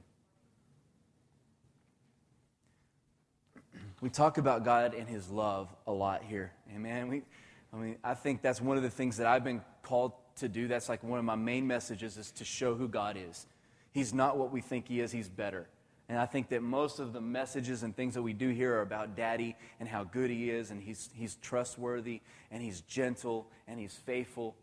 We 4.02 4.10
talk 4.10 4.38
about 4.38 4.64
God 4.64 4.94
and 4.94 5.08
His 5.08 5.30
love 5.30 5.74
a 5.86 5.92
lot 5.92 6.24
here. 6.24 6.54
Amen. 6.74 7.08
We, 7.08 7.24
I 7.74 7.78
mean, 7.78 7.98
I 8.04 8.14
think 8.14 8.42
that's 8.42 8.62
one 8.62 8.78
of 8.78 8.84
the 8.84 8.90
things 8.90 9.18
that 9.18 9.28
I've 9.28 9.44
been 9.44 9.62
called 9.82 10.14
to 10.38 10.48
do. 10.48 10.68
That's 10.68 10.90
like 10.90 11.04
one 11.04 11.20
of 11.20 11.26
my 11.26 11.36
main 11.36 11.68
messages 11.68 12.18
is 12.18 12.32
to 12.34 12.46
show 12.46 12.76
who 12.76 12.88
God 12.88 13.18
is. 13.18 13.46
He's 13.92 14.14
not 14.14 14.38
what 14.38 14.52
we 14.52 14.62
think 14.62 14.88
He 14.88 15.02
is, 15.02 15.12
He's 15.12 15.30
better. 15.30 15.68
And 16.08 16.18
I 16.18 16.26
think 16.26 16.50
that 16.50 16.64
most 16.64 17.00
of 17.00 17.14
the 17.14 17.22
messages 17.22 17.84
and 17.84 17.96
things 17.96 18.16
that 18.16 18.24
we 18.24 18.34
do 18.34 18.50
here 18.50 18.74
are 18.76 18.82
about 18.82 19.16
Daddy 19.16 19.56
and 19.80 19.88
how 19.88 20.06
good 20.06 20.32
He 20.32 20.50
is, 20.50 20.72
and 20.72 20.82
He's, 20.82 21.10
he's 21.14 21.36
trustworthy, 21.36 22.22
and 22.52 22.64
He's 22.64 22.82
gentle, 22.82 23.48
and 23.68 23.80
He's 23.80 23.94
faithful. 23.94 24.56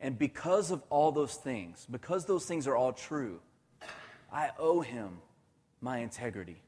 And 0.00 0.18
because 0.18 0.70
of 0.70 0.82
all 0.88 1.12
those 1.12 1.34
things, 1.34 1.86
because 1.90 2.24
those 2.24 2.46
things 2.46 2.66
are 2.66 2.76
all 2.76 2.92
true, 2.92 3.40
I 4.32 4.50
owe 4.58 4.80
Him 4.80 5.18
my 5.80 5.98
integrity. 5.98 6.63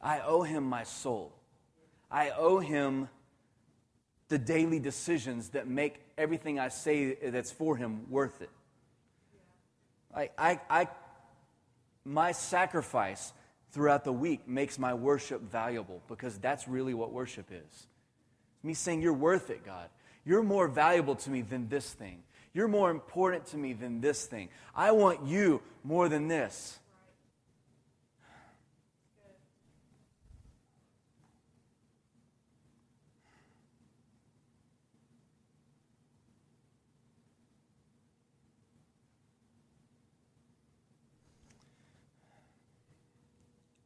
I 0.00 0.20
owe 0.20 0.42
him 0.42 0.64
my 0.64 0.84
soul. 0.84 1.32
I 2.10 2.30
owe 2.30 2.58
him 2.58 3.08
the 4.28 4.38
daily 4.38 4.78
decisions 4.78 5.50
that 5.50 5.68
make 5.68 6.00
everything 6.16 6.58
I 6.58 6.68
say 6.68 7.14
that's 7.14 7.50
for 7.50 7.76
him 7.76 8.10
worth 8.10 8.40
it. 8.40 8.50
I, 10.14 10.30
I, 10.38 10.60
I, 10.68 10.88
my 12.04 12.32
sacrifice 12.32 13.32
throughout 13.72 14.04
the 14.04 14.12
week 14.12 14.48
makes 14.48 14.78
my 14.78 14.94
worship 14.94 15.40
valuable 15.42 16.02
because 16.08 16.38
that's 16.38 16.66
really 16.66 16.94
what 16.94 17.12
worship 17.12 17.46
is. 17.50 17.86
Me 18.62 18.74
saying, 18.74 19.02
You're 19.02 19.12
worth 19.12 19.50
it, 19.50 19.64
God. 19.64 19.88
You're 20.24 20.42
more 20.42 20.68
valuable 20.68 21.14
to 21.16 21.30
me 21.30 21.42
than 21.42 21.68
this 21.68 21.92
thing. 21.92 22.22
You're 22.52 22.68
more 22.68 22.90
important 22.90 23.46
to 23.46 23.56
me 23.56 23.72
than 23.72 24.00
this 24.00 24.26
thing. 24.26 24.48
I 24.74 24.90
want 24.90 25.24
you 25.24 25.62
more 25.84 26.08
than 26.08 26.28
this. 26.28 26.79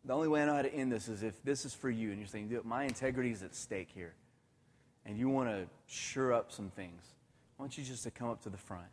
The 0.04 0.12
only 0.12 0.28
way 0.28 0.42
I 0.42 0.46
know 0.46 0.54
how 0.54 0.62
to 0.62 0.72
end 0.72 0.92
this 0.92 1.08
is 1.08 1.22
if 1.22 1.42
this 1.42 1.64
is 1.64 1.74
for 1.74 1.88
you 1.88 2.10
and 2.10 2.18
you're 2.18 2.28
saying, 2.28 2.54
my 2.64 2.84
integrity 2.84 3.30
is 3.30 3.42
at 3.42 3.54
stake 3.54 3.88
here, 3.94 4.14
and 5.06 5.18
you 5.18 5.28
want 5.28 5.48
to 5.48 5.66
sure 5.86 6.32
up 6.32 6.52
some 6.52 6.70
things, 6.70 7.02
why 7.56 7.64
don't 7.64 7.76
you 7.76 7.84
just 7.84 8.02
to 8.04 8.10
come 8.10 8.28
up 8.28 8.42
to 8.42 8.50
the 8.50 8.58
front? 8.58 8.86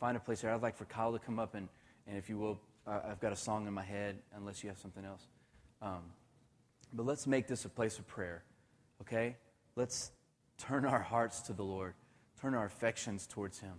Find 0.00 0.16
a 0.16 0.20
place 0.20 0.40
here. 0.40 0.50
I'd 0.50 0.62
like 0.62 0.76
for 0.76 0.84
Kyle 0.86 1.12
to 1.12 1.18
come 1.18 1.38
up, 1.38 1.54
and, 1.54 1.68
and 2.06 2.16
if 2.16 2.28
you 2.28 2.38
will, 2.38 2.60
I've 2.86 3.20
got 3.20 3.32
a 3.32 3.36
song 3.36 3.66
in 3.66 3.72
my 3.72 3.82
head, 3.82 4.16
unless 4.36 4.62
you 4.62 4.68
have 4.68 4.78
something 4.78 5.04
else. 5.04 5.26
Um, 5.82 6.02
but 6.92 7.06
let's 7.06 7.26
make 7.26 7.46
this 7.46 7.64
a 7.64 7.68
place 7.68 7.98
of 7.98 8.06
prayer, 8.06 8.42
okay? 9.02 9.36
Let's 9.76 10.10
turn 10.58 10.84
our 10.84 11.00
hearts 11.00 11.40
to 11.42 11.52
the 11.52 11.62
Lord, 11.62 11.94
turn 12.40 12.54
our 12.54 12.64
affections 12.64 13.26
towards 13.26 13.58
Him. 13.58 13.74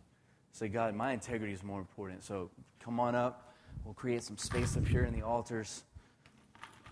Say, 0.51 0.67
God, 0.67 0.95
my 0.95 1.11
integrity 1.11 1.53
is 1.53 1.63
more 1.63 1.79
important. 1.79 2.23
So 2.23 2.49
come 2.79 2.99
on 2.99 3.15
up. 3.15 3.53
We'll 3.83 3.93
create 3.93 4.23
some 4.23 4.37
space 4.37 4.75
up 4.75 4.87
here 4.87 5.03
in 5.03 5.13
the 5.13 5.21
altars. 5.21 5.83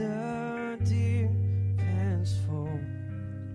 the 0.00 0.78
deer 0.86 1.28
pants 1.76 2.32
for 2.46 2.70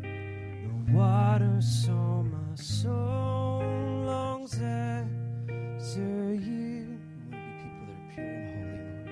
the 0.04 0.94
water, 0.94 1.60
so 1.60 1.92
my 1.92 2.56
soul 2.56 3.64
longs 4.06 4.54
after 4.62 6.34
you. 6.36 7.00
We 7.32 7.36
be 7.36 7.42
people 7.64 7.86
that 7.88 7.98
are 7.98 8.14
pure 8.14 8.26
and 8.26 9.10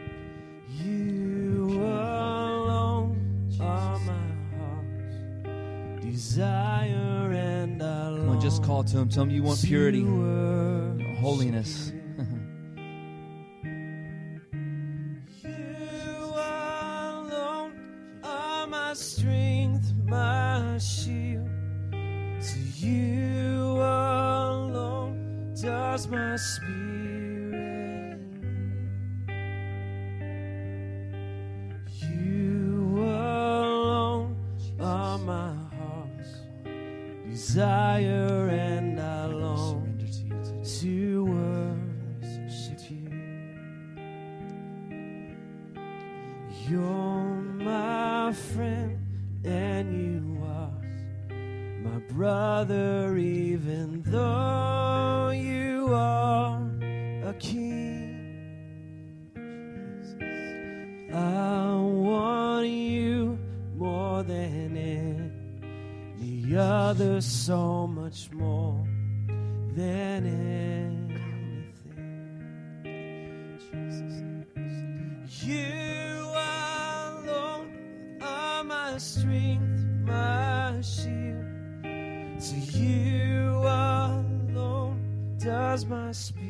holy, 0.78 0.86
You 0.86 1.82
alone 1.82 3.18
are 3.60 4.00
my 4.00 4.28
heart's 4.56 6.06
desire, 6.06 7.32
and 7.32 7.82
I 7.82 7.86
Come 8.10 8.30
on, 8.30 8.42
just 8.42 8.62
call 8.64 8.84
to 8.84 8.98
Him. 9.00 9.10
Tell 9.10 9.24
Him 9.24 9.32
you 9.32 9.42
want 9.42 9.60
purity, 9.64 10.04
holiness. 11.20 11.92
You're 46.70 47.42
my 47.60 48.32
friend, 48.32 48.98
and 49.44 49.94
you 49.94 50.42
are 50.46 50.72
my 51.84 52.00
brother, 52.14 53.18
even 53.18 54.02
though 54.04 55.32
you 55.36 55.94
are 55.94 56.62
a 57.26 57.34
king. 57.34 57.84
I 61.14 61.76
want 61.76 62.68
you 62.68 63.38
more 63.76 64.24
than 64.24 64.78
any 64.78 66.56
other, 66.56 67.20
so 67.20 67.88
much 67.88 68.32
more 68.32 68.88
than 69.76 70.26
anything. 70.26 70.93
You 82.76 83.60
alone 83.64 85.38
does 85.40 85.86
my 85.86 86.12
spirit. 86.12 86.44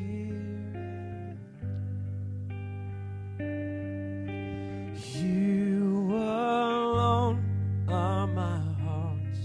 You 5.14 6.10
alone 6.12 7.42
are 7.88 8.26
my 8.26 8.60
heart's 8.84 9.40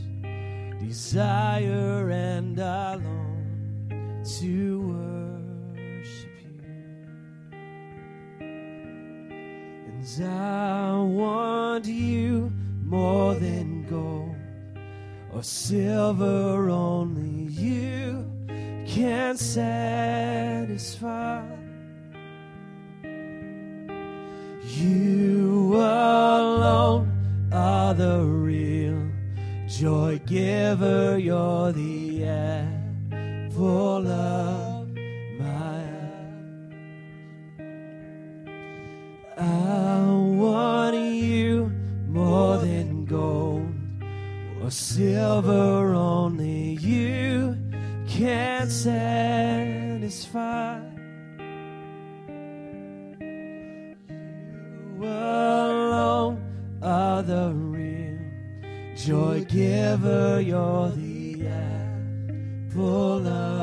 desire, 0.80 2.10
and 2.10 2.60
I 2.60 2.96
long 2.96 4.24
to 4.40 4.82
worship 5.76 6.36
you. 6.44 6.56
And 9.88 10.26
I 10.26 10.94
want 10.98 11.86
you 11.86 12.09
or 15.40 15.44
silver, 15.44 16.70
only 16.70 17.50
you 17.54 18.30
can 18.86 19.38
satisfy. 19.38 20.30
You 24.64 25.76
alone 25.76 27.10
are 27.54 27.94
the 27.94 28.20
real 28.22 29.10
joy 29.66 30.20
giver. 30.26 31.18
You're 31.18 31.72
the 31.72 32.26
apple 32.26 34.08
of 34.08 34.69
or 44.70 44.72
silver 44.72 45.96
only 45.96 46.76
you 46.76 47.58
can 48.08 48.70
satisfy. 48.70 49.60
You 54.96 55.06
alone 55.06 56.38
are 56.84 57.24
the 57.24 57.52
real 57.52 58.20
joy 58.96 59.44
giver, 59.46 60.40
you're 60.40 60.92
the 60.92 61.48
apple 62.68 63.28
of. 63.28 63.59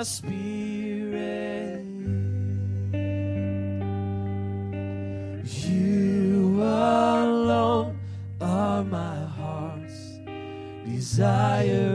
My 0.00 0.04
spirit. 0.04 1.84
You 5.68 6.62
alone 6.62 7.98
are 8.40 8.82
my 8.82 9.18
heart's 9.36 10.20
desire, 10.86 11.89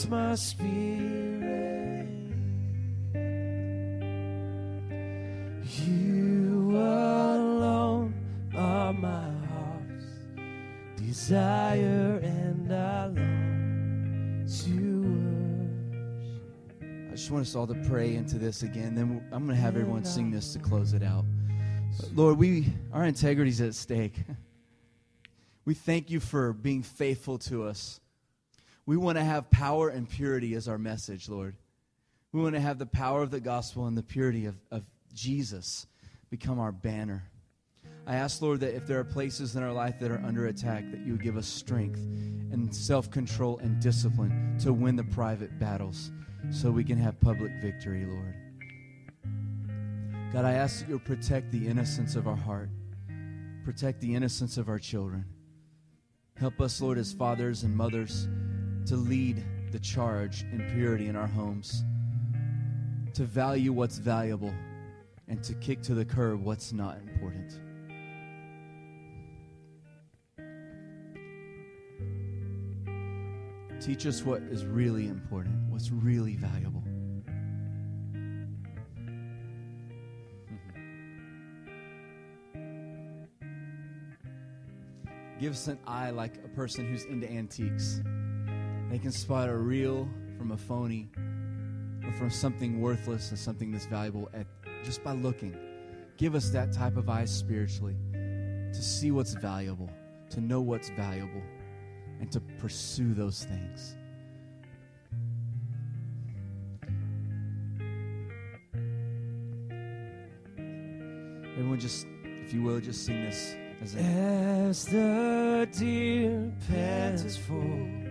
does 0.00 0.08
my 0.08 0.34
spirit. 0.34 2.08
You 5.84 6.70
alone 6.70 8.14
are 8.56 8.92
my 8.94 9.30
heart's 9.48 10.04
desire, 10.96 12.18
and 12.22 12.72
I 12.72 13.06
long 13.06 14.46
to 14.64 14.80
worship. 16.80 17.08
I 17.08 17.14
just 17.14 17.30
want 17.30 17.42
us 17.42 17.54
all 17.54 17.66
to 17.66 17.74
pray 17.86 18.14
into 18.14 18.38
this 18.38 18.62
again. 18.62 18.94
Then 18.94 19.22
I'm 19.32 19.44
going 19.44 19.56
to 19.56 19.62
have 19.62 19.76
everyone 19.76 20.04
sing 20.04 20.30
this 20.30 20.54
to 20.54 20.58
close 20.58 20.94
it 20.94 21.02
out. 21.02 21.26
But 21.98 22.14
Lord, 22.14 22.38
we 22.38 22.72
our 22.92 23.04
integrity's 23.04 23.60
at 23.60 23.74
stake. 23.74 24.14
We 25.66 25.74
thank 25.74 26.10
you 26.10 26.20
for 26.20 26.54
being 26.54 26.82
faithful 26.82 27.38
to 27.40 27.64
us. 27.64 28.00
We 28.90 28.96
want 28.96 29.18
to 29.18 29.22
have 29.22 29.48
power 29.52 29.88
and 29.88 30.10
purity 30.10 30.56
as 30.56 30.66
our 30.66 30.76
message, 30.76 31.28
Lord. 31.28 31.54
We 32.32 32.42
want 32.42 32.56
to 32.56 32.60
have 32.60 32.76
the 32.76 32.86
power 32.86 33.22
of 33.22 33.30
the 33.30 33.38
gospel 33.38 33.86
and 33.86 33.96
the 33.96 34.02
purity 34.02 34.46
of, 34.46 34.56
of 34.72 34.82
Jesus 35.14 35.86
become 36.28 36.58
our 36.58 36.72
banner. 36.72 37.22
I 38.04 38.16
ask, 38.16 38.42
Lord, 38.42 38.58
that 38.58 38.74
if 38.74 38.88
there 38.88 38.98
are 38.98 39.04
places 39.04 39.54
in 39.54 39.62
our 39.62 39.72
life 39.72 40.00
that 40.00 40.10
are 40.10 40.20
under 40.26 40.48
attack, 40.48 40.90
that 40.90 41.06
you 41.06 41.12
would 41.12 41.22
give 41.22 41.36
us 41.36 41.46
strength 41.46 42.00
and 42.50 42.74
self 42.74 43.08
control 43.12 43.58
and 43.58 43.80
discipline 43.80 44.58
to 44.62 44.72
win 44.72 44.96
the 44.96 45.04
private 45.04 45.56
battles 45.60 46.10
so 46.50 46.72
we 46.72 46.82
can 46.82 46.98
have 46.98 47.20
public 47.20 47.52
victory, 47.62 48.04
Lord. 48.06 48.34
God, 50.32 50.44
I 50.44 50.54
ask 50.54 50.80
that 50.80 50.88
you'll 50.88 50.98
protect 50.98 51.52
the 51.52 51.64
innocence 51.68 52.16
of 52.16 52.26
our 52.26 52.34
heart, 52.34 52.70
protect 53.64 54.00
the 54.00 54.16
innocence 54.16 54.56
of 54.56 54.68
our 54.68 54.80
children. 54.80 55.26
Help 56.34 56.60
us, 56.60 56.80
Lord, 56.80 56.98
as 56.98 57.12
fathers 57.12 57.62
and 57.62 57.76
mothers, 57.76 58.26
to 58.86 58.96
lead 58.96 59.44
the 59.72 59.78
charge 59.78 60.42
in 60.52 60.68
purity 60.74 61.08
in 61.08 61.16
our 61.16 61.26
homes, 61.26 61.84
to 63.14 63.24
value 63.24 63.72
what's 63.72 63.98
valuable, 63.98 64.52
and 65.28 65.42
to 65.44 65.54
kick 65.54 65.82
to 65.82 65.94
the 65.94 66.04
curb 66.04 66.42
what's 66.42 66.72
not 66.72 66.98
important. 66.98 67.60
Teach 73.80 74.06
us 74.06 74.22
what 74.22 74.42
is 74.42 74.66
really 74.66 75.08
important, 75.08 75.56
what's 75.70 75.90
really 75.90 76.36
valuable. 76.36 76.82
Give 85.40 85.52
us 85.52 85.68
an 85.68 85.78
eye 85.86 86.10
like 86.10 86.36
a 86.44 86.48
person 86.48 86.86
who's 86.86 87.04
into 87.04 87.30
antiques. 87.30 88.02
They 88.90 88.98
can 88.98 89.12
spot 89.12 89.48
a 89.48 89.56
real 89.56 90.08
from 90.36 90.50
a 90.50 90.56
phony 90.56 91.08
or 92.04 92.12
from 92.12 92.28
something 92.28 92.80
worthless 92.80 93.30
and 93.30 93.38
something 93.38 93.70
that's 93.70 93.86
valuable 93.86 94.28
at, 94.34 94.48
just 94.82 95.04
by 95.04 95.12
looking. 95.12 95.56
Give 96.16 96.34
us 96.34 96.50
that 96.50 96.72
type 96.72 96.96
of 96.96 97.08
eyes 97.08 97.32
spiritually 97.32 97.94
to 98.12 98.82
see 98.82 99.12
what's 99.12 99.34
valuable, 99.34 99.88
to 100.30 100.40
know 100.40 100.60
what's 100.60 100.90
valuable, 100.90 101.40
and 102.18 102.32
to 102.32 102.40
pursue 102.58 103.14
those 103.14 103.44
things. 103.44 103.96
Everyone, 111.56 111.78
just, 111.78 112.08
if 112.44 112.52
you 112.52 112.62
will, 112.62 112.80
just 112.80 113.04
sing 113.04 113.22
this 113.22 113.54
as. 113.80 113.94
As 113.94 114.84
the 114.86 115.68
deer 115.78 116.52
pants 116.68 117.36
for 117.36 118.09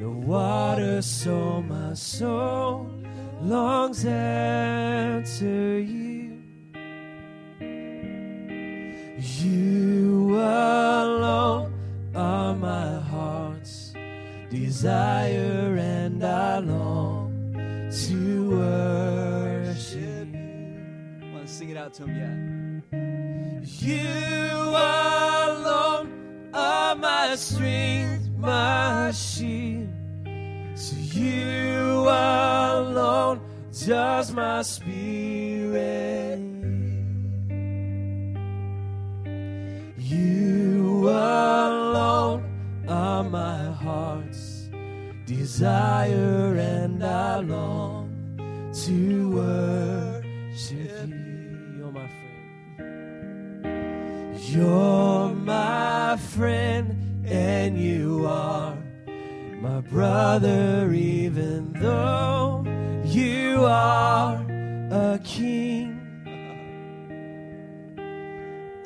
the 0.00 0.08
water, 0.08 1.02
so 1.02 1.60
my 1.60 1.92
soul 1.92 2.90
longs 3.42 4.06
after 4.06 5.78
you. 5.78 6.40
You 9.18 10.36
alone 10.36 11.74
are 12.14 12.54
my 12.54 12.98
heart's 13.00 13.92
desire, 14.48 15.76
and 15.78 16.24
I 16.24 16.60
long 16.60 17.52
to 18.06 18.50
worship 18.56 20.28
you. 20.32 21.32
Want 21.34 21.46
to 21.46 21.52
sing 21.52 21.68
it 21.68 21.76
out 21.76 21.92
to 21.94 22.06
him 22.06 22.16
yet? 22.16 22.38
You 23.82 24.70
alone 24.70 26.08
are 26.54 26.94
my 26.96 27.36
strength, 27.36 28.30
my 28.38 29.10
shield. 29.10 29.59
You 31.20 32.08
alone 32.08 33.40
does 33.86 34.32
my 34.32 34.62
spirit. 34.62 36.40
You 39.98 41.08
alone 41.10 42.42
are 42.88 43.22
my 43.22 43.70
heart's 43.72 44.70
desire, 45.26 46.56
and 46.56 47.04
I 47.04 47.40
long 47.40 48.08
to 48.84 49.30
worship 49.30 51.08
you. 51.08 51.76
You're 51.76 51.92
my 51.92 52.08
friend. 52.16 53.60
You're 54.48 55.34
my 55.34 56.16
friend, 56.16 57.26
and 57.26 57.78
you 57.78 58.26
are 58.26 58.79
brother, 59.90 60.92
even 60.92 61.72
though 61.72 62.64
you 63.04 63.64
are 63.64 64.36
a 64.90 65.18
king. 65.24 65.96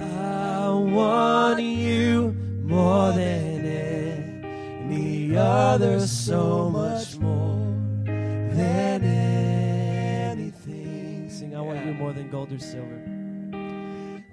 I 0.00 0.70
want 0.70 1.62
you 1.62 2.34
more 2.62 3.12
than 3.12 3.66
any 3.66 5.36
other, 5.36 6.00
so 6.00 6.70
much 6.70 7.18
more 7.18 7.59
than 8.07 9.05
anything. 10.24 11.28
Sing, 11.28 11.55
I 11.55 11.61
want 11.61 11.84
you 11.84 11.92
more 11.92 12.14
than 12.14 12.30
gold 12.30 12.50
or 12.50 12.59
silver. 12.59 13.02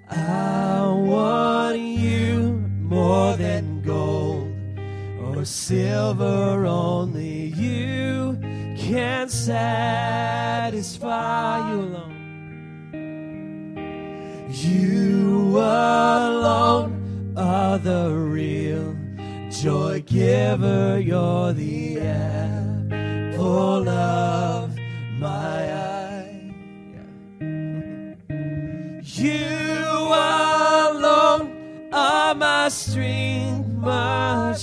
I 0.08 0.86
want 0.86 1.78
you 1.78 2.54
more 2.80 3.36
than 3.36 3.82
gold 3.82 4.41
or 5.42 5.44
silver, 5.44 6.64
only 6.66 7.46
you 7.46 8.38
can 8.78 9.28
satisfy 9.28 10.78
you 11.68 11.80
alone. 11.80 12.92
You 14.48 15.58
alone 15.58 17.34
are 17.36 17.76
the 17.78 18.10
real 18.14 18.96
joy 19.50 20.02
giver. 20.06 21.00
You're 21.00 21.52
the 21.54 22.00
apple 22.00 23.88
of 23.88 24.78
my 25.18 25.72
eye. 25.74 26.54
You 29.02 29.48
alone 30.06 31.90
are 31.92 32.34
my 32.36 32.68
strength, 32.68 33.68
my 33.70 34.54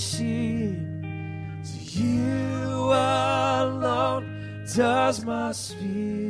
does 4.76 5.24
my 5.24 5.52
spirit 5.52 6.29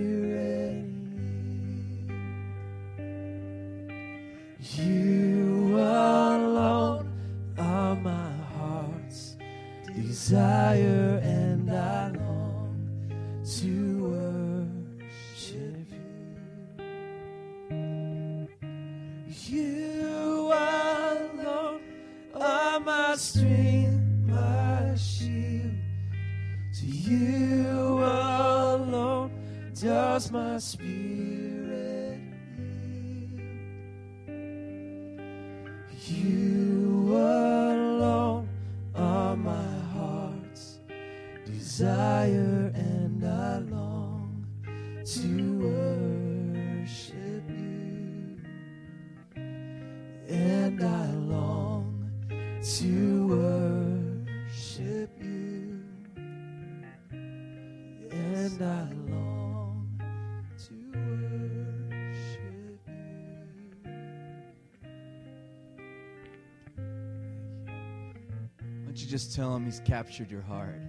tell 69.40 69.56
him 69.56 69.64
he's 69.64 69.80
captured 69.86 70.30
your 70.30 70.42
heart? 70.42 70.82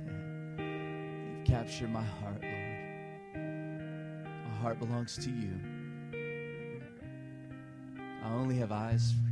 You've 0.58 1.46
captured 1.46 1.90
my 1.90 2.04
heart, 2.04 2.44
Lord. 2.44 3.38
My 4.46 4.56
heart 4.62 4.78
belongs 4.78 5.16
to 5.20 5.30
you. 5.30 5.58
I 8.22 8.34
only 8.34 8.58
have 8.58 8.74
eyes 8.74 9.14
for 9.14 9.31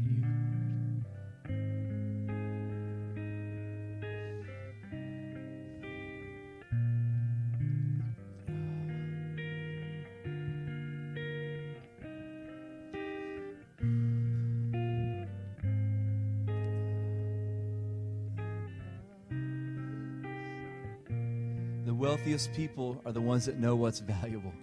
wealthiest 22.00 22.54
people 22.54 23.02
are 23.06 23.12
the 23.12 23.22
ones 23.22 23.46
that 23.46 23.60
know 23.60 23.76
what's 23.76 24.00
valuable. 24.24 24.54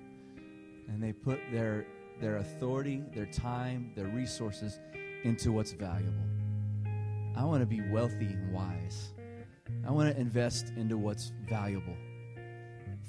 And 0.88 1.02
they 1.02 1.12
put 1.12 1.38
their, 1.52 1.86
their 2.20 2.38
authority, 2.38 3.02
their 3.12 3.26
time, 3.26 3.92
their 3.94 4.06
resources 4.06 4.80
into 5.24 5.52
what's 5.52 5.72
valuable. 5.72 6.24
I 7.36 7.44
want 7.44 7.60
to 7.60 7.66
be 7.66 7.82
wealthy 7.90 8.26
and 8.26 8.52
wise. 8.52 9.12
I 9.86 9.90
want 9.90 10.12
to 10.12 10.18
invest 10.18 10.72
into 10.76 10.96
what's 10.96 11.32
valuable 11.48 11.96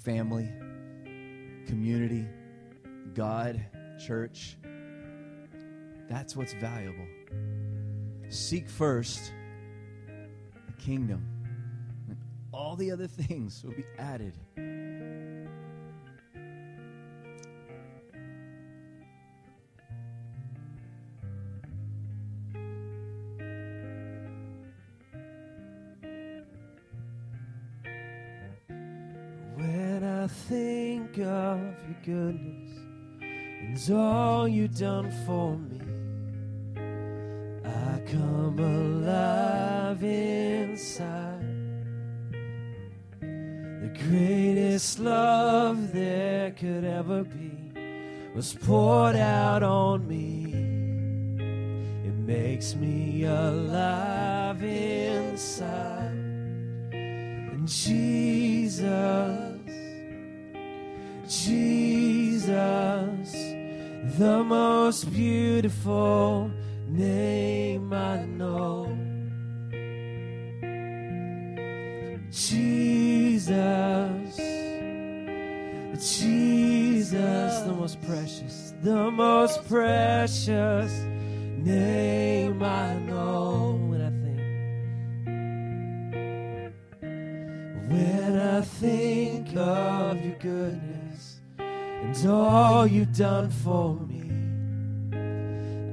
family, 0.04 0.48
community, 1.66 2.26
God, 3.14 3.64
church. 4.00 4.58
That's 6.08 6.36
what's 6.36 6.54
valuable. 6.54 7.06
Seek 8.30 8.70
first 8.70 9.34
the 10.06 10.74
kingdom, 10.82 11.26
all 12.58 12.76
the 12.76 12.92
other 12.92 13.06
things 13.08 13.64
will 13.64 13.74
be 13.74 13.86
added. 14.00 14.34
When 29.56 30.04
I 30.04 30.28
think 30.28 31.20
of 31.20 31.60
your 31.86 31.98
goodness 32.04 32.72
and 33.22 33.96
all 33.96 34.48
you've 34.48 34.78
done 34.78 35.12
for 35.28 35.56
me, 35.58 35.67
could 46.60 46.84
ever 46.84 47.24
be 47.24 48.32
was 48.34 48.54
poured 48.54 49.16
out 49.16 49.62
on 49.62 50.08
me. 50.08 50.46
It 52.08 52.16
makes 52.16 52.74
me 52.76 53.26
alive 53.26 54.64
inside. 54.64 56.12
And 56.92 57.68
Jesus, 57.68 58.90
Jesus, 61.28 62.48
the 64.18 64.44
most 64.44 65.14
beautiful 65.14 66.50
name 66.88 67.67
the 78.82 79.12
most 79.12 79.68
precious 79.68 80.92
name 81.58 82.62
I 82.62 82.96
know. 83.00 83.80
When 83.90 84.02
I 84.02 84.12
think 84.22 84.34
when 87.90 88.40
I 88.40 88.62
think 88.62 89.56
of 89.56 90.24
your 90.24 90.36
goodness 90.36 91.40
and 91.58 92.28
all 92.30 92.86
you've 92.86 93.16
done 93.18 93.50
for 93.50 93.96
me, 93.96 94.32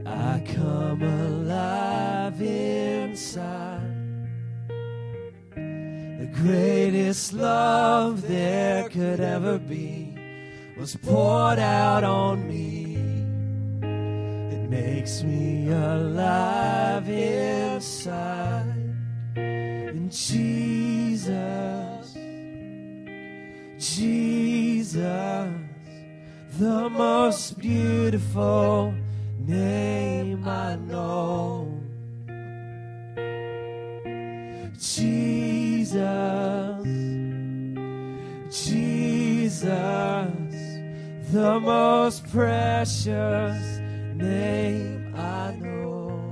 I 0.07 0.43
come 0.55 1.03
alive 1.03 2.41
inside. 2.43 3.80
The 5.55 6.30
greatest 6.35 7.32
love 7.32 8.26
there 8.28 8.89
could 8.89 9.20
ever 9.20 9.59
be 9.59 10.14
was 10.77 10.97
poured 10.97 11.59
out 11.59 12.05
on 12.05 12.49
me. 12.49 12.97
It 14.55 14.68
makes 14.68 15.22
me 15.22 15.68
alive 15.68 17.09
inside. 17.09 18.75
And 19.37 20.11
Jesus, 20.11 21.37
Jesus, 23.79 25.49
the 26.59 26.91
most 26.91 27.59
beautiful 27.59 28.95
name 29.39 30.47
I 30.47 30.77
know. 30.77 31.70
Jesus, 34.79 35.95
Jesus, 38.51 40.43
the 41.35 41.59
most 41.59 42.30
precious 42.30 43.78
name 44.14 45.12
I 45.16 45.51
know. 45.57 46.30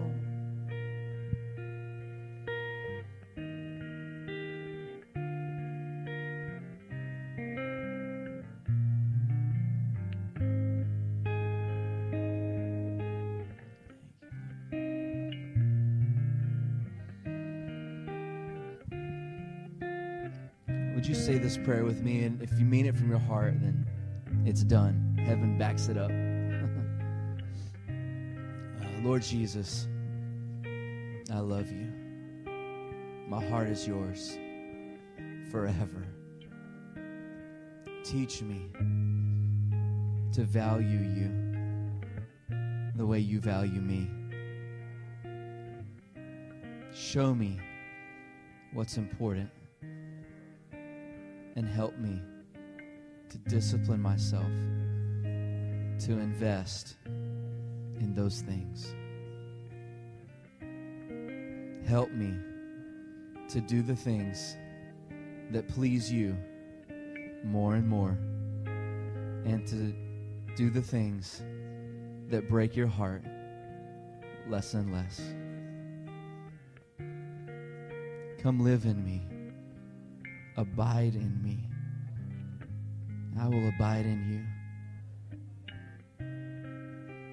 Would 20.95 21.09
you 21.09 21.17
say 21.17 21.39
this 21.39 21.59
prayer 21.59 21.85
with 21.85 22.03
me? 22.03 22.23
And 22.23 22.41
if 22.41 22.57
you 22.57 22.65
mean 22.65 22.87
it 22.87 22.95
from 22.95 23.11
your 23.11 23.19
heart, 23.19 23.61
then 23.61 23.85
it's 24.45 24.63
done. 24.65 25.17
Heaven 25.25 25.59
backs 25.59 25.89
it 25.89 25.97
up. 25.97 26.11
Uh, 27.89 29.01
Lord 29.03 29.23
Jesus, 29.23 29.87
I 31.33 31.39
love 31.39 31.71
you. 31.71 31.93
My 33.29 33.45
heart 33.47 33.69
is 33.69 33.87
yours. 33.87 34.37
forever. 35.51 36.07
Teach 38.05 38.43
me 38.43 38.71
to 40.33 40.45
value 40.45 40.99
you 40.99 41.31
the 42.97 43.05
way 43.07 43.19
you 43.19 43.39
value 43.39 43.81
me. 43.81 44.11
Show 46.95 47.35
me 47.35 47.61
what's 48.73 48.97
important 48.97 49.51
and 51.55 51.69
help 51.69 51.99
me 51.99 52.21
to 53.33 53.39
discipline 53.39 54.01
myself 54.01 54.53
to 55.99 56.13
invest 56.13 56.97
in 57.07 58.13
those 58.15 58.43
things. 58.43 58.95
Help 61.89 62.11
me 62.11 62.35
to 63.49 63.61
do 63.63 63.83
the 63.83 63.97
things 63.97 64.57
that 65.51 65.67
please 65.69 66.13
you 66.13 66.37
more 67.45 67.75
and 67.75 67.89
more, 67.89 68.19
and 69.45 69.67
to 69.67 69.95
do 70.57 70.69
the 70.69 70.83
things 70.83 71.43
that 72.29 72.49
break 72.49 72.77
your 72.77 72.87
heart 72.87 73.25
less 74.49 74.75
and 74.75 74.93
less. 74.93 75.21
Come 78.43 78.61
live 78.61 78.85
in 78.85 79.05
me, 79.05 79.23
abide 80.57 81.15
in 81.15 81.43
me. 81.43 81.72
I 83.41 83.49
will 83.49 83.69
abide 83.69 84.07
in 84.07 84.25
you. 84.31 84.45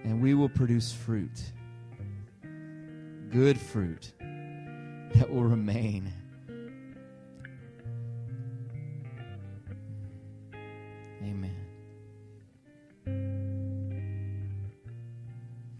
And 0.04 0.22
we 0.22 0.34
will 0.34 0.50
produce 0.50 0.92
fruit, 0.92 1.42
good 3.30 3.60
fruit 3.60 4.14
that 5.14 5.30
will 5.30 5.44
remain. 5.44 6.14
Amen. 11.22 11.56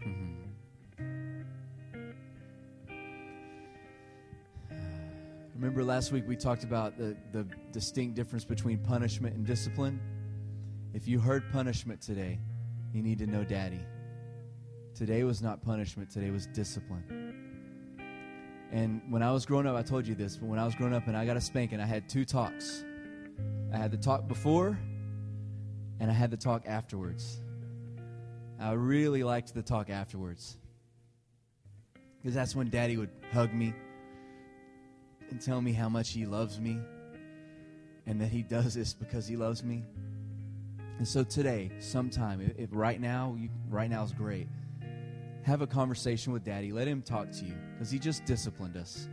Mm-hmm. 0.00 0.34
Remember 5.54 5.82
last 5.82 6.12
week 6.12 6.24
we 6.28 6.36
talked 6.36 6.64
about 6.64 6.98
the, 6.98 7.16
the 7.32 7.46
distinct 7.72 8.14
difference 8.14 8.44
between 8.44 8.78
punishment 8.78 9.34
and 9.34 9.46
discipline? 9.46 9.98
If 10.92 11.06
you 11.06 11.20
heard 11.20 11.50
punishment 11.52 12.00
today, 12.00 12.40
you 12.92 13.02
need 13.02 13.18
to 13.18 13.26
know 13.26 13.44
Daddy. 13.44 13.80
Today 14.94 15.22
was 15.22 15.40
not 15.40 15.62
punishment, 15.62 16.10
today 16.10 16.30
was 16.30 16.46
discipline. 16.48 17.04
And 18.72 19.00
when 19.08 19.22
I 19.22 19.30
was 19.30 19.46
growing 19.46 19.66
up, 19.66 19.76
I 19.76 19.82
told 19.82 20.06
you 20.06 20.16
this, 20.16 20.36
but 20.36 20.48
when 20.48 20.58
I 20.58 20.64
was 20.64 20.74
growing 20.74 20.92
up 20.92 21.06
and 21.06 21.16
I 21.16 21.24
got 21.24 21.36
a 21.36 21.40
spanking, 21.40 21.80
I 21.80 21.86
had 21.86 22.08
two 22.08 22.24
talks. 22.24 22.84
I 23.72 23.76
had 23.76 23.92
the 23.92 23.96
talk 23.96 24.26
before, 24.26 24.78
and 26.00 26.10
I 26.10 26.14
had 26.14 26.30
the 26.30 26.36
talk 26.36 26.64
afterwards. 26.66 27.40
I 28.58 28.72
really 28.72 29.22
liked 29.22 29.54
the 29.54 29.62
talk 29.62 29.90
afterwards. 29.90 30.58
Because 32.20 32.34
that's 32.34 32.56
when 32.56 32.68
daddy 32.68 32.96
would 32.96 33.10
hug 33.32 33.54
me 33.54 33.72
and 35.30 35.40
tell 35.40 35.60
me 35.60 35.72
how 35.72 35.88
much 35.88 36.10
he 36.10 36.26
loves 36.26 36.58
me 36.58 36.78
and 38.06 38.20
that 38.20 38.28
he 38.28 38.42
does 38.42 38.74
this 38.74 38.92
because 38.92 39.26
he 39.26 39.36
loves 39.36 39.62
me. 39.62 39.84
And 41.00 41.08
so 41.08 41.24
today, 41.24 41.72
sometime, 41.80 42.52
if, 42.58 42.68
right 42.70 43.00
now, 43.00 43.34
you, 43.36 43.48
right 43.70 43.88
now 43.88 44.04
is 44.04 44.12
great 44.12 44.46
have 45.42 45.62
a 45.62 45.66
conversation 45.66 46.32
with 46.32 46.44
daddy. 46.44 46.72
Let 46.72 46.86
him 46.86 47.02
talk 47.02 47.30
to 47.32 47.44
you 47.44 47.54
because 47.72 47.90
he 47.90 47.98
just 47.98 48.24
disciplined 48.24 48.76
us. 48.76 49.08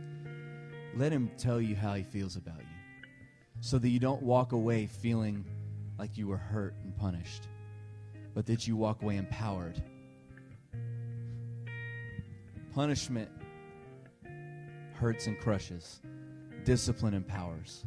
Let 0.94 1.10
him 1.12 1.30
tell 1.38 1.60
you 1.60 1.74
how 1.74 1.94
he 1.94 2.02
feels 2.02 2.36
about 2.36 2.58
you 2.58 3.10
so 3.60 3.78
that 3.78 3.88
you 3.88 3.98
don't 3.98 4.22
walk 4.22 4.52
away 4.52 4.86
feeling 4.86 5.44
like 5.98 6.16
you 6.16 6.28
were 6.28 6.36
hurt 6.36 6.74
and 6.84 6.96
punished, 6.96 7.48
but 8.34 8.46
that 8.46 8.66
you 8.66 8.76
walk 8.76 9.02
away 9.02 9.16
empowered. 9.16 9.82
Punishment 12.74 13.30
hurts 14.92 15.26
and 15.26 15.40
crushes, 15.40 16.00
discipline 16.64 17.14
empowers. 17.14 17.86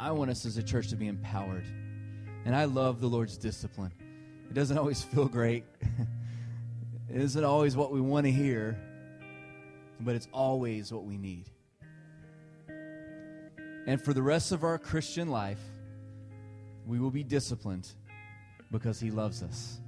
I 0.00 0.12
want 0.12 0.30
us 0.30 0.46
as 0.46 0.56
a 0.56 0.62
church 0.62 0.88
to 0.90 0.96
be 0.96 1.08
empowered. 1.08 1.66
And 2.44 2.54
I 2.54 2.64
love 2.64 3.00
the 3.00 3.08
Lord's 3.08 3.36
discipline. 3.36 3.92
It 4.50 4.54
doesn't 4.54 4.78
always 4.78 5.02
feel 5.02 5.26
great. 5.26 5.64
It 7.10 7.22
isn't 7.22 7.44
always 7.44 7.74
what 7.74 7.90
we 7.90 8.02
want 8.02 8.26
to 8.26 8.30
hear, 8.30 8.78
but 10.00 10.14
it's 10.14 10.28
always 10.30 10.92
what 10.92 11.04
we 11.04 11.16
need. 11.16 11.48
And 13.86 14.02
for 14.02 14.12
the 14.12 14.22
rest 14.22 14.52
of 14.52 14.62
our 14.62 14.78
Christian 14.78 15.30
life, 15.30 15.60
we 16.86 17.00
will 17.00 17.10
be 17.10 17.24
disciplined 17.24 17.88
because 18.70 19.00
He 19.00 19.10
loves 19.10 19.42
us. 19.42 19.80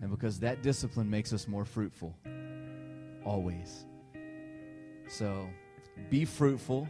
And 0.00 0.10
because 0.10 0.38
that 0.40 0.62
discipline 0.62 1.10
makes 1.10 1.32
us 1.32 1.48
more 1.48 1.64
fruitful. 1.64 2.14
Always. 3.24 3.84
So 5.08 5.48
be 6.08 6.24
fruitful, 6.24 6.88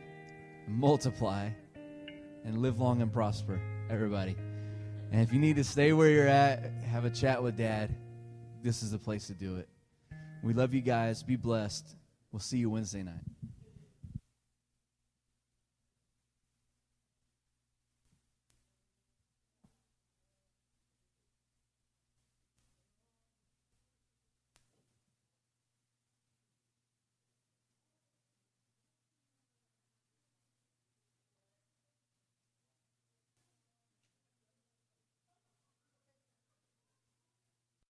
multiply, 0.69 1.49
and 2.45 2.59
live 2.59 2.81
long 2.81 3.01
and 3.01 3.11
prosper, 3.11 3.59
everybody. 3.89 4.37
And 5.13 5.21
if 5.21 5.33
you 5.33 5.39
need 5.39 5.57
to 5.57 5.65
stay 5.65 5.93
where 5.93 6.11
you're 6.11 6.29
at, 6.29 6.71
have 6.91 7.05
a 7.05 7.11
chat 7.11 7.43
with 7.43 7.57
dad 7.57 7.95
this 8.65 8.83
is 8.83 8.93
the 8.93 8.99
place 8.99 9.27
to 9.27 9.35
do 9.35 9.57
it. 9.57 9.69
We 10.43 10.55
love 10.55 10.73
you 10.73 10.81
guys. 10.81 11.23
Be 11.23 11.37
blessed. 11.37 11.97
We'll 12.33 12.41
see 12.41 12.57
you 12.57 12.71
Wednesday 12.71 13.03
night. 13.03 13.34